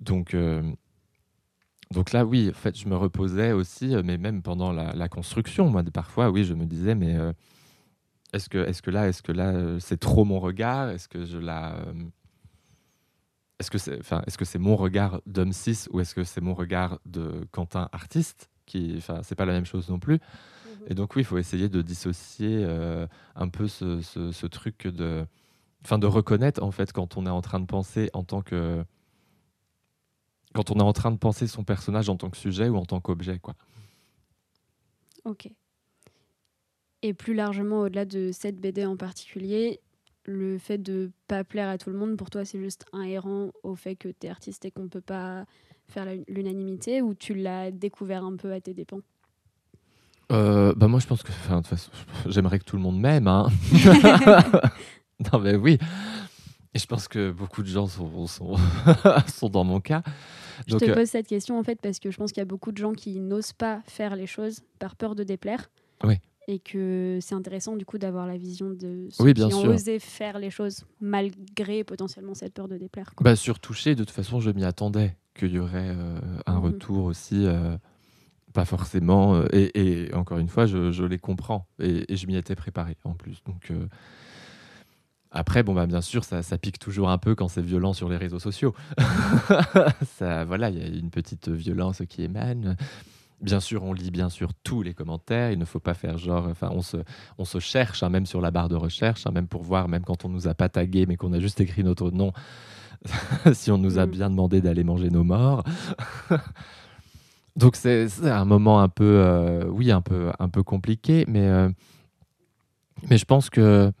Donc, 0.00 0.34
euh, 0.34 0.62
donc 1.92 2.12
là, 2.12 2.24
oui, 2.24 2.50
en 2.50 2.58
fait, 2.58 2.76
je 2.76 2.88
me 2.88 2.96
reposais 2.96 3.52
aussi, 3.52 3.94
mais 4.04 4.18
même 4.18 4.42
pendant 4.42 4.72
la, 4.72 4.92
la 4.92 5.08
construction, 5.08 5.68
moi, 5.70 5.84
parfois, 5.84 6.30
oui, 6.30 6.44
je 6.44 6.54
me 6.54 6.64
disais, 6.66 6.94
mais 6.94 7.16
est-ce 8.32 8.48
que, 8.48 8.58
est 8.58 8.80
que 8.80 8.90
là, 8.90 9.08
est-ce 9.08 9.22
que 9.22 9.32
là, 9.32 9.78
c'est 9.80 9.98
trop 9.98 10.24
mon 10.24 10.40
regard? 10.40 10.90
Est-ce 10.90 11.08
que 11.08 11.24
je 11.24 11.38
la, 11.38 11.76
est-ce 13.58 13.70
que 13.70 13.78
c'est, 13.78 13.98
enfin, 13.98 14.22
est-ce 14.26 14.36
que 14.38 14.44
c'est 14.44 14.58
mon 14.58 14.76
regard 14.76 15.20
d'homme 15.26 15.52
cis 15.52 15.86
ou 15.90 16.00
est-ce 16.00 16.14
que 16.14 16.24
c'est 16.24 16.40
mon 16.40 16.54
regard 16.54 16.98
de 17.06 17.46
Quentin 17.52 17.88
artiste 17.92 18.50
qui, 18.66 18.94
enfin, 18.98 19.22
c'est 19.22 19.34
pas 19.34 19.44
la 19.46 19.52
même 19.52 19.64
chose 19.66 19.88
non 19.88 19.98
plus. 19.98 20.18
Et 20.88 20.94
donc 20.94 21.16
oui, 21.16 21.22
il 21.22 21.24
faut 21.24 21.38
essayer 21.38 21.68
de 21.68 21.82
dissocier 21.82 22.58
euh, 22.64 23.06
un 23.34 23.48
peu 23.48 23.66
ce, 23.68 24.00
ce- 24.02 24.30
ce 24.32 24.46
truc 24.46 24.86
de, 24.86 25.24
enfin, 25.84 25.98
de 25.98 26.06
reconnaître 26.06 26.62
en 26.62 26.70
fait 26.70 26.92
quand 26.92 27.16
on 27.16 27.26
est 27.26 27.30
en 27.30 27.40
train 27.42 27.60
de 27.60 27.66
penser 27.66 28.10
en 28.12 28.24
tant 28.24 28.42
que 28.42 28.84
quand 30.54 30.70
on 30.70 30.74
est 30.78 30.82
en 30.82 30.92
train 30.92 31.10
de 31.10 31.18
penser 31.18 31.46
son 31.46 31.64
personnage 31.64 32.08
en 32.08 32.16
tant 32.16 32.30
que 32.30 32.36
sujet 32.36 32.68
ou 32.68 32.76
en 32.76 32.84
tant 32.86 33.00
qu'objet, 33.00 33.38
quoi. 33.38 33.54
Ok. 35.24 35.48
Et 37.02 37.12
plus 37.14 37.34
largement, 37.34 37.80
au-delà 37.80 38.04
de 38.04 38.30
cette 38.32 38.58
BD 38.60 38.86
en 38.86 38.96
particulier, 38.96 39.80
le 40.26 40.58
fait 40.58 40.78
de 40.78 41.10
pas 41.28 41.44
plaire 41.44 41.68
à 41.68 41.78
tout 41.78 41.90
le 41.90 41.98
monde, 41.98 42.16
pour 42.16 42.30
toi, 42.30 42.44
c'est 42.44 42.58
juste 42.58 42.84
inhérent 42.92 43.50
au 43.62 43.74
fait 43.74 43.96
que 43.96 44.08
tu 44.08 44.26
es 44.26 44.28
artiste 44.28 44.64
et 44.64 44.70
qu'on 44.70 44.88
peut 44.88 45.00
pas 45.00 45.44
faire 45.88 46.06
l'unanimité 46.28 47.02
ou 47.02 47.14
tu 47.14 47.34
l'as 47.34 47.70
découvert 47.70 48.24
un 48.24 48.36
peu 48.36 48.52
à 48.52 48.60
tes 48.60 48.74
dépens? 48.74 49.00
Euh, 50.32 50.74
bah 50.74 50.88
moi, 50.88 50.98
je 50.98 51.06
pense 51.06 51.22
que, 51.22 51.30
enfin, 51.30 51.58
de 51.58 51.60
toute 51.60 51.68
façon, 51.68 51.90
j'aimerais 52.26 52.58
que 52.58 52.64
tout 52.64 52.76
le 52.76 52.82
monde 52.82 52.98
m'aime. 52.98 53.28
Hein. 53.28 53.48
non, 55.32 55.38
mais 55.38 55.54
oui. 55.54 55.78
Et 56.74 56.78
je 56.78 56.86
pense 56.86 57.08
que 57.08 57.30
beaucoup 57.30 57.62
de 57.62 57.68
gens 57.68 57.86
sont, 57.86 58.26
sont, 58.26 58.56
sont 59.28 59.48
dans 59.48 59.64
mon 59.64 59.80
cas. 59.80 60.02
Je 60.66 60.76
te 60.76 60.84
euh, 60.84 60.94
pose 60.94 61.08
cette 61.08 61.26
question 61.26 61.58
en 61.58 61.62
fait 61.62 61.80
parce 61.80 62.00
que 62.00 62.10
je 62.10 62.16
pense 62.16 62.32
qu'il 62.32 62.40
y 62.40 62.42
a 62.42 62.46
beaucoup 62.46 62.72
de 62.72 62.78
gens 62.78 62.92
qui 62.92 63.20
n'osent 63.20 63.52
pas 63.52 63.82
faire 63.86 64.16
les 64.16 64.26
choses 64.26 64.60
par 64.78 64.96
peur 64.96 65.14
de 65.14 65.22
déplaire. 65.22 65.70
Oui. 66.02 66.16
Et 66.48 66.60
que 66.60 67.18
c'est 67.20 67.34
intéressant 67.34 67.74
du 67.76 67.84
coup 67.84 67.98
d'avoir 67.98 68.24
la 68.26 68.36
vision 68.36 68.70
de 68.70 69.08
ceux 69.10 69.24
Oui, 69.24 69.34
bien 69.34 69.48
qui 69.48 69.54
ont 69.54 69.60
sûr. 69.62 69.70
osé 69.70 69.98
faire 69.98 70.38
les 70.38 70.50
choses 70.50 70.84
malgré 71.00 71.82
potentiellement 71.82 72.34
cette 72.34 72.54
peur 72.54 72.68
de 72.68 72.76
déplaire. 72.76 73.14
quoi. 73.16 73.24
Bah, 73.24 73.34
sur 73.36 73.58
toucher, 73.58 73.94
de 73.96 74.04
toute 74.04 74.14
façon, 74.14 74.38
je 74.38 74.50
m'y 74.50 74.64
attendais 74.64 75.16
qu'il 75.34 75.50
y 75.50 75.58
aurait 75.58 75.90
euh, 75.90 76.18
un 76.46 76.54
Mhm. 76.58 76.64
retour 76.64 77.04
aussi, 77.06 77.44
euh, 77.46 77.76
pas 78.52 78.64
forcément. 78.64 79.34
euh, 79.34 79.46
et, 79.52 80.04
et 80.06 80.14
encore 80.14 80.38
une 80.38 80.48
fois, 80.48 80.66
je, 80.66 80.92
je 80.92 81.04
les 81.04 81.18
comprends 81.18 81.66
et, 81.80 82.12
et 82.12 82.16
je 82.16 82.26
m'y 82.28 82.36
étais 82.36 82.54
préparé 82.54 82.96
en 83.02 83.14
plus. 83.14 83.42
Donc 83.44 83.72
après, 85.32 85.62
bon 85.62 85.74
bah 85.74 85.86
bien 85.86 86.00
sûr, 86.00 86.24
ça, 86.24 86.42
ça 86.42 86.56
pique 86.56 86.78
toujours 86.78 87.10
un 87.10 87.18
peu 87.18 87.34
quand 87.34 87.48
c'est 87.48 87.60
violent 87.60 87.92
sur 87.92 88.08
les 88.08 88.16
réseaux 88.16 88.38
sociaux. 88.38 88.72
ça, 90.16 90.44
voilà, 90.44 90.70
il 90.70 90.78
y 90.78 90.82
a 90.82 90.86
une 90.86 91.10
petite 91.10 91.48
violence 91.48 92.02
qui 92.08 92.22
émane. 92.22 92.76
Bien 93.42 93.60
sûr, 93.60 93.84
on 93.84 93.92
lit 93.92 94.10
bien 94.10 94.30
sûr 94.30 94.52
tous 94.64 94.82
les 94.82 94.94
commentaires. 94.94 95.50
Il 95.52 95.58
ne 95.58 95.64
faut 95.66 95.78
pas 95.80 95.94
faire 95.94 96.16
genre, 96.16 96.46
enfin, 96.48 96.70
on 96.72 96.80
se, 96.82 96.96
on 97.38 97.44
se 97.44 97.58
cherche, 97.58 98.02
hein, 98.02 98.08
même 98.08 98.24
sur 98.26 98.40
la 98.40 98.50
barre 98.50 98.68
de 98.68 98.76
recherche, 98.76 99.26
hein, 99.26 99.30
même 99.30 99.46
pour 99.46 99.62
voir, 99.62 99.88
même 99.88 100.04
quand 100.04 100.24
on 100.24 100.28
nous 100.30 100.48
a 100.48 100.54
pas 100.54 100.68
tagué, 100.70 101.04
mais 101.06 101.16
qu'on 101.16 101.32
a 101.34 101.38
juste 101.38 101.60
écrit 101.60 101.84
notre 101.84 102.10
nom, 102.10 102.32
si 103.52 103.70
on 103.70 103.78
nous 103.78 103.98
a 103.98 104.06
Mm. 104.06 104.10
bien 104.10 104.30
demandé 104.30 104.60
d'aller 104.62 104.84
manger 104.84 105.10
nos 105.10 105.22
morts. 105.24 105.64
Donc 107.56 107.76
c'est 107.76 108.08
c'est 108.08 108.30
un 108.30 108.44
moment 108.44 108.80
un 108.80 108.88
peu, 108.88 109.04
euh, 109.04 109.64
oui, 109.68 109.90
un 109.90 110.02
peu, 110.02 110.30
un 110.38 110.48
peu 110.48 110.62
compliqué, 110.62 111.24
mais, 111.28 111.46
euh, 111.46 111.68
mais 113.10 113.16
je 113.18 113.24
pense 113.24 113.48
que 113.50 113.92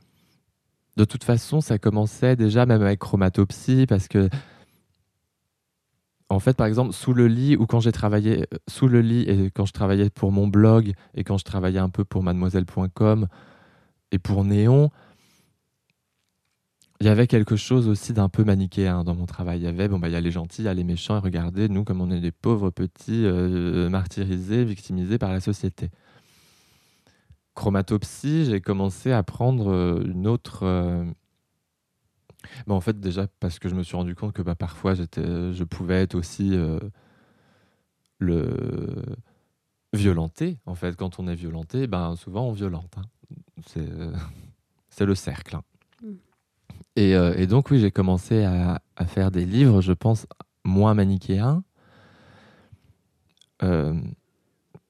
de 0.96 1.04
toute 1.04 1.24
façon, 1.24 1.60
ça 1.60 1.78
commençait 1.78 2.36
déjà 2.36 2.64
même 2.66 2.82
avec 2.82 3.00
Chromatopsie, 3.00 3.86
parce 3.86 4.08
que 4.08 4.28
en 6.28 6.40
fait, 6.40 6.56
par 6.56 6.66
exemple, 6.66 6.92
sous 6.92 7.12
le 7.12 7.28
lit 7.28 7.56
ou 7.56 7.66
quand 7.66 7.80
j'ai 7.80 7.92
travaillé 7.92 8.42
euh, 8.42 8.58
sous 8.68 8.88
le 8.88 9.00
lit 9.00 9.22
et 9.22 9.50
quand 9.50 9.66
je 9.66 9.72
travaillais 9.72 10.10
pour 10.10 10.32
mon 10.32 10.48
blog 10.48 10.92
et 11.14 11.24
quand 11.24 11.38
je 11.38 11.44
travaillais 11.44 11.78
un 11.78 11.88
peu 11.88 12.04
pour 12.04 12.22
mademoiselle.com 12.22 13.28
et 14.12 14.18
pour 14.18 14.44
Néon, 14.44 14.90
il 17.00 17.06
y 17.06 17.10
avait 17.10 17.26
quelque 17.26 17.56
chose 17.56 17.88
aussi 17.88 18.12
d'un 18.12 18.28
peu 18.28 18.42
manichéen 18.42 19.04
dans 19.04 19.14
mon 19.14 19.26
travail. 19.26 19.60
Il 19.60 19.64
y 19.64 19.66
avait, 19.68 19.86
bon, 19.88 19.98
bah, 19.98 20.08
il 20.08 20.12
y 20.12 20.16
a 20.16 20.20
les 20.20 20.30
gentils, 20.30 20.62
il 20.62 20.64
y 20.64 20.68
a 20.68 20.74
les 20.74 20.84
méchants, 20.84 21.16
et 21.18 21.20
regardez, 21.20 21.68
nous, 21.68 21.84
comme 21.84 22.00
on 22.00 22.10
est 22.10 22.20
des 22.20 22.32
pauvres 22.32 22.70
petits 22.70 23.24
euh, 23.26 23.88
martyrisés, 23.90 24.64
victimisés 24.64 25.18
par 25.18 25.32
la 25.32 25.40
société. 25.40 25.90
Chromatopsie, 27.54 28.46
j'ai 28.46 28.60
commencé 28.60 29.12
à 29.12 29.22
prendre 29.22 29.70
euh, 29.70 30.02
une 30.06 30.26
autre. 30.26 30.60
euh, 30.64 31.04
bah, 32.66 32.74
en 32.74 32.80
fait, 32.80 32.98
déjà 33.00 33.26
parce 33.40 33.58
que 33.58 33.68
je 33.68 33.74
me 33.74 33.82
suis 33.82 33.96
rendu 33.96 34.14
compte 34.14 34.32
que 34.32 34.42
bah, 34.42 34.54
parfois, 34.54 34.94
j'étais, 34.94 35.52
je 35.52 35.64
pouvais 35.64 36.02
être 36.02 36.14
aussi 36.14 36.54
euh, 36.54 36.78
le 38.18 39.02
violenté. 39.92 40.58
En 40.66 40.74
fait, 40.74 40.96
quand 40.96 41.18
on 41.18 41.28
est 41.28 41.34
violenté, 41.34 41.86
ben, 41.86 42.16
souvent 42.16 42.46
on 42.48 42.52
violente. 42.52 42.94
hein. 42.98 43.02
C'est, 43.66 43.88
euh, 43.90 44.12
c'est 44.88 45.06
le 45.06 45.14
cercle. 45.14 45.56
hein. 45.56 45.62
Mm. 46.02 46.12
Et, 46.96 47.14
euh, 47.14 47.34
et 47.36 47.46
donc, 47.46 47.70
oui, 47.70 47.78
j'ai 47.78 47.90
commencé 47.90 48.44
à, 48.44 48.80
à 48.96 49.06
faire 49.06 49.30
des 49.30 49.44
livres, 49.44 49.80
je 49.82 49.92
pense, 49.92 50.26
moins 50.64 50.94
manichéens, 50.94 51.62
euh, 53.62 53.94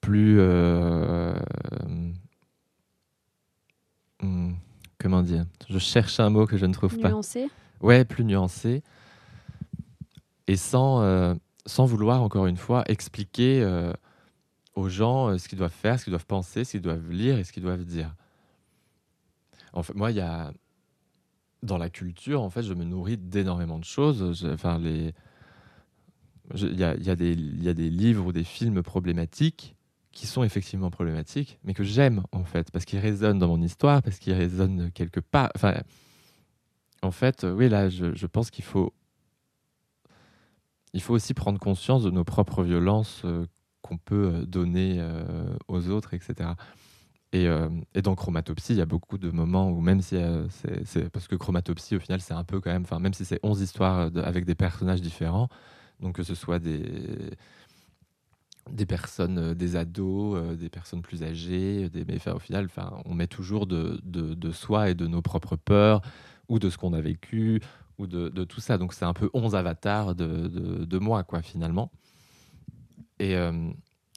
plus. 0.01 0.37
euh, 0.39 1.37
hmm, 4.21 4.53
comment 5.07 5.23
dire 5.23 5.45
Je 5.69 5.79
cherche 5.79 6.19
un 6.19 6.29
mot 6.29 6.45
que 6.45 6.57
je 6.57 6.65
ne 6.65 6.73
trouve 6.73 6.97
pas. 6.97 7.09
Nuancé 7.09 7.47
Ouais, 7.81 8.03
plus 8.05 8.23
nuancé. 8.25 8.83
Et 10.47 10.55
sans, 10.57 11.01
euh, 11.01 11.33
sans 11.65 11.85
vouloir, 11.85 12.21
encore 12.23 12.45
une 12.47 12.57
fois, 12.57 12.83
expliquer 12.87 13.61
euh, 13.61 13.93
aux 14.75 14.89
gens 14.89 15.29
euh, 15.29 15.37
ce 15.37 15.47
qu'ils 15.47 15.57
doivent 15.57 15.71
faire, 15.71 15.99
ce 15.99 16.03
qu'ils 16.05 16.11
doivent 16.11 16.25
penser, 16.25 16.63
ce 16.63 16.71
qu'ils 16.71 16.81
doivent 16.81 17.09
lire 17.09 17.37
et 17.37 17.43
ce 17.43 17.51
qu'ils 17.53 17.63
doivent 17.63 17.85
dire. 17.85 18.13
En 19.73 19.83
fait, 19.83 19.93
moi, 19.95 20.11
il 20.11 20.17
y 20.17 20.21
a. 20.21 20.51
Dans 21.63 21.77
la 21.79 21.89
culture, 21.89 22.41
en 22.43 22.49
fait, 22.51 22.61
je 22.63 22.73
me 22.73 22.83
nourris 22.83 23.17
d'énormément 23.17 23.79
de 23.79 23.83
choses. 23.83 24.39
Je- 24.41 24.47
Enfin, 24.47 24.77
les. 24.77 25.13
Il 26.55 26.77
y 26.79 26.83
a, 26.83 26.95
y 26.95 27.09
a 27.09 27.15
y 27.15 27.67
a 27.69 27.73
des 27.73 27.89
livres 27.89 28.25
ou 28.27 28.31
des 28.31 28.43
films 28.45 28.81
problématiques 28.83 29.75
qui 30.17 30.25
sont 30.25 30.43
effectivement 30.43 30.89
problématiques, 30.89 31.59
mais 31.63 31.75
que 31.75 31.83
j'aime, 31.83 32.23
en 32.31 32.43
fait, 32.43 32.71
parce 32.71 32.85
qu'ils 32.85 32.97
résonnent 32.97 33.37
dans 33.37 33.49
mon 33.49 33.61
histoire, 33.61 34.01
parce 34.01 34.17
qu'ils 34.17 34.33
résonnent 34.33 34.91
quelque 34.91 35.19
part. 35.19 35.51
Enfin, 35.53 35.75
en 37.03 37.11
fait, 37.11 37.43
euh, 37.43 37.53
oui, 37.53 37.69
là, 37.69 37.87
je, 37.87 38.25
pense 38.25 38.49
qu'il 38.49 38.65
faut, 38.65 38.95
il 40.93 41.03
faut 41.03 41.13
aussi 41.13 41.35
prendre 41.35 41.59
conscience 41.59 42.01
de 42.01 42.09
nos 42.09 42.23
propres 42.23 42.63
violences 42.63 43.21
euh, 43.25 43.45
qu'on 43.83 43.99
peut 43.99 44.31
euh, 44.33 44.45
donner 44.47 45.07
aux 45.67 45.87
autres, 45.89 46.15
etc. 46.15 46.49
Et, 47.31 47.47
euh, 47.47 47.69
dans 48.01 48.15
Chromatopsie, 48.15 48.73
il 48.73 48.79
y 48.79 48.81
a 48.81 48.87
beaucoup 48.87 49.19
de 49.19 49.29
moments 49.29 49.69
où 49.69 49.81
même 49.81 50.01
si 50.01 50.15
c'est, 50.83 51.11
parce 51.11 51.27
que 51.27 51.35
Chromatopsie, 51.35 51.95
au 51.95 51.99
final, 51.99 52.21
c'est 52.21 52.33
un 52.33 52.43
peu 52.43 52.59
quand 52.59 52.71
même, 52.71 52.81
enfin, 52.81 52.97
même 52.97 53.13
si 53.13 53.23
c'est 53.23 53.39
11 53.43 53.61
histoires 53.61 54.09
avec 54.15 54.45
des 54.45 54.55
personnages 54.55 55.01
différents, 55.01 55.47
donc 55.99 56.15
que 56.15 56.23
ce 56.23 56.33
soit 56.33 56.57
des 56.57 56.81
des 58.69 58.85
personnes, 58.85 59.37
euh, 59.37 59.53
des 59.53 59.75
ados, 59.75 60.35
euh, 60.37 60.55
des 60.55 60.69
personnes 60.69 61.01
plus 61.01 61.23
âgées. 61.23 61.89
Des, 61.89 62.05
mais 62.05 62.19
au 62.29 62.39
final, 62.39 62.67
on 63.05 63.13
met 63.13 63.27
toujours 63.27 63.67
de, 63.67 63.99
de, 64.03 64.51
soi 64.51 64.89
et 64.89 64.95
de 64.95 65.07
nos 65.07 65.21
propres 65.21 65.55
peurs 65.55 66.01
ou 66.49 66.59
de 66.59 66.69
ce 66.69 66.77
qu'on 66.77 66.93
a 66.93 67.01
vécu 67.01 67.61
ou 67.97 68.07
de, 68.07 68.29
tout 68.43 68.61
ça. 68.61 68.77
Donc 68.77 68.93
c'est 68.93 69.05
un 69.05 69.13
peu 69.13 69.29
11 69.33 69.55
avatars 69.55 70.15
de, 70.15 70.97
moi, 70.99 71.23
quoi, 71.23 71.41
finalement. 71.41 71.91
Et, 73.19 73.35
euh, 73.35 73.71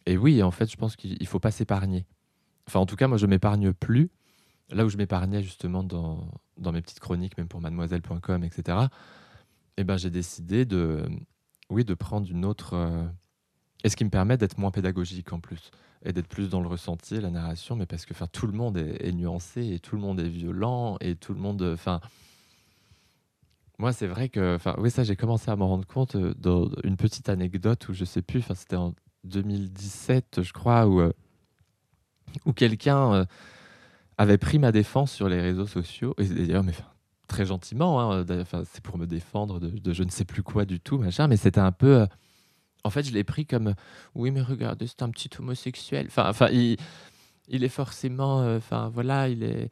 et 0.06 0.16
oui, 0.16 0.42
en 0.42 0.50
fait, 0.50 0.70
je 0.70 0.76
pense 0.76 0.96
qu'il 0.96 1.16
ne 1.20 1.26
faut 1.26 1.40
pas 1.40 1.50
s'épargner. 1.50 2.06
Enfin, 2.66 2.80
en 2.80 2.86
tout 2.86 2.96
cas, 2.96 3.08
moi, 3.08 3.18
je 3.18 3.26
m'épargne 3.26 3.72
plus. 3.72 4.10
Là 4.70 4.84
où 4.84 4.88
je 4.88 4.96
m'épargnais 4.96 5.42
justement 5.42 5.82
dans, 5.82 6.30
dans 6.56 6.70
mes 6.70 6.80
petites 6.80 7.00
chroniques, 7.00 7.36
même 7.36 7.48
pour 7.48 7.60
mademoiselle.com, 7.60 8.44
etc., 8.44 8.78
eh 9.76 9.84
ben, 9.84 9.96
j'ai 9.96 10.10
décidé 10.10 10.64
de, 10.64 11.04
oui, 11.70 11.84
de 11.84 11.94
prendre 11.94 12.30
une 12.30 12.44
autre... 12.44 12.74
euh, 12.74 13.04
et 13.84 13.88
ce 13.88 13.96
qui 13.96 14.04
me 14.04 14.10
permet 14.10 14.36
d'être 14.36 14.58
moins 14.58 14.70
pédagogique 14.70 15.32
en 15.32 15.40
plus, 15.40 15.70
et 16.04 16.12
d'être 16.12 16.28
plus 16.28 16.48
dans 16.48 16.60
le 16.60 16.68
ressenti, 16.68 17.20
la 17.20 17.30
narration, 17.30 17.76
mais 17.76 17.86
parce 17.86 18.06
que 18.06 18.14
enfin, 18.14 18.26
tout 18.26 18.46
le 18.46 18.52
monde 18.52 18.76
est, 18.76 19.12
nuancé, 19.12 19.74
et 19.74 19.78
tout 19.78 19.96
le 19.96 20.02
monde 20.02 20.20
est 20.20 20.28
violent, 20.28 20.96
et 21.00 21.14
tout 21.14 21.34
le 21.34 21.40
monde... 21.40 21.62
Enfin, 21.62 22.00
moi, 23.78 23.92
c'est 23.92 24.06
vrai 24.06 24.28
que... 24.28 24.58
Oui, 24.78 24.90
ça, 24.90 25.04
j'ai 25.04 25.16
commencé 25.16 25.50
à 25.50 25.56
m'en 25.56 25.68
rendre 25.68 25.86
compte 25.86 26.16
euh, 26.16 26.34
dans 26.38 26.68
une 26.84 26.96
petite 26.96 27.28
anecdote 27.28 27.88
où 27.88 27.94
je 27.94 28.04
sais 28.04 28.22
plus, 28.22 28.42
c'était 28.54 28.76
en 28.76 28.94
2017, 29.24 30.42
je 30.42 30.52
crois, 30.52 30.86
où, 30.86 31.00
euh, 31.00 31.12
où 32.46 32.52
quelqu'un 32.52 33.12
euh, 33.12 33.24
avait 34.18 34.38
pris 34.38 34.58
ma 34.58 34.72
défense 34.72 35.12
sur 35.12 35.28
les 35.28 35.40
réseaux 35.40 35.66
sociaux, 35.66 36.14
et 36.18 36.24
d'ailleurs, 36.24 36.64
mais 36.64 36.74
très 37.26 37.46
gentiment, 37.46 38.00
hein, 38.00 38.24
c'est 38.64 38.82
pour 38.82 38.98
me 38.98 39.06
défendre 39.06 39.60
de, 39.60 39.68
de 39.68 39.92
je 39.92 40.02
ne 40.02 40.10
sais 40.10 40.24
plus 40.24 40.42
quoi 40.42 40.64
du 40.64 40.80
tout, 40.80 40.98
machin, 40.98 41.28
mais 41.28 41.36
c'était 41.36 41.60
un 41.60 41.72
peu... 41.72 42.06
en 42.84 42.90
fait, 42.90 43.02
je 43.02 43.12
l'ai 43.12 43.24
pris 43.24 43.46
comme 43.46 43.74
oui, 44.14 44.30
mais 44.30 44.42
regardez, 44.42 44.86
c'est 44.86 45.02
un 45.02 45.10
petit 45.10 45.30
homosexuel. 45.38 46.06
Enfin, 46.08 46.28
enfin, 46.28 46.48
il, 46.50 46.76
il 47.48 47.64
est 47.64 47.68
forcément, 47.68 48.40
euh, 48.42 48.58
enfin, 48.58 48.88
voilà, 48.92 49.28
il 49.28 49.42
est, 49.42 49.70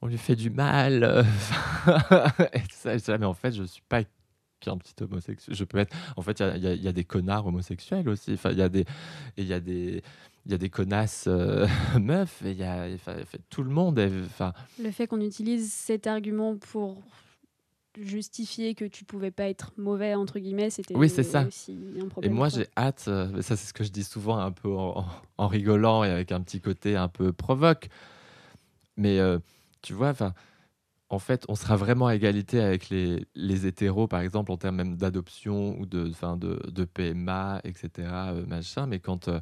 on 0.00 0.06
lui 0.06 0.18
fait 0.18 0.36
du 0.36 0.50
mal. 0.50 1.02
euh, 1.04 1.22
et 2.52 2.62
ça, 2.70 2.94
là, 3.12 3.18
mais 3.18 3.26
en 3.26 3.34
fait, 3.34 3.52
je 3.52 3.64
suis 3.64 3.82
pas 3.88 4.02
qu'un 4.60 4.76
petit 4.78 4.94
homosexuel. 5.02 5.56
Je 5.56 5.64
peux 5.64 5.78
être. 5.78 5.94
En 6.16 6.22
fait, 6.22 6.40
il 6.40 6.64
y 6.64 6.68
y, 6.68 6.82
y 6.84 6.88
a 6.88 6.92
des 6.92 7.04
connards 7.04 7.46
homosexuels 7.46 8.08
aussi. 8.08 8.34
Enfin, 8.34 8.50
il 8.50 8.58
y 8.58 8.62
a 8.62 8.68
des, 8.68 8.84
il 9.36 9.46
y 9.46 9.52
a 9.52 9.60
des, 9.60 10.02
il 10.46 10.52
y 10.52 10.54
a 10.54 10.58
des 10.58 10.70
connasses 10.70 11.26
euh, 11.28 11.66
meufs. 12.00 12.42
Il 12.44 12.56
y 12.56 12.64
a, 12.64 12.86
tout 13.50 13.62
le 13.62 13.70
monde. 13.70 14.00
Enfin, 14.26 14.52
Le 14.82 14.90
fait 14.90 15.06
qu'on 15.06 15.20
utilise 15.20 15.72
cet 15.72 16.06
argument 16.06 16.56
pour 16.56 17.02
justifier 18.02 18.74
que 18.74 18.84
tu 18.84 19.04
pouvais 19.04 19.30
pas 19.30 19.48
être 19.48 19.72
mauvais, 19.76 20.14
entre 20.14 20.38
guillemets, 20.38 20.70
c'était 20.70 20.96
Oui, 20.96 21.08
c'est 21.08 21.22
ça. 21.22 21.46
aussi 21.46 21.78
un 22.00 22.20
Et 22.22 22.28
moi, 22.28 22.48
j'ai 22.48 22.66
hâte, 22.76 23.04
euh, 23.08 23.30
mais 23.34 23.42
ça 23.42 23.56
c'est 23.56 23.66
ce 23.66 23.72
que 23.72 23.84
je 23.84 23.90
dis 23.90 24.04
souvent 24.04 24.38
un 24.38 24.52
peu 24.52 24.70
en, 24.70 25.48
rigolant 25.48 26.04
et 26.04 26.10
avec 26.10 26.32
un 26.32 26.40
petit 26.40 26.60
côté 26.60 26.96
un 26.96 27.08
peu 27.08 27.32
provoque. 27.32 27.88
Mais 28.96 29.18
euh, 29.18 29.38
tu 29.82 29.92
vois, 29.92 30.08
enfin, 30.08 30.34
en 31.10 31.18
fait, 31.18 31.44
on 31.48 31.54
sera 31.54 31.76
vraiment 31.76 32.06
à 32.06 32.14
égalité 32.14 32.60
avec 32.60 32.90
les, 32.90 33.26
les 33.34 33.66
hétéros, 33.66 34.08
par 34.08 34.20
exemple, 34.20 34.52
en 34.52 34.56
termes 34.56 34.76
même 34.76 34.96
d'adoption 34.96 35.78
ou 35.78 35.86
de, 35.86 36.10
enfin, 36.10 36.36
de, 36.36 36.60
de 36.70 36.84
PMA, 36.84 37.60
etc. 37.64 37.90
euh, 37.98 38.46
machin. 38.46 38.86
Mais 38.86 38.98
quand, 38.98 39.28
euh, 39.28 39.40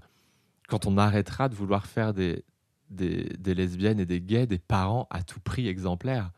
quand 0.69 0.87
on 0.87 0.97
arrêtera 0.97 1.49
de 1.49 1.55
vouloir 1.55 1.87
faire 1.87 2.15
des, 2.15 2.45
des, 2.91 3.25
des 3.39 3.55
lesbiennes 3.55 3.99
et 3.99 4.07
des 4.07 4.21
gays 4.21 4.47
des 4.47 4.59
parents 4.59 5.09
à 5.11 5.23
tout 5.23 5.41
prix 5.41 5.67
exemplaires. 5.67 6.31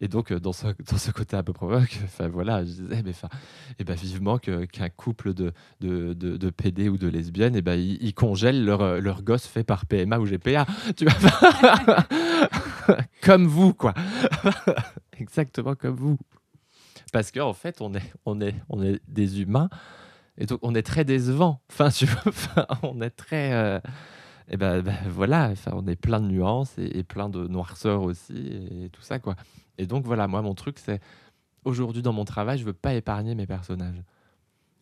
Et 0.00 0.08
donc, 0.08 0.32
euh, 0.32 0.40
dans 0.40 0.52
ce, 0.52 0.66
dans 0.90 0.98
ce 0.98 1.10
côté 1.10 1.36
un 1.36 1.42
peu 1.42 1.52
provoque, 1.52 1.98
enfin 2.04 2.28
voilà, 2.28 2.64
je 2.64 2.70
disais, 2.70 3.02
mais 3.04 3.10
enfin, 3.10 3.28
et 3.78 3.84
ben 3.84 3.94
vivement 3.94 4.38
qu'un 4.38 4.88
couple 4.90 5.32
de, 5.32 5.52
de, 5.80 6.12
de, 6.12 6.36
de 6.36 6.50
PD 6.50 6.88
ou 6.88 6.98
de 6.98 7.08
lesbiennes, 7.08 7.56
et 7.56 7.62
ben 7.62 7.78
ils, 7.78 8.14
congèlent 8.14 8.64
leur, 8.64 8.82
euh, 8.82 9.00
leur 9.00 9.22
gosse 9.22 9.46
fait 9.46 9.64
par 9.64 9.86
PMA 9.86 10.18
ou 10.18 10.26
GPA. 10.26 10.66
Tu 10.96 11.06
vois 11.06 12.04
Comme 13.22 13.46
vous, 13.46 13.72
quoi. 13.74 13.94
Exactement 15.18 15.74
comme 15.74 15.96
vous. 15.96 16.18
Parce 17.12 17.30
qu'en 17.30 17.52
fait, 17.54 17.80
on 17.80 17.94
est, 17.94 18.12
on, 18.26 18.40
est, 18.40 18.54
on 18.68 18.82
est 18.82 19.00
des 19.08 19.40
humains, 19.40 19.68
et 20.36 20.46
donc 20.46 20.58
on 20.62 20.74
est 20.74 20.82
très 20.82 21.04
décevant. 21.04 21.60
Enfin, 21.70 21.90
tu 21.90 22.06
vois, 22.06 22.66
on 22.82 23.00
est 23.00 23.10
très. 23.10 23.52
euh, 23.52 23.80
et 24.48 24.56
ben, 24.56 24.82
ben, 24.82 24.96
voilà, 25.08 25.52
on 25.72 25.86
est 25.86 25.96
plein 25.96 26.20
de 26.20 26.26
nuances 26.26 26.76
et, 26.78 27.02
plein 27.02 27.28
de 27.28 27.46
noirceur 27.46 28.02
aussi 28.02 28.34
et 28.36 28.88
tout 28.90 29.02
ça 29.02 29.18
quoi. 29.18 29.36
Et 29.78 29.86
donc 29.86 30.04
voilà, 30.04 30.26
moi 30.28 30.42
mon 30.42 30.54
truc 30.54 30.78
c'est 30.78 31.00
aujourd'hui 31.64 32.02
dans 32.02 32.12
mon 32.12 32.24
travail, 32.24 32.58
je 32.58 32.64
veux 32.64 32.72
pas 32.72 32.94
épargner 32.94 33.34
mes 33.34 33.46
personnages. 33.46 34.02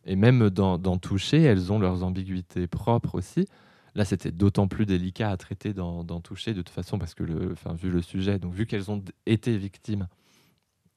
Et 0.05 0.15
même 0.15 0.49
dans, 0.49 0.97
Toucher, 0.97 1.41
elles 1.43 1.71
ont 1.71 1.79
leurs 1.79 2.03
ambiguïtés 2.03 2.67
propres 2.67 3.15
aussi. 3.15 3.47
Là, 3.95 4.03
c'était 4.05 4.31
d'autant 4.31 4.67
plus 4.67 4.85
délicat 4.85 5.29
à 5.29 5.37
traiter 5.37 5.73
dans, 5.73 6.03
Toucher 6.19 6.53
de 6.53 6.61
toute 6.61 6.73
façon 6.73 6.97
parce 6.97 7.13
que 7.13 7.23
le, 7.23 7.53
enfin, 7.53 7.73
vu 7.73 7.89
le 7.89 8.01
sujet, 8.01 8.39
donc 8.39 8.53
vu 8.53 8.65
qu'elles 8.65 8.91
ont 8.91 9.03
été 9.25 9.57
victimes 9.57 10.07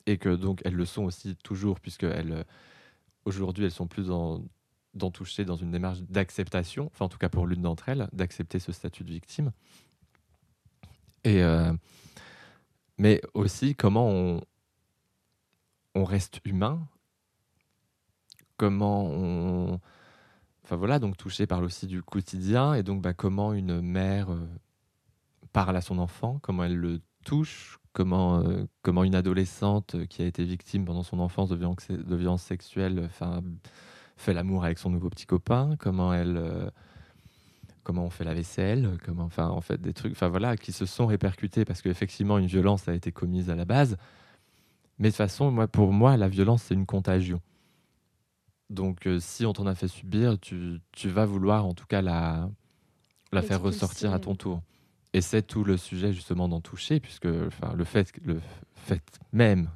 et 0.07 0.19
que 0.19 0.35
donc 0.35 0.61
elles 0.65 0.75
le 0.75 0.85
sont 0.85 1.05
aussi 1.05 1.37
toujours 1.37 1.79
puisque 1.81 2.05
euh, 2.05 2.43
aujourd'hui 3.25 3.65
elles 3.65 3.73
sont 3.73 3.87
plus 3.87 4.07
dans 4.07 4.43
dans 4.97 5.11
toucher 5.11 5.45
dans 5.45 5.57
une 5.57 5.71
démarche 5.71 6.01
d'acceptation, 6.01 6.87
enfin 6.87 7.05
en 7.05 7.09
tout 7.09 7.19
cas 7.19 7.29
pour 7.29 7.47
l'une 7.47 7.63
d'entre 7.63 7.89
elles, 7.89 8.09
d'accepter 8.13 8.59
ce 8.59 8.73
statut 8.73 9.05
de 9.05 9.13
victime. 9.13 9.53
Et 11.25 11.43
euh, 11.43 11.73
mais 12.99 13.21
aussi 13.35 13.75
comment 13.75 14.09
on, 15.95 16.05
reste 16.05 16.41
humain, 16.45 16.87
comment 18.57 19.07
on, 19.07 19.81
enfin 20.63 20.77
voilà, 20.77 20.99
donc 20.99 21.17
touché 21.17 21.47
parle 21.47 21.65
aussi 21.65 21.87
du 21.87 22.03
quotidien 22.03 22.75
et 22.75 22.83
donc 22.83 23.03
bah, 23.03 23.15
comment 23.15 23.53
une 23.55 23.81
mère 23.81 24.31
euh, 24.31 24.47
parle 25.53 25.77
à 25.77 25.81
son 25.81 25.99
enfant, 25.99 26.39
comment 26.43 26.65
elle 26.65 26.77
le 26.77 27.01
touche, 27.25 27.79
comment, 27.93 28.41
euh, 28.41 28.67
comment 28.83 29.05
une 29.05 29.15
adolescente 29.15 30.07
qui 30.09 30.23
a 30.23 30.27
été 30.27 30.45
victime 30.45 30.85
pendant 30.85 31.03
son 31.03 31.19
enfance 31.19 31.49
de 31.49 31.57
violence, 31.57 31.89
de 31.89 32.17
violence 32.17 32.43
sexuelle, 32.43 33.03
enfin 33.05 33.43
fait 34.17 34.33
l'amour 34.33 34.65
avec 34.65 34.79
son 34.79 34.91
nouveau 34.91 35.11
petit 35.11 35.27
copain, 35.27 35.77
comment 35.79 36.13
elle, 36.13 36.37
euh, 36.37 36.71
comment 37.83 38.05
on 38.05 38.11
fait 38.11 38.25
la 38.25 38.35
vaisselle, 38.35 38.99
comment, 39.05 39.25
enfin, 39.25 39.49
en 39.49 39.61
fait, 39.61 39.81
des 39.81 39.93
trucs, 39.93 40.13
enfin 40.13 40.29
voilà, 40.29 40.57
qui 40.57 40.73
se 40.73 40.87
sont 40.87 41.07
répercutés 41.07 41.65
parce 41.65 41.83
qu'effectivement 41.83 42.39
une 42.39 42.47
violence 42.47 42.89
a 42.89 42.95
été 42.95 43.13
commise 43.13 43.51
à 43.51 43.55
la 43.55 43.65
base. 43.65 43.97
Mais 44.99 45.09
de 45.09 45.13
toute 45.13 45.19
façon, 45.19 45.51
moi, 45.51 45.69
pour 45.69 45.93
moi, 45.93 46.17
la 46.17 46.29
violence 46.29 46.63
c'est 46.65 46.75
une 46.75 46.87
contagion. 46.87 47.41
Donc, 48.71 49.07
euh, 49.07 49.21
si 49.21 49.47
on 49.47 49.53
t'en 49.53 49.67
a 49.67 49.75
fait 49.75 49.89
subir, 49.89 50.39
tu, 50.41 50.81
tu 50.93 51.09
vas 51.09 51.25
vouloir 51.25 51.67
en 51.67 51.75
tout 51.75 51.87
cas 51.87 52.03
la, 52.03 52.51
la 53.33 53.43
faire 53.43 53.63
ressortir 53.63 54.13
à 54.13 54.19
ton 54.19 54.35
tour. 54.35 54.63
Et 55.13 55.21
c'est 55.21 55.43
tout 55.43 55.63
le 55.63 55.77
sujet 55.77 56.13
justement 56.13 56.49
d'en 56.49 56.61
toucher, 56.61 57.01
puisque 57.01 57.27
enfin, 57.27 57.75
le, 57.75 57.85
fait, 57.85 58.13
le 58.25 58.41
fait 58.75 59.03
même 59.33 59.71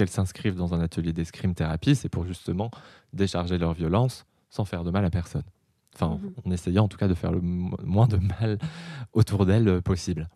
qu'elles 0.00 0.08
s'inscrivent 0.08 0.54
dans 0.54 0.72
un 0.72 0.80
atelier 0.80 1.12
d'escrime 1.12 1.54
thérapie, 1.54 1.94
c'est 1.94 2.08
pour 2.08 2.24
justement 2.26 2.70
décharger 3.12 3.58
leur 3.58 3.74
violence 3.74 4.24
sans 4.48 4.64
faire 4.64 4.82
de 4.82 4.90
mal 4.90 5.04
à 5.04 5.10
personne. 5.10 5.42
Enfin, 5.94 6.18
Mhm. 6.22 6.32
en 6.46 6.50
essayant 6.52 6.84
en 6.84 6.88
tout 6.88 6.96
cas 6.96 7.06
de 7.06 7.12
faire 7.12 7.32
le 7.32 7.42
mo- 7.42 7.76
moins 7.84 8.06
de 8.08 8.16
mal 8.16 8.58
autour 9.12 9.44
d'elles 9.44 9.68
euh, 9.68 9.80
possible. 9.82 10.30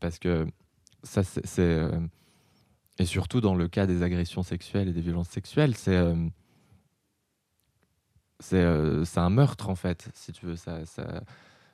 Parce 0.00 0.18
que 0.18 0.46
ça, 1.02 1.22
c'est. 1.22 1.42
euh, 1.58 2.00
et 2.98 3.04
surtout 3.04 3.42
dans 3.42 3.54
le 3.54 3.68
cas 3.68 3.84
des 3.86 4.02
agressions 4.02 4.42
sexuelles 4.42 4.88
et 4.88 4.92
des 4.94 5.02
violences 5.02 5.28
sexuelles, 5.28 5.76
c'est. 5.76 5.96
euh, 5.96 6.16
c'est 8.40 8.62
euh, 8.62 9.04
un 9.16 9.30
meurtre 9.30 9.68
en 9.68 9.74
fait, 9.74 10.08
si 10.14 10.32
tu 10.32 10.46
veux. 10.46 10.56
Ça, 10.56 10.86
ça... 10.86 11.22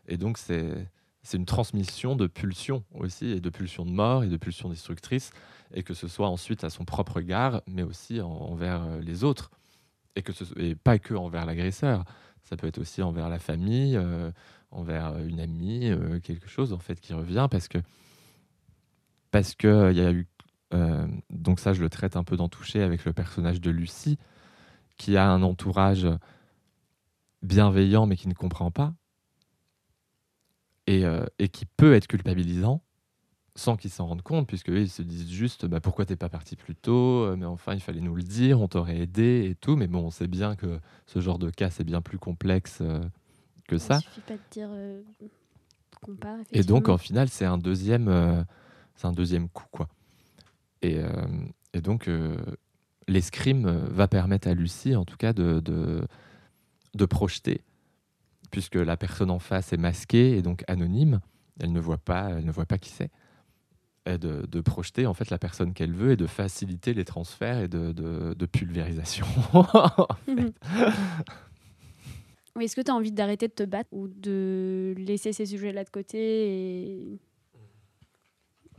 Et 0.09 0.17
donc 0.17 0.37
c'est 0.37 0.89
c'est 1.23 1.37
une 1.37 1.47
transmission 1.47 2.17
de 2.17 2.27
pulsions 2.27 2.85
aussi, 2.95 3.27
et 3.31 3.41
de 3.41 3.51
pulsions 3.51 3.85
de 3.85 3.91
mort 3.91 4.25
et 4.25 4.29
de 4.29 4.37
pulsions 4.37 4.69
destructrices, 4.69 5.31
et 5.75 5.83
que 5.83 5.95
ce 5.95 6.09
soit 6.09 6.29
ensuite 6.29 6.65
à 6.65 6.71
son 6.71 6.85
propre 6.85 7.17
regard, 7.17 7.63
mais 7.67 7.83
aussi 7.83 8.21
en- 8.21 8.31
envers 8.31 8.83
euh, 8.83 9.01
les 9.01 9.23
autres, 9.25 9.51
et, 10.17 10.23
que 10.23 10.33
ce, 10.33 10.45
et 10.59 10.75
pas 10.75 10.99
que 10.99 11.15
envers 11.15 11.47
l'agresseur. 11.47 12.05
Ça 12.43 12.57
peut 12.57 12.67
être 12.67 12.79
aussi 12.79 13.03
envers 13.03 13.29
la 13.29 13.39
famille, 13.39 13.97
euh, 13.97 14.31
envers 14.71 15.09
euh, 15.09 15.27
une 15.27 15.41
amie, 15.41 15.91
quelque 16.23 16.49
chose 16.49 16.73
en 16.73 16.79
fait 16.79 16.99
qui 17.01 17.13
revient, 17.13 17.49
parce 17.51 17.69
que 17.69 17.79
parce 19.31 19.55
que 19.55 19.93
il 19.93 19.99
y 19.99 20.01
a 20.01 20.11
eu 20.13 20.27
donc 21.31 21.59
ça 21.59 21.73
je 21.73 21.81
le 21.81 21.91
traite 21.91 22.17
un 22.17 22.23
peu 22.23 22.37
d'en 22.37 22.49
toucher 22.49 22.83
avec 22.83 23.05
le 23.05 23.13
personnage 23.13 23.61
de 23.61 23.71
Lucie, 23.71 24.19
qui 24.97 25.17
a 25.17 25.29
un 25.29 25.43
entourage 25.43 26.07
bienveillant 27.43 28.07
mais 28.07 28.17
qui 28.17 28.29
ne 28.29 28.35
comprend 28.35 28.71
pas 28.71 28.95
et, 30.91 31.05
euh, 31.05 31.25
et 31.39 31.49
qui 31.49 31.67
peut 31.67 31.95
être 31.95 32.07
culpabilisant 32.07 32.83
sans 33.57 33.77
qu'ils 33.77 33.91
s'en 33.91 34.07
rendent 34.07 34.23
compte, 34.23 34.47
puisque 34.47 34.71
eux, 34.71 34.81
ils 34.81 34.89
se 34.89 35.03
disent 35.03 35.29
juste 35.31 35.67
bah, 35.67 35.81
pourquoi 35.81 36.07
t'es 36.07 36.17
pas 36.17 36.29
parti 36.29 36.57
plus 36.57 36.75
tôt, 36.75 37.25
Euh, 37.27 37.37
mais 37.37 37.45
enfin 37.47 37.75
il 37.75 37.81
fallait 37.81 38.01
nous 38.01 38.15
le 38.15 38.23
dire, 38.23 38.61
on 38.61 38.69
t'aurait 38.69 38.99
aidé 38.99 39.49
et 39.51 39.55
tout, 39.55 39.77
mais 39.77 39.87
bon, 39.89 40.07
on 40.07 40.11
sait 40.11 40.29
bien 40.29 40.57
que 40.57 40.79
ce 41.07 41.21
genre 41.21 41.39
de 41.39 41.51
cas 41.51 41.69
c'est 41.71 41.85
bien 41.85 42.01
plus 42.01 42.19
complexe 42.19 42.79
euh, 42.81 43.01
que 43.69 43.77
ça. 43.79 43.99
Il 43.99 44.03
suffit 44.05 44.21
pas 44.21 44.35
de 44.35 44.41
dire 44.51 44.69
euh, 44.73 45.03
qu'on 46.01 46.15
part. 46.15 46.39
Et 46.53 46.63
donc, 46.63 46.89
en 46.89 46.97
final, 46.99 47.29
c'est 47.29 47.45
un 47.45 47.59
deuxième, 47.59 48.09
euh, 48.09 48.43
c'est 48.97 49.07
un 49.07 49.13
deuxième 49.13 49.49
coup, 49.49 49.67
quoi. 49.71 49.89
Et, 50.83 50.99
et 51.75 51.81
donc, 51.83 52.09
l'escrime 53.07 53.69
va 53.91 54.09
permettre 54.09 54.49
à 54.49 54.55
Lucie, 54.55 54.97
en 54.97 55.05
tout 55.05 55.19
cas, 55.19 55.33
de, 55.35 55.61
de- 55.61 56.07
de 56.95 57.05
projeter, 57.05 57.61
puisque 58.51 58.75
la 58.77 58.97
personne 58.97 59.31
en 59.31 59.39
face 59.39 59.73
est 59.73 59.77
masquée 59.79 60.37
et 60.37 60.43
donc 60.43 60.65
anonyme, 60.69 61.21
elle 61.59 61.73
ne 61.73 61.81
voit 61.81 61.99
pas, 61.99 62.31
elle 62.31 62.45
ne 62.45 62.53
voit 62.53 62.67
pas 62.67 62.79
qui 62.79 62.91
c'est, 62.91 63.11
et 64.07 64.17
de, 64.19 64.47
de 64.47 64.61
projeter 64.61 65.07
en 65.07 65.15
fait 65.15 65.31
la 65.31 65.39
personne 65.39 65.73
qu'elle 65.75 65.93
veut 65.95 66.13
et 66.13 66.17
de 66.17 66.27
faciliter 66.27 66.95
les 66.95 67.05
transferts 67.05 67.59
et 67.61 67.69
de, 67.69 67.93
de- 67.93 68.35
de 68.35 68.47
pulvérisation. 68.47 69.27
en 69.53 70.07
fait. 70.25 70.55
Oui, 72.57 72.65
Est-ce 72.65 72.75
que 72.77 72.81
tu 72.81 72.91
as 72.91 72.95
envie 72.95 73.13
d'arrêter 73.13 73.47
de 73.47 73.53
te 73.53 73.63
battre 73.63 73.91
ou 73.93 74.09
de 74.09 74.95
laisser 74.99 75.33
ces 75.33 75.47
sujets-là 75.47 75.85
de 75.85 75.91
côté 75.91 76.19
et... 76.19 77.19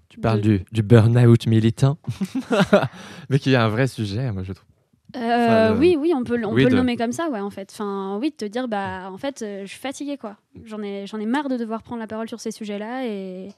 Tu 0.10 0.20
parles 0.20 0.42
du, 0.42 0.66
du 0.74 0.84
burn-out 0.84 1.48
militant, 1.48 1.98
mais 3.30 3.40
qui 3.40 3.54
est 3.54 3.56
un 3.56 3.70
vrai 3.70 3.88
sujet, 3.88 4.30
moi 4.34 4.44
je 4.44 4.52
trouve. 4.52 4.68
Euh, 5.16 5.20
Enfin, 5.20 5.74
le- 5.74 5.80
Oui, 5.80 5.96
oui, 6.00 6.14
on 6.16 6.24
peut, 6.24 6.38
le- 6.38 6.46
on 6.48 6.54
Oui, 6.54 6.64
peut 6.64 6.70
le 6.70 6.74
de- 6.76 6.78
nommer 6.78 6.96
comme 6.98 7.12
ça, 7.12 7.30
ouais, 7.30 7.40
en 7.40 7.50
fait. 7.50 7.70
Enfin, 7.74 8.18
oui, 8.22 8.32
de 8.32 8.36
te 8.36 8.46
dire, 8.46 8.68
bah, 8.68 9.10
en 9.12 9.18
fait, 9.18 9.42
euh, 9.42 9.62
je 9.66 9.70
suis 9.72 9.80
fatiguée, 9.80 10.18
quoi. 10.18 10.38
J'en 10.66 10.82
ai, 10.82 11.06
j'en 11.08 11.20
ai 11.20 11.26
marre 11.26 11.50
de 11.50 11.58
devoir 11.58 11.84
prendre 11.84 12.00
la 12.00 12.08
parole 12.08 12.28
sur 12.30 12.40
ces 12.40 12.52
sujets-là 12.52 13.06
et... 13.08 13.50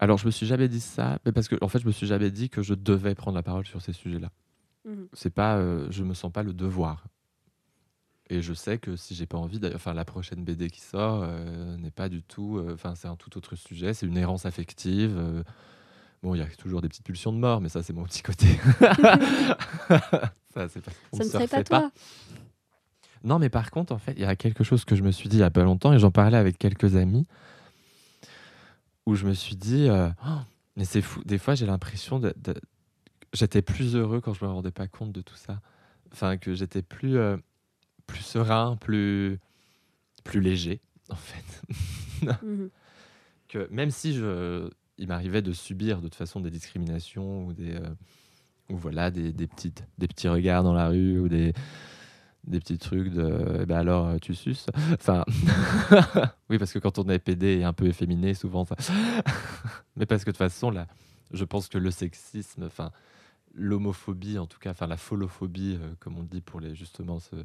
Alors 0.00 0.18
je 0.18 0.26
me 0.26 0.30
suis 0.32 0.46
jamais 0.46 0.68
dit 0.68 0.80
ça, 0.80 1.18
mais 1.24 1.32
parce 1.32 1.46
que 1.48 1.54
en 1.62 1.68
fait 1.68 1.78
je 1.78 1.86
me 1.86 1.92
suis 1.92 2.06
jamais 2.06 2.30
dit 2.30 2.50
que 2.50 2.62
je 2.62 2.74
devais 2.74 3.14
prendre 3.14 3.36
la 3.36 3.42
parole 3.44 3.64
sur 3.64 3.80
ces 3.80 3.92
sujets-là. 3.92 4.30
Mhm. 4.84 5.06
C'est 5.12 5.32
pas, 5.32 5.56
euh, 5.56 5.86
je 5.90 6.02
me 6.02 6.14
sens 6.14 6.32
pas 6.32 6.42
le 6.42 6.52
devoir. 6.52 7.04
Et 8.28 8.42
je 8.42 8.52
sais 8.54 8.78
que 8.78 8.96
si 8.96 9.14
j'ai 9.14 9.26
pas 9.26 9.38
envie, 9.38 9.60
d'ailleurs, 9.60 9.76
enfin 9.76 9.94
la 9.94 10.04
prochaine 10.04 10.44
BD 10.44 10.68
qui 10.68 10.80
sort 10.80 11.22
euh, 11.24 11.76
n'est 11.76 11.92
pas 11.92 12.08
du 12.08 12.22
tout, 12.22 12.58
euh, 12.58 12.74
enfin 12.74 12.94
c'est 12.96 13.06
un 13.08 13.16
tout 13.16 13.36
autre 13.38 13.54
sujet, 13.54 13.94
c'est 13.94 14.06
une 14.06 14.16
errance 14.16 14.46
affective. 14.46 15.16
Bon, 16.24 16.34
il 16.34 16.38
y 16.38 16.42
a 16.42 16.46
toujours 16.46 16.80
des 16.82 16.88
petites 16.88 17.04
pulsions 17.04 17.32
de 17.32 17.38
mort, 17.38 17.60
mais 17.60 17.68
ça 17.68 17.82
c'est 17.82 17.92
mon 17.92 18.04
petit 18.04 18.22
côté. 18.22 18.46
ça 18.80 20.68
c'est 20.68 20.80
pas. 20.82 20.92
on 21.12 21.18
Ça 21.18 21.24
ne 21.24 21.28
serait 21.28 21.46
surfait 21.46 21.64
pas 21.64 21.80
toi. 21.80 21.90
Non, 23.22 23.38
mais 23.38 23.48
par 23.48 23.70
contre, 23.70 23.92
en 23.92 23.98
fait, 23.98 24.12
il 24.12 24.20
y 24.20 24.24
a 24.24 24.36
quelque 24.36 24.64
chose 24.64 24.84
que 24.84 24.96
je 24.96 25.02
me 25.02 25.10
suis 25.10 25.28
dit 25.28 25.36
il 25.36 25.40
y 25.40 25.44
a 25.44 25.50
pas 25.50 25.62
longtemps 25.64 25.92
et 25.92 25.98
j'en 25.98 26.10
parlais 26.10 26.36
avec 26.36 26.58
quelques 26.58 26.96
amis 26.96 27.26
où 29.06 29.14
je 29.14 29.26
me 29.26 29.32
suis 29.34 29.56
dit, 29.56 29.88
euh, 29.88 30.08
Oh, 30.26 30.38
mais 30.76 30.84
c'est 30.84 31.00
fou. 31.02 31.22
Des 31.24 31.38
fois, 31.38 31.54
j'ai 31.54 31.66
l'impression 31.66 32.18
de, 32.18 32.34
de- 32.36 32.60
j'étais 33.32 33.62
plus 33.62 33.96
heureux 33.96 34.20
quand 34.20 34.34
je 34.34 34.44
me 34.44 34.50
rendais 34.50 34.70
pas 34.72 34.88
compte 34.88 35.12
de 35.12 35.20
tout 35.22 35.36
ça. 35.36 35.60
Enfin, 36.12 36.36
que 36.36 36.54
j'étais 36.54 36.82
plus, 36.82 37.16
euh, 37.16 37.36
plus 38.06 38.22
serein, 38.22 38.76
plus, 38.76 39.38
plus 40.22 40.40
léger, 40.40 40.80
en 41.10 41.16
fait. 41.16 41.62
Mhm. 42.42 42.70
que 43.48 43.68
même 43.70 43.90
si 43.90 44.14
je, 44.14 44.70
il 44.98 45.08
m'arrivait 45.08 45.42
de 45.42 45.52
subir 45.52 45.98
de 45.98 46.08
toute 46.08 46.14
façon 46.14 46.40
des 46.40 46.50
discriminations 46.50 47.46
ou 47.46 47.52
des, 47.52 47.74
euh, 47.74 47.94
ou 48.68 48.76
voilà, 48.76 49.10
des, 49.10 49.32
des 49.32 49.46
petites, 49.46 49.84
des 49.98 50.08
petits 50.08 50.28
regards 50.28 50.62
dans 50.62 50.72
la 50.72 50.88
rue 50.88 51.18
ou 51.18 51.28
des, 51.28 51.52
des 52.46 52.60
petits 52.60 52.78
trucs 52.78 53.12
de, 53.12 53.60
eh 53.62 53.66
ben 53.66 53.78
alors 53.78 54.06
euh, 54.06 54.18
tu 54.18 54.34
suces? 54.34 54.66
Enfin, 54.92 55.24
oui, 56.50 56.58
parce 56.58 56.72
que 56.72 56.78
quand 56.78 56.98
on 56.98 57.08
est 57.08 57.18
PD 57.18 57.58
et 57.58 57.64
un 57.64 57.72
peu 57.72 57.86
efféminé, 57.86 58.34
souvent 58.34 58.64
ça. 58.64 58.76
Mais 59.96 60.06
parce 60.06 60.24
que 60.24 60.30
de 60.30 60.32
toute 60.32 60.38
façon, 60.38 60.70
là, 60.70 60.86
je 61.32 61.44
pense 61.44 61.68
que 61.68 61.78
le 61.78 61.90
sexisme, 61.90 62.64
enfin, 62.64 62.90
l'homophobie 63.54 64.38
en 64.38 64.46
tout 64.46 64.58
cas, 64.58 64.70
enfin 64.70 64.86
la 64.86 64.96
folophobie, 64.96 65.78
euh, 65.80 65.94
comme 66.00 66.18
on 66.18 66.22
dit 66.22 66.40
pour 66.40 66.60
les 66.60 66.74
justement 66.74 67.18
ce, 67.18 67.36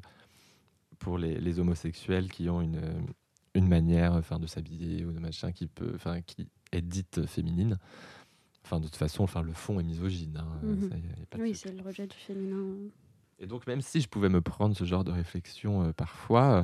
pour 1.00 1.18
les, 1.18 1.40
les 1.40 1.60
homosexuels 1.60 2.30
qui 2.30 2.50
ont 2.50 2.62
une, 2.62 2.82
une 3.60 3.68
manière 3.68 4.14
enfin, 4.14 4.40
de 4.40 4.48
s'habiller 4.48 5.06
ou 5.06 5.12
de 5.12 5.20
machin 5.20 5.52
qui 5.52 5.68
peut, 5.68 5.92
enfin, 5.96 6.22
qui 6.22 6.48
est 6.72 6.82
dite 6.82 7.26
féminine. 7.28 7.78
Enfin, 8.66 8.80
de 8.80 8.86
toute 8.86 8.96
façon, 8.96 9.24
enfin, 9.24 9.42
le 9.42 9.54
fond 9.54 9.80
est 9.80 9.84
misogyne. 9.84 10.38
hein, 10.38 10.60
Mhm. 10.66 10.90
ça, 10.90 10.96
y 10.98 11.00
a- 11.00 11.20
y 11.20 11.24
a 11.24 11.26
pas 11.30 11.38
de 11.38 11.44
Oui, 11.44 11.56
c'est 11.56 11.72
le 11.72 11.82
rejet 11.84 12.08
du 12.08 12.16
féminin. 12.18 12.66
Et 13.40 13.48
donc, 13.48 13.66
même 13.68 13.82
si 13.82 14.02
je 14.02 14.08
pouvais 14.10 14.30
me 14.30 14.42
prendre 14.42 14.76
ce 14.76 14.84
genre 14.84 15.04
de 15.04 15.12
réflexion 15.12 15.84
euh, 15.84 15.94
parfois, 15.94 16.52
euh, 16.52 16.64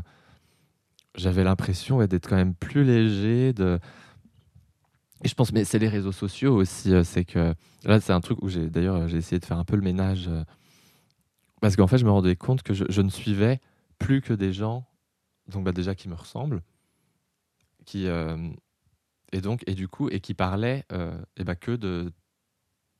j'avais 1.15 1.43
l'impression 1.43 1.97
ouais, 1.97 2.07
d'être 2.07 2.27
quand 2.27 2.35
même 2.35 2.53
plus 2.53 2.83
léger. 2.83 3.53
De... 3.53 3.79
Et 5.23 5.27
je 5.29 5.33
pense, 5.35 5.51
mais 5.53 5.63
c'est 5.63 5.79
les 5.79 5.87
réseaux 5.87 6.11
sociaux 6.11 6.55
aussi. 6.55 6.93
euh, 6.93 7.03
c'est 7.03 7.23
que 7.25 7.55
là, 7.85 7.99
c'est 8.01 8.13
un 8.13 8.19
truc 8.21 8.41
où 8.43 8.49
j'ai 8.49 8.69
d'ailleurs 8.69 8.95
euh, 8.95 9.07
j'ai 9.07 9.17
essayé 9.17 9.39
de 9.39 9.45
faire 9.45 9.57
un 9.57 9.63
peu 9.65 9.75
le 9.77 9.81
ménage. 9.81 10.27
euh, 10.27 10.43
parce 11.61 11.75
qu'en 11.75 11.87
fait, 11.87 11.97
je 11.97 12.05
me 12.05 12.11
rendais 12.11 12.35
compte 12.35 12.61
que 12.61 12.73
je, 12.73 12.83
je 12.89 13.01
ne 13.01 13.09
suivais 13.09 13.59
plus 13.97 14.21
que 14.21 14.33
des 14.33 14.51
gens, 14.53 14.85
donc 15.47 15.63
bah, 15.63 15.71
déjà 15.71 15.95
qui 15.95 16.09
me 16.09 16.13
ressemblent, 16.15 16.61
et 19.31 19.41
donc 19.41 19.63
et 19.67 19.73
du 19.75 19.87
coup 19.87 20.09
et 20.09 20.19
qui 20.19 20.33
parlaient 20.33 20.85
euh, 20.91 21.17
et 21.37 21.43
bah, 21.43 21.55
que 21.55 21.71
de, 21.71 22.11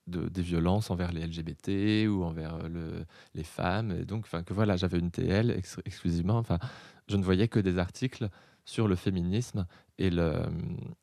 de 0.08 0.28
des 0.28 0.42
violences 0.42 0.92
envers 0.92 1.12
les 1.12 1.22
LGBT 1.26 2.08
ou 2.10 2.24
envers 2.24 2.56
euh, 2.56 2.68
le, 2.68 3.06
les 3.34 3.44
femmes 3.44 3.92
et 3.92 4.06
donc 4.06 4.26
enfin 4.26 4.44
que 4.44 4.54
voilà 4.54 4.76
j'avais 4.78 5.00
une 5.00 5.12
TL 5.12 5.52
ex- 5.52 5.80
exclusivement. 5.86 6.38
Enfin 6.38 6.60
je 7.08 7.18
ne 7.18 7.24
voyais 7.24 7.48
que 7.48 7.60
des 7.60 7.78
articles 7.78 8.30
sur 8.66 8.88
le 8.88 8.96
féminisme 8.96 9.66
et 9.98 10.10
le 10.10 10.34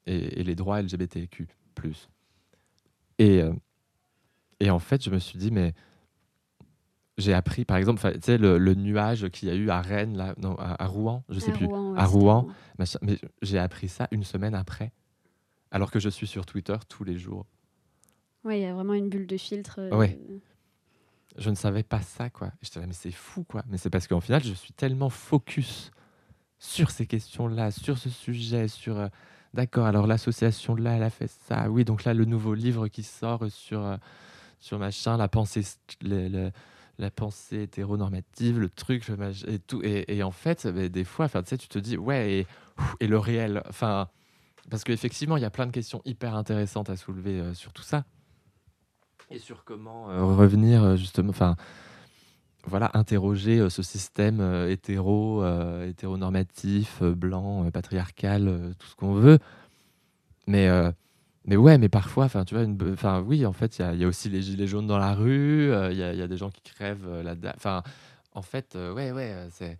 et, 0.07 0.41
et 0.41 0.45
les 0.45 0.55
droits 0.55 0.83
LGBTQ 0.83 1.49
et 3.19 3.43
euh, 3.43 3.53
et 4.61 4.71
en 4.71 4.79
fait 4.79 5.03
je 5.03 5.11
me 5.11 5.19
suis 5.19 5.39
dit 5.39 5.51
mais 5.51 5.75
j'ai 7.23 7.33
appris 7.35 7.65
par 7.65 7.77
exemple 7.77 7.99
enfin, 7.99 8.13
tu 8.13 8.21
sais 8.23 8.39
le, 8.39 8.59
le 8.59 8.75
nuage 8.75 9.29
qu'il 9.31 9.49
y 9.49 9.53
a 9.53 9.55
eu 9.55 9.71
à 9.71 9.81
Rennes 9.81 10.17
là 10.17 10.35
non 10.39 10.55
à, 10.59 10.83
à 10.83 10.87
Rouen 10.87 11.25
je 11.29 11.39
sais 11.39 11.51
À 11.51 11.55
plus 11.55 11.67
Rouen, 11.67 11.93
ouais, 11.93 11.99
à 11.99 12.05
Rouen 12.05 12.47
machin, 12.79 12.99
mais 13.03 13.19
j'ai 13.43 13.59
appris 13.59 13.89
ça 13.89 14.09
une 14.11 14.25
semaine 14.25 14.55
après 14.55 14.93
alors 15.71 15.91
que 15.91 15.99
je 16.01 16.09
suis 16.09 16.27
sur 16.27 16.45
Twitter 16.47 16.77
tous 16.89 17.05
les 17.05 17.17
jours 17.19 17.47
Ouais, 18.45 18.59
il 18.59 18.63
y 18.63 18.67
a 18.67 18.75
vraiment 18.75 18.95
une 18.95 19.09
bulle 19.09 19.27
de 19.29 19.37
filtre. 19.37 19.77
euh, 19.79 19.97
Ouais. 19.97 20.19
je 21.39 21.49
ne 21.49 21.55
savais 21.55 21.85
pas 21.85 22.01
ça, 22.03 22.29
quoi. 22.29 22.51
J'étais 22.61 22.81
là, 22.81 22.87
mais 22.89 22.93
c'est 22.93 23.13
fou, 23.13 23.45
quoi. 23.45 23.63
Mais 23.69 23.79
c'est 23.79 23.89
parce 23.89 24.09
qu'en 24.09 24.21
final, 24.21 24.43
je 24.43 24.53
suis 24.53 24.73
tellement 24.73 25.11
focus 25.11 25.93
sur 26.59 26.91
ces 26.91 27.07
questions-là, 27.07 27.71
sur 27.71 27.99
ce 27.99 28.11
sujet, 28.11 28.67
sur. 28.67 28.99
euh, 28.99 29.09
D'accord, 29.55 29.87
alors 29.87 30.07
l'association 30.09 30.75
là, 30.75 30.97
elle 30.97 31.03
a 31.05 31.11
fait 31.11 31.31
ça. 31.47 31.71
Oui, 31.71 31.85
donc 31.85 32.03
là, 32.05 32.15
le 32.15 32.25
nouveau 32.25 32.55
livre 32.55 32.89
qui 32.89 33.03
sort 33.05 33.49
sur, 33.51 33.81
euh, 33.85 33.97
sur 34.59 34.79
machin, 34.81 35.17
la 35.17 35.29
pensée, 35.29 35.63
le- 36.03 36.51
la 37.03 37.11
pensée 37.11 37.63
hétéronormative, 37.63 38.59
le 38.59 38.71
truc, 38.71 39.09
mach- 39.11 39.45
et 39.47 39.59
tout. 39.59 39.83
Et, 39.83 40.23
en 40.23 40.31
fait, 40.31 40.67
des 40.67 41.05
fois, 41.05 41.29
tu 41.29 41.39
sais, 41.45 41.59
tu 41.59 41.69
te 41.69 41.79
dis, 41.79 41.99
ouais, 41.99 42.47
et, 43.01 43.07
le 43.07 43.19
réel. 43.19 43.63
Enfin, 43.69 44.09
parce 44.71 44.85
qu'effectivement, 44.85 45.37
il 45.37 45.43
y 45.43 45.47
a 45.47 45.51
plein 45.51 45.67
de 45.67 45.73
questions 45.73 46.01
hyper 46.05 46.35
intéressantes 46.35 46.89
à 46.89 46.97
soulever 46.97 47.41
euh, 47.41 47.55
sur 47.55 47.73
tout 47.73 47.83
ça 47.83 48.05
et 49.31 49.39
sur 49.39 49.65
comment 49.65 50.11
euh, 50.11 50.23
revenir 50.23 50.83
euh, 50.85 50.97
justement, 50.97 51.31
enfin 51.31 51.57
voilà, 52.65 52.91
interroger 52.95 53.69
ce 53.71 53.83
système 53.83 54.41
hétéro, 54.69 55.45
hétéronormatif, 55.83 57.03
blanc, 57.03 57.69
patriarcal, 57.73 58.73
tout 58.79 58.87
ce 58.87 58.95
qu'on 58.95 59.15
veut. 59.15 59.41
Mais 60.47 60.69
mais 61.45 61.57
ouais, 61.57 61.79
mais 61.79 61.89
parfois, 61.89 62.25
enfin 62.27 62.45
tu 62.45 62.55
vois, 62.55 62.65
une 62.65 62.79
enfin 62.93 63.21
oui, 63.21 63.45
en 63.47 63.53
fait, 63.53 63.79
il 63.79 63.83
y 63.83 63.85
a- 63.85 63.95
il 63.95 64.01
y, 64.01 64.05
a 64.05 64.09
aussi 64.09 64.29
les 64.29 64.43
gilets 64.43 64.67
jaunes 64.67 64.87
dans 64.87 64.99
la 64.99 65.15
rue, 65.15 65.71
euh, 65.73 65.91
il 65.93 65.99
y, 65.99 66.03
a, 66.03 66.13
il 66.13 66.19
y 66.19 66.23
a 66.23 66.29
des 66.29 66.37
gens 66.37 66.51
qui 66.51 66.63
crèvent 66.63 67.07
euh, 67.07 67.23
là 67.23 67.35
Enfin, 67.57 67.83
en 68.33 68.43
fait, 68.43 68.77
euh, 68.77 68.93
ouais, 68.95 69.11
ouais, 69.13 69.33
euh, 69.33 69.49
c'est 69.51 69.77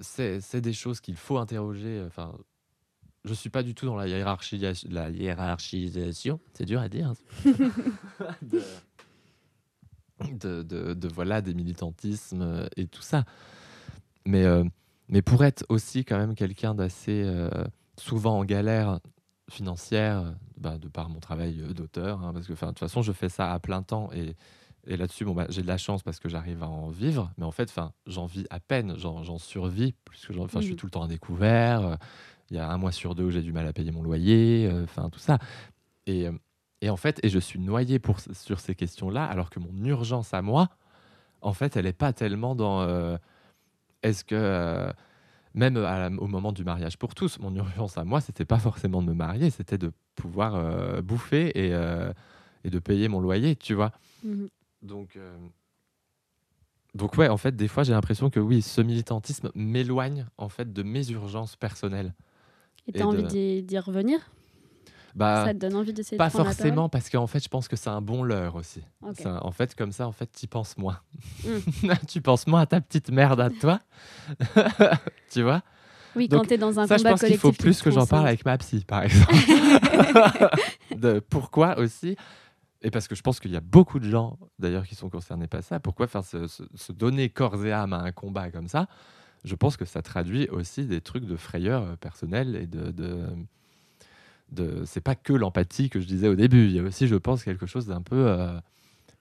c'est 0.00 0.40
c'est 0.40 0.60
des 0.60 0.72
choses 0.72 1.00
qu'il 1.00 1.16
faut 1.16 1.38
interroger. 1.38 2.02
Enfin, 2.06 2.32
je 3.24 3.32
suis 3.32 3.50
pas 3.50 3.62
du 3.62 3.74
tout 3.74 3.86
dans 3.86 3.96
la 3.96 4.08
hiérarchie, 4.08 4.60
la 4.90 5.10
hiérarchisation, 5.10 6.40
c'est 6.52 6.64
dur 6.64 6.80
à 6.80 6.88
dire. 6.88 7.12
hein. 7.12 7.14
de, 8.42 8.62
de, 10.32 10.62
de- 10.62 10.94
de, 10.94 11.08
voilà 11.08 11.40
des 11.42 11.54
militantismes 11.54 12.68
et 12.76 12.86
tout 12.86 13.02
ça. 13.02 13.24
Mais 14.26 14.44
mais 15.08 15.22
pour 15.22 15.44
être 15.44 15.64
aussi 15.68 16.04
quand 16.04 16.18
même 16.18 16.34
quelqu'un 16.34 16.74
d'assez 16.74 17.24
souvent 17.98 18.38
en 18.38 18.44
galère 18.44 19.00
financière, 19.54 20.18
euh, 20.20 20.30
bah, 20.58 20.78
de 20.78 20.88
par 20.88 21.08
mon 21.08 21.20
travail 21.20 21.60
euh, 21.60 21.72
d'auteur, 21.72 22.22
hein, 22.22 22.32
parce 22.34 22.46
que 22.46 22.52
de 22.52 22.58
toute 22.58 22.78
façon 22.78 23.02
je 23.02 23.12
fais 23.12 23.28
ça 23.28 23.52
à 23.52 23.58
plein 23.60 23.82
temps 23.82 24.10
et 24.12 24.36
et 24.86 24.98
là-dessus, 24.98 25.24
bon, 25.24 25.32
bah, 25.32 25.46
j'ai 25.48 25.62
de 25.62 25.66
la 25.66 25.78
chance 25.78 26.02
parce 26.02 26.20
que 26.20 26.28
j'arrive 26.28 26.62
à 26.62 26.68
en 26.68 26.90
vivre, 26.90 27.32
mais 27.38 27.44
en 27.46 27.50
fait, 27.52 27.74
j'en 28.06 28.26
vis 28.26 28.44
à 28.50 28.60
peine, 28.60 28.94
j'en 28.98 29.38
survis 29.38 29.94
plus 30.04 30.26
que 30.26 30.34
j'en. 30.34 30.44
Enfin, 30.44 30.60
je 30.60 30.66
suis 30.66 30.74
Mhm. 30.74 30.78
tout 30.78 30.84
le 30.84 30.90
temps 30.90 31.02
à 31.04 31.08
découvert. 31.08 31.80
euh, 31.86 31.96
Il 32.50 32.56
y 32.58 32.60
a 32.60 32.70
un 32.70 32.76
mois 32.76 32.92
sur 32.92 33.14
deux 33.14 33.24
où 33.24 33.30
j'ai 33.30 33.40
du 33.40 33.54
mal 33.54 33.66
à 33.66 33.72
payer 33.72 33.92
mon 33.92 34.02
loyer, 34.02 34.68
euh, 34.70 34.84
enfin 34.84 35.08
tout 35.08 35.18
ça. 35.18 35.38
Et, 36.06 36.28
et 36.82 36.90
en 36.90 36.98
fait, 36.98 37.18
et 37.22 37.30
je 37.30 37.38
suis 37.38 37.58
noyé 37.58 37.98
pour, 37.98 38.20
sur 38.20 38.60
ces 38.60 38.74
questions-là, 38.74 39.24
alors 39.24 39.48
que 39.48 39.58
mon 39.58 39.72
urgence 39.86 40.34
à 40.34 40.42
moi, 40.42 40.68
en 41.40 41.54
fait, 41.54 41.76
elle 41.78 41.86
n'est 41.86 41.94
pas 41.94 42.12
tellement 42.12 42.54
dans. 42.54 42.82
euh, 42.82 43.16
Est-ce 44.02 44.22
que 44.24 44.92
même 45.54 45.76
à 45.76 46.08
au 46.08 46.26
moment 46.26 46.52
du 46.52 46.64
mariage 46.64 46.98
pour 46.98 47.14
tous, 47.14 47.38
mon 47.38 47.54
urgence 47.54 47.96
à 47.96 48.04
moi, 48.04 48.20
c'était 48.20 48.44
pas 48.44 48.58
forcément 48.58 49.02
de 49.02 49.06
me 49.08 49.14
marier, 49.14 49.50
c'était 49.50 49.78
de 49.78 49.92
pouvoir 50.14 50.54
euh, 50.56 51.00
bouffer 51.00 51.48
et, 51.58 51.72
euh, 51.74 52.12
et 52.64 52.70
de 52.70 52.78
payer 52.78 53.08
mon 53.08 53.20
loyer, 53.20 53.56
tu 53.56 53.74
vois. 53.74 53.92
Mhm. 54.24 54.48
Donc, 54.82 55.16
euh, 55.16 55.36
donc 56.94 57.16
ouais, 57.16 57.28
en 57.28 57.36
fait, 57.36 57.56
des 57.56 57.68
fois, 57.68 57.82
j'ai 57.82 57.92
l'impression 57.92 58.30
que 58.30 58.38
oui, 58.40 58.62
ce 58.62 58.80
militantisme 58.80 59.50
m'éloigne 59.54 60.26
en 60.38 60.48
fait 60.48 60.72
de 60.72 60.82
mes 60.82 61.08
urgences 61.10 61.56
personnelles. 61.56 62.14
Et 62.86 62.90
Et 62.90 62.92
t'as 62.92 63.04
envie 63.06 63.22
de- 63.22 63.60
d'y 63.60 63.78
revenir? 63.78 64.18
Bah, 65.14 65.44
Ça 65.46 65.54
te 65.54 65.58
donne 65.58 65.76
envie 65.76 65.92
d'essayer 65.92 66.16
de 66.16 66.18
Pas 66.18 66.30
forcément, 66.30 66.88
parce 66.88 67.08
qu'en 67.08 67.26
fait, 67.28 67.42
je 67.42 67.48
pense 67.48 67.68
que 67.68 67.76
c'est 67.76 67.90
un 67.90 68.00
bon 68.00 68.22
leurre 68.24 68.56
aussi. 68.56 68.82
Ça- 69.18 69.44
en 69.44 69.52
fait, 69.52 69.74
comme 69.76 69.92
ça, 69.92 70.08
en 70.08 70.12
fait, 70.12 70.28
tu 70.32 70.46
penses 70.48 70.76
moins. 70.76 70.98
Mm. 71.44 71.48
tu 72.08 72.20
penses 72.20 72.46
moins 72.46 72.62
à 72.62 72.66
ta 72.66 72.80
petite 72.80 73.10
merde 73.10 73.40
à 73.40 73.50
toi. 73.50 73.80
tu 75.30 75.42
vois? 75.42 75.62
Oui, 76.16 76.28
quand 76.28 76.38
Donc, 76.38 76.48
t'es 76.48 76.58
dans 76.58 76.78
un 76.78 76.86
ça, 76.86 76.96
je 76.96 77.02
combat 77.02 77.10
pense 77.10 77.24
qu'il 77.24 77.38
faut 77.38 77.50
tu 77.52 77.58
plus 77.58 77.82
que 77.82 77.90
j'en 77.90 78.06
parle 78.06 78.26
avec 78.28 78.44
ma 78.44 78.56
psy, 78.58 78.84
par 78.86 79.02
exemple. 79.02 79.34
de 80.96 81.18
pourquoi 81.20 81.78
aussi? 81.78 82.16
Et 82.82 82.90
parce 82.90 83.08
que 83.08 83.14
je 83.14 83.22
pense 83.22 83.40
qu'il 83.40 83.50
y 83.50 83.56
a 83.56 83.60
beaucoup 83.60 83.98
de 83.98 84.08
gens, 84.08 84.38
d'ailleurs, 84.58 84.86
qui 84.86 84.94
sont 84.94 85.08
concernés 85.10 85.46
par 85.46 85.62
ça. 85.62 85.80
Pourquoi 85.80 86.06
faire 86.06 86.24
se, 86.24 86.46
se- 86.46 86.64
se 86.74 86.92
donner 86.92 87.30
corps 87.30 87.64
et 87.64 87.72
âme 87.72 87.92
à 87.94 87.98
un 88.00 88.12
combat 88.12 88.50
comme 88.50 88.68
ça? 88.68 88.86
Je 89.44 89.54
pense 89.54 89.76
que 89.76 89.84
ça 89.84 90.02
traduit 90.02 90.48
aussi 90.48 90.84
des 90.86 91.00
trucs 91.00 91.24
de 91.24 91.36
frayeur 91.36 91.82
euh, 91.82 91.96
personnelle 91.96 92.56
et 92.56 92.66
de. 92.66 92.90
de, 92.90 93.26
de- 94.54 94.84
c'est 94.86 95.00
pas 95.00 95.14
que 95.14 95.32
l'empathie 95.32 95.90
que 95.90 96.00
je 96.00 96.06
disais 96.06 96.28
au 96.28 96.34
début. 96.34 96.64
Il 96.66 96.72
y 96.72 96.78
a 96.78 96.82
aussi, 96.82 97.06
je 97.08 97.16
pense, 97.16 97.44
quelque 97.44 97.66
chose 97.66 97.86
d'un 97.86 98.02
peu. 98.02 98.26
euh, 98.28 98.58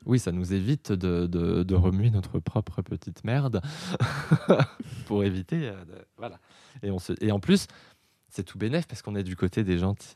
oui, 0.05 0.19
ça 0.19 0.31
nous 0.31 0.53
évite 0.53 0.91
de, 0.91 1.27
de- 1.27 1.63
de 1.63 1.75
remuer 1.75 2.09
notre 2.09 2.39
propre 2.39 2.81
petite 2.81 3.23
merde 3.23 3.61
pour 5.07 5.23
éviter. 5.23 5.67
euh, 5.69 5.85
de- 5.85 6.05
voilà. 6.17 6.39
Et, 6.81 6.91
on 6.91 6.99
se, 6.99 7.13
et 7.21 7.31
en 7.31 7.39
plus, 7.39 7.67
c'est 8.29 8.43
tout 8.43 8.57
bénef 8.57 8.87
parce 8.87 9.01
qu'on 9.01 9.15
est 9.15 9.23
du 9.23 9.35
côté 9.35 9.63
des 9.63 9.77
gentils. 9.77 10.15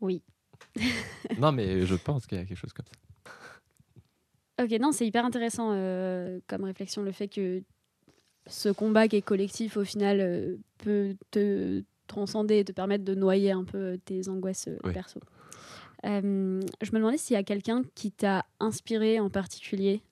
Oui. 0.00 0.22
non, 1.38 1.52
mais 1.52 1.86
je 1.86 1.94
pense 1.94 2.26
qu'il 2.26 2.38
y 2.38 2.40
a 2.40 2.44
quelque 2.44 2.58
chose 2.58 2.72
comme 2.72 2.86
ça. 2.86 4.62
Ok, 4.64 4.70
non, 4.80 4.92
c'est 4.92 5.06
hyper 5.06 5.24
intéressant 5.24 5.70
euh, 5.72 6.38
comme 6.46 6.64
réflexion, 6.64 7.02
le 7.02 7.12
fait 7.12 7.28
que 7.28 7.62
ce 8.46 8.68
combat 8.68 9.08
qui 9.08 9.16
est 9.16 9.22
collectif, 9.22 9.76
au 9.76 9.84
final, 9.84 10.20
euh, 10.20 10.56
peut 10.78 11.16
te 11.30 11.82
transcender 12.10 12.58
et 12.58 12.64
te 12.64 12.72
permettre 12.72 13.04
de 13.04 13.14
noyer 13.14 13.52
un 13.52 13.64
peu 13.64 13.98
tes 14.04 14.28
angoisses 14.28 14.68
euh, 14.68 14.76
Oui. 14.84 14.92
perso. 14.92 15.20
Euh, 16.04 16.60
je 16.82 16.90
me 16.92 16.96
demandais 16.98 17.18
s'il 17.18 17.34
y 17.34 17.38
a 17.38 17.42
quelqu'un 17.42 17.82
qui 17.94 18.10
t'a 18.10 18.44
inspiré 18.58 19.20
en 19.20 19.28
particulier, 19.30 20.02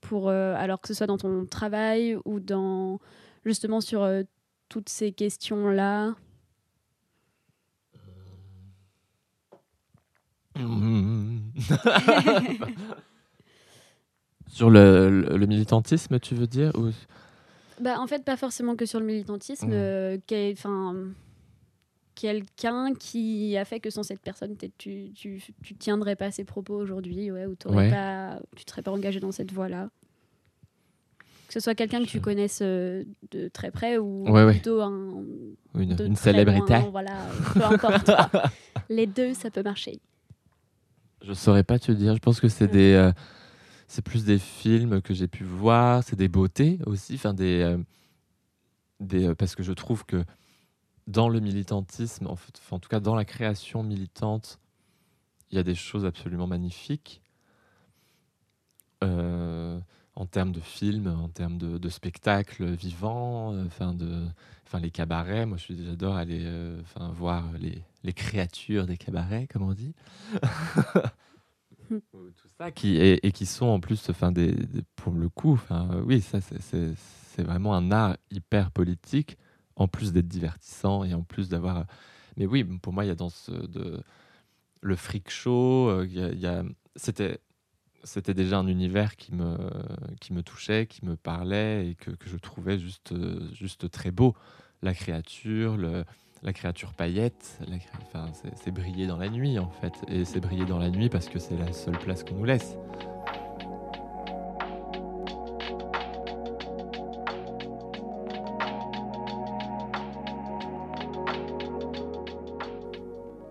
pour, 0.00 0.28
euh, 0.28 0.54
alors 0.56 0.80
que 0.80 0.88
ce 0.88 0.94
soit 0.94 1.06
dans 1.06 1.16
ton 1.18 1.46
travail 1.46 2.16
ou 2.26 2.38
dans 2.40 3.00
justement 3.46 3.80
sur 3.80 4.02
euh, 4.02 4.22
toutes 4.68 4.88
ces 4.90 5.12
questions-là. 5.12 6.14
Sur 14.48 14.70
le, 14.70 15.10
le- 15.10 15.36
le 15.36 15.46
militantisme, 15.46 16.18
tu 16.20 16.34
veux 16.34 16.46
dire 16.46 16.70
ou... 16.76 16.90
Bah, 17.80 17.98
en 18.00 18.06
fait, 18.06 18.24
pas 18.24 18.36
forcément 18.36 18.76
que 18.76 18.86
sur 18.86 19.00
le 19.00 19.06
militantisme. 19.06 19.68
Mm. 19.68 19.72
euh, 19.72 20.18
enfin, 20.52 20.94
quelqu'un 22.14 22.94
qui 22.94 23.56
a 23.56 23.64
fait 23.64 23.80
que 23.80 23.90
sans 23.90 24.02
cette 24.02 24.20
personne, 24.20 24.56
tu, 24.78 25.10
tu, 25.14 25.42
tu 25.62 25.74
tiendrais 25.74 26.16
pas 26.16 26.30
ses 26.30 26.44
propos 26.44 26.74
aujourd'hui, 26.76 27.30
ouais, 27.32 27.46
ou 27.46 27.56
Ouais. 27.66 27.90
pas, 27.90 28.38
tu 28.56 28.64
te 28.64 28.70
serais 28.70 28.82
pas 28.82 28.92
engagé 28.92 29.18
dans 29.20 29.32
cette 29.32 29.52
voie-là. 29.52 29.90
Que 31.48 31.52
ce 31.52 31.60
soit 31.60 31.74
quelqu'un 31.74 32.00
que 32.02 32.08
tu 32.08 32.20
connaisses 32.20 32.60
euh, 32.62 33.04
de 33.30 33.48
très 33.48 33.70
près 33.70 33.98
ou 33.98 34.24
Ouais, 34.30 34.50
plutôt 34.52 34.80
un, 34.80 35.22
une- 35.76 35.96
une 36.00 36.16
célébrité. 36.16 36.72
loin, 36.74 36.88
voilà, 36.90 37.16
peu 37.52 37.62
importe. 37.62 38.06
quoi. 38.06 38.30
Les 38.88 39.06
deux, 39.06 39.34
ça 39.34 39.50
peut 39.50 39.62
marcher. 39.62 40.00
Je 41.22 41.32
saurais 41.32 41.62
pas 41.64 41.78
te 41.78 41.90
dire. 41.92 42.14
Je 42.14 42.20
pense 42.20 42.40
que 42.40 42.48
c'est 42.48 42.66
des, 42.68 42.92
euh, 42.94 43.12
c'est 43.86 44.02
plus 44.02 44.24
des 44.24 44.38
films 44.38 45.00
que 45.02 45.14
j'ai 45.14 45.28
pu 45.28 45.44
voir. 45.44 46.02
C'est 46.04 46.16
des 46.16 46.28
beautés 46.28 46.78
aussi, 46.86 47.14
enfin 47.14 47.34
des, 47.34 47.60
euh, 47.62 47.78
des, 49.00 49.28
euh, 49.28 49.34
parce 49.34 49.54
que 49.54 49.62
je 49.62 49.72
trouve 49.72 50.04
que 50.04 50.24
dans 51.06 51.28
le 51.28 51.40
militantisme, 51.40 52.26
en, 52.26 52.36
fait, 52.36 52.60
en 52.70 52.78
tout 52.78 52.88
cas 52.88 53.00
dans 53.00 53.14
la 53.14 53.24
création 53.24 53.82
militante, 53.82 54.58
il 55.50 55.56
y 55.56 55.58
a 55.58 55.62
des 55.62 55.74
choses 55.74 56.04
absolument 56.04 56.46
magnifiques. 56.46 57.20
Euh, 59.02 59.78
en 60.16 60.26
termes 60.26 60.52
de 60.52 60.60
films, 60.60 61.08
en 61.08 61.28
termes 61.28 61.58
de, 61.58 61.76
de 61.76 61.88
spectacles 61.88 62.66
vivants, 62.66 63.54
enfin 63.66 63.92
de, 63.92 64.26
enfin 64.64 64.78
les 64.78 64.92
cabarets. 64.92 65.44
Moi, 65.44 65.58
j'adore 65.58 66.14
aller, 66.14 66.48
enfin 66.82 67.10
voir 67.10 67.52
les, 67.58 67.82
les 68.04 68.12
créatures 68.12 68.86
des 68.86 68.96
cabarets, 68.96 69.48
comme 69.48 69.62
on 69.62 69.74
dit. 69.74 69.92
Ou 72.12 72.30
tout 72.30 72.48
ça 72.58 72.70
qui 72.70 72.96
et, 72.96 73.32
qui 73.32 73.46
sont 73.46 73.66
en 73.66 73.80
plus, 73.80 74.08
enfin 74.08 74.32
des, 74.32 74.54
pour 74.96 75.12
le 75.14 75.28
coup, 75.28 75.52
enfin 75.52 75.88
euh, 75.92 76.02
oui, 76.02 76.20
ça 76.20 76.40
c'est- 76.40 76.94
vraiment 77.42 77.74
un 77.74 77.90
art 77.90 78.16
hyper 78.30 78.70
politique, 78.70 79.36
en 79.74 79.88
plus 79.88 80.12
d'être 80.12 80.28
divertissant 80.28 81.02
et 81.02 81.14
en 81.14 81.22
plus 81.22 81.48
d'avoir. 81.48 81.84
Mais 82.36 82.46
oui, 82.46 82.62
pour 82.64 82.92
moi, 82.92 83.04
il 83.04 83.08
y 83.08 83.10
a 83.10 83.16
dans 83.16 83.28
ce 83.28 83.50
de 83.50 84.00
le 84.82 84.96
freak 84.96 85.30
show, 85.30 85.88
euh, 85.90 86.06
il 86.10 86.38
y 86.40 86.46
a- 86.46 86.64
c'était 86.96 87.40
c'était 88.04 88.34
déjà 88.34 88.58
un 88.58 88.66
univers 88.68 89.16
qui 89.16 89.34
me, 89.34 89.56
qui 90.20 90.32
me 90.34 90.42
touchait, 90.42 90.86
qui 90.86 91.04
me 91.06 91.16
parlait 91.16 91.88
et 91.90 91.94
que, 91.96 92.10
que 92.12 92.28
je 92.28 92.36
trouvais 92.36 92.78
juste, 92.78 93.12
euh, 93.12 93.48
juste 93.54 93.90
très 93.90 94.10
beau. 94.10 94.34
La 94.82 94.94
créature, 94.94 95.76
le, 95.76 96.04
la 96.44 96.52
créature 96.52 96.92
paillette, 96.92 97.58
c'est 98.54 98.70
briller 98.70 99.06
dans 99.06 99.16
la 99.16 99.30
nuit 99.30 99.58
en 99.58 99.70
fait. 99.70 99.94
Et 100.08 100.24
c'est 100.26 100.40
briller 100.40 100.66
dans 100.66 100.78
la 100.78 100.90
nuit 100.90 101.08
parce 101.08 101.28
que 101.28 101.38
c'est 101.38 101.56
la 101.56 101.72
seule 101.72 101.98
place 101.98 102.22
qu'on 102.22 102.34
nous 102.34 102.44
laisse. 102.44 102.76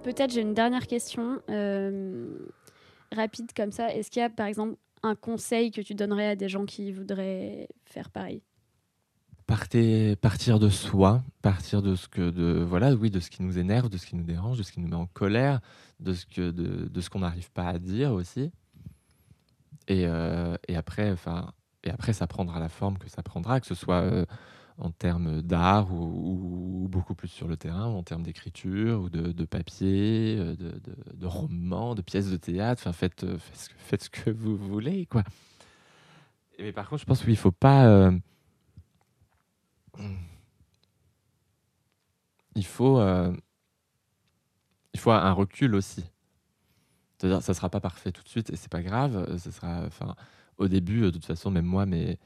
Peut-être 0.04 0.32
j'ai 0.32 0.42
une 0.42 0.54
dernière 0.54 0.86
question 0.86 1.42
euh, 1.50 2.38
rapide 3.12 3.52
comme 3.56 3.72
ça. 3.72 3.92
Est-ce 3.92 4.12
qu'il 4.12 4.22
y 4.22 4.26
a 4.26 4.30
par 4.30 4.46
exemple 4.46 4.76
un 5.02 5.16
conseil 5.16 5.72
que 5.72 5.82
tu 5.82 5.96
donnerais 5.96 6.28
à 6.28 6.36
des 6.36 6.50
gens 6.50 6.66
qui 6.66 6.92
voudraient 6.92 7.68
faire 7.86 8.12
pareil? 8.12 8.44
Partir 10.22 10.60
de 10.60 10.70
soi, 10.70 11.24
partir 11.42 11.82
de 11.82 11.96
ce 11.96 12.08
que, 12.08 12.32
de 12.32 12.64
voilà, 12.64 12.94
oui, 12.96 13.12
de 13.12 13.20
ce 13.20 13.30
qui 13.30 13.44
nous 13.44 13.60
énerve, 13.60 13.88
de 13.90 13.98
ce 13.98 14.08
qui 14.08 14.16
nous 14.16 14.24
dérange, 14.24 14.58
de 14.58 14.64
ce 14.64 14.72
qui 14.72 14.80
nous 14.80 14.88
met 14.88 14.96
en 14.96 15.06
colère, 15.06 15.60
de 16.00 16.14
ce 16.14 16.26
que, 16.26 16.50
de, 16.50 16.88
de 16.88 17.02
ce 17.02 17.10
qu'on 17.10 17.20
n'arrive 17.20 17.52
pas 17.52 17.68
à 17.68 17.78
dire 17.78 18.14
aussi. 18.14 18.52
Et, 19.88 20.08
euh, 20.08 20.56
et 20.68 20.76
après, 20.76 21.12
enfin, 21.12 21.52
et 21.84 21.92
après, 21.92 22.14
ça 22.14 22.26
prendra 22.26 22.60
la 22.60 22.70
forme 22.70 22.98
que 22.98 23.10
ça 23.10 23.22
prendra, 23.22 23.60
que 23.60 23.68
ce 23.68 23.76
soit 23.76 24.02
euh, 24.02 24.26
en 24.80 24.90
termes 24.90 25.42
d'art 25.42 25.94
ou, 25.94 26.84
ou 26.84 26.88
beaucoup 26.88 27.14
plus 27.14 27.28
sur 27.28 27.48
le 27.48 27.56
terrain, 27.56 27.88
ou 27.88 27.98
en 27.98 28.04
termes 28.04 28.24
d'écriture 28.24 29.02
ou 29.02 29.10
de, 29.10 29.34
de 29.34 29.46
papier, 29.46 30.38
euh, 30.40 30.56
de, 30.56 30.72
de, 30.80 30.96
de 31.14 31.26
romans, 31.28 31.94
de 31.94 32.02
pièces 32.02 32.32
de 32.32 32.38
théâtre. 32.38 32.82
Enfin, 32.82 32.94
faites, 32.94 33.26
faites, 33.38 33.58
ce 33.58 33.70
que, 33.70 33.76
faites 33.78 34.04
ce 34.04 34.10
que 34.10 34.30
vous 34.32 34.58
voulez, 34.58 35.06
quoi. 35.06 35.24
Mais 36.58 36.72
par 36.72 36.90
contre, 36.90 37.02
je 37.02 37.06
pense 37.06 37.22
qu'il 37.22 37.32
ne 37.32 37.36
faut 37.36 37.52
pas. 37.52 38.12
Il 42.56 42.66
faut, 42.66 43.00
euh, 43.00 43.34
il 44.94 45.00
faut 45.00 45.12
un 45.12 45.32
recul 45.34 45.76
aussi. 45.76 46.04
C'est-à-dire, 47.18 47.42
ça 47.42 47.54
sera 47.54 47.70
pas 47.70 47.80
parfait 47.80 48.12
tout 48.12 48.24
de 48.24 48.30
suite 48.30 48.50
et 48.50 48.56
c'est 48.56 48.72
pas 48.72 48.82
grave. 48.84 49.16
euh, 49.30 49.38
Ça 49.38 49.52
sera, 49.52 49.84
enfin, 49.86 50.16
au 50.58 50.68
début, 50.68 51.04
euh, 51.04 51.06
de 51.08 51.12
toute 51.12 51.26
façon, 51.26 51.52
même 51.52 51.66
moi, 51.66 51.86
mais 51.86 52.20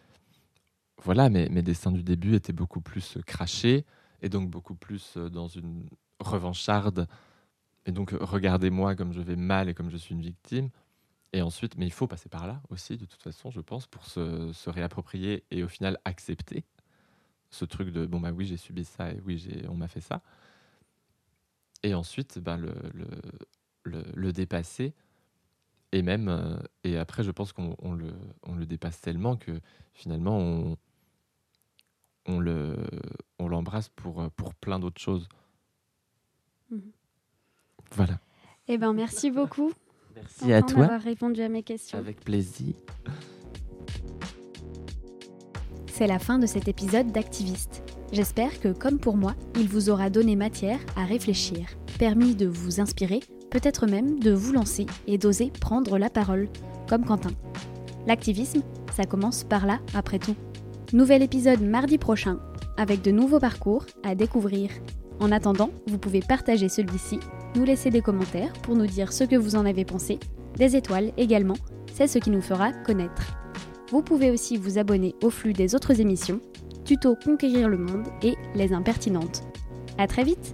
voilà, 1.04 1.30
mes, 1.30 1.50
mes 1.50 1.62
dessins 1.62 1.92
du 1.92 2.04
début 2.04 2.36
étaient 2.36 2.54
beaucoup 2.54 2.82
plus 2.82 3.18
euh, 3.18 3.22
crachés 3.22 3.86
et 4.22 4.30
donc 4.30 4.50
beaucoup 4.50 4.76
plus 4.76 5.14
euh, 5.18 5.30
dans 5.30 5.48
une 5.48 5.88
revancharde. 6.20 7.08
Et 7.86 7.92
donc, 7.92 8.14
euh, 8.14 8.20
regardez-moi 8.22 8.96
comme 8.96 9.14
je 9.14 9.22
vais 9.22 9.36
mal 9.38 9.70
et 9.70 9.74
comme 9.74 9.90
je 9.92 9.98
suis 9.98 10.16
une 10.16 10.22
victime. 10.22 10.70
Et 11.34 11.42
ensuite, 11.42 11.78
mais 11.78 11.88
il 11.88 11.94
faut 11.94 12.08
passer 12.08 12.30
par 12.30 12.48
là 12.48 12.62
aussi, 12.70 12.98
de 12.98 13.06
toute 13.06 13.24
façon, 13.24 13.52
je 13.52 13.62
pense, 13.62 13.88
pour 13.88 14.06
se, 14.06 14.52
se 14.54 14.70
réapproprier 14.70 15.46
et 15.52 15.64
au 15.64 15.70
final 15.70 16.00
accepter 16.06 16.66
ce 17.50 17.66
truc 17.66 17.90
de 17.90 18.06
bon 18.06 18.20
bah 18.20 18.32
oui 18.32 18.46
j'ai 18.46 18.58
subi 18.58 18.84
ça 18.84 19.12
et 19.12 19.20
oui 19.26 19.38
j'ai 19.38 19.68
on 19.70 19.76
m'a 19.76 19.88
fait 19.88 20.02
ça 20.02 20.22
et 21.84 21.94
ensuite 21.94 22.40
ben, 22.40 22.58
le, 22.58 22.74
le, 22.94 23.08
le, 23.84 24.04
le 24.14 24.34
dépasser 24.34 24.94
et 25.92 26.02
même 26.02 26.28
euh, 26.28 26.58
et 26.84 26.98
après 26.98 27.24
je 27.24 27.32
pense 27.32 27.54
qu'on 27.54 27.76
on 27.80 27.94
le, 27.94 28.12
on 28.44 28.56
le 28.56 28.66
dépasse 28.66 29.00
tellement 29.00 29.38
que 29.38 29.60
finalement 29.94 30.38
on, 30.38 30.78
on 32.26 32.40
le 32.40 32.76
on 33.40 33.48
l'embrasse 33.48 33.90
pour, 33.90 34.22
euh, 34.22 34.30
pour 34.36 34.54
plein 34.56 34.80
d'autres 34.80 35.02
choses 35.02 35.28
Mhm. 36.70 36.92
voilà 37.94 38.20
Eh 38.68 38.78
ben 38.78 38.92
merci 38.92 39.32
beaucoup. 39.32 39.72
Merci 40.14 40.52
à 40.52 40.62
toi. 40.62 40.82
d'avoir 40.82 41.02
répondu 41.02 41.42
à 41.42 41.48
mes 41.48 41.64
questions. 41.64 41.98
avec 41.98 42.20
plaisir 42.20 42.76
C'est 45.98 46.06
la 46.06 46.20
fin 46.20 46.38
de 46.38 46.46
cet 46.46 46.68
épisode 46.68 47.12
d'Activiste. 47.12 47.82
J'espère 48.12 48.60
que, 48.60 48.68
comme 48.68 49.00
pour 49.00 49.18
moi, 49.18 49.34
il 49.56 49.68
vous 49.68 49.90
aura 49.90 50.12
donné 50.12 50.36
matière 50.36 50.78
à 50.96 51.06
réfléchir, 51.06 51.66
permis 51.98 52.36
de 52.36 52.46
vous 52.46 52.80
inspirer, 52.80 53.20
peut-être 53.50 53.88
même 53.88 54.20
de 54.20 54.32
vous 54.32 54.54
lancer 54.54 54.86
et 55.08 55.18
d'oser 55.18 55.52
prendre 55.60 55.98
la 55.98 56.12
parole, 56.12 56.50
comme 56.88 57.04
Quentin. 57.04 57.32
L'activisme, 58.06 58.62
ça 58.96 59.06
commence 59.06 59.44
par 59.44 59.66
là, 59.66 59.80
après 59.96 60.20
tout. 60.20 60.36
Nouvel 60.94 61.24
épisode 61.24 61.62
mardi 61.62 61.98
prochain, 61.98 62.38
avec 62.78 63.02
de 63.02 63.10
nouveaux 63.10 63.40
parcours 63.40 63.88
à 64.04 64.14
découvrir. 64.14 64.70
En 65.20 65.32
attendant, 65.32 65.72
vous 65.88 65.98
pouvez 65.98 66.20
partager 66.20 66.70
celui-ci, 66.70 67.20
nous 67.56 67.64
laisser 67.64 67.90
des 67.90 68.02
commentaires 68.02 68.54
pour 68.62 68.76
nous 68.76 68.86
dire 68.86 69.12
ce 69.12 69.24
que 69.24 69.36
vous 69.36 69.56
en 69.56 69.66
avez 69.66 69.84
pensé, 69.84 70.20
des 70.58 70.76
étoiles 70.76 71.12
également, 71.18 71.58
c'est 71.92 72.06
ce 72.06 72.20
qui 72.20 72.30
nous 72.30 72.44
fera 72.44 72.72
connaître. 72.72 73.47
Vous 73.90 74.02
pouvez 74.02 74.32
aussi 74.32 74.58
vous 74.58 74.78
abonner 74.78 75.16
au 75.24 75.30
flux 75.30 75.54
des 75.54 75.74
autres 75.74 76.02
émissions, 76.02 76.42
Tuto 76.84 77.16
Conquérir 77.16 77.70
le 77.70 77.78
Monde 77.78 78.08
et 78.22 78.36
Les 78.54 78.74
Impertinentes. 78.74 79.44
À 79.98 80.08
très 80.08 80.24
vite 80.24 80.54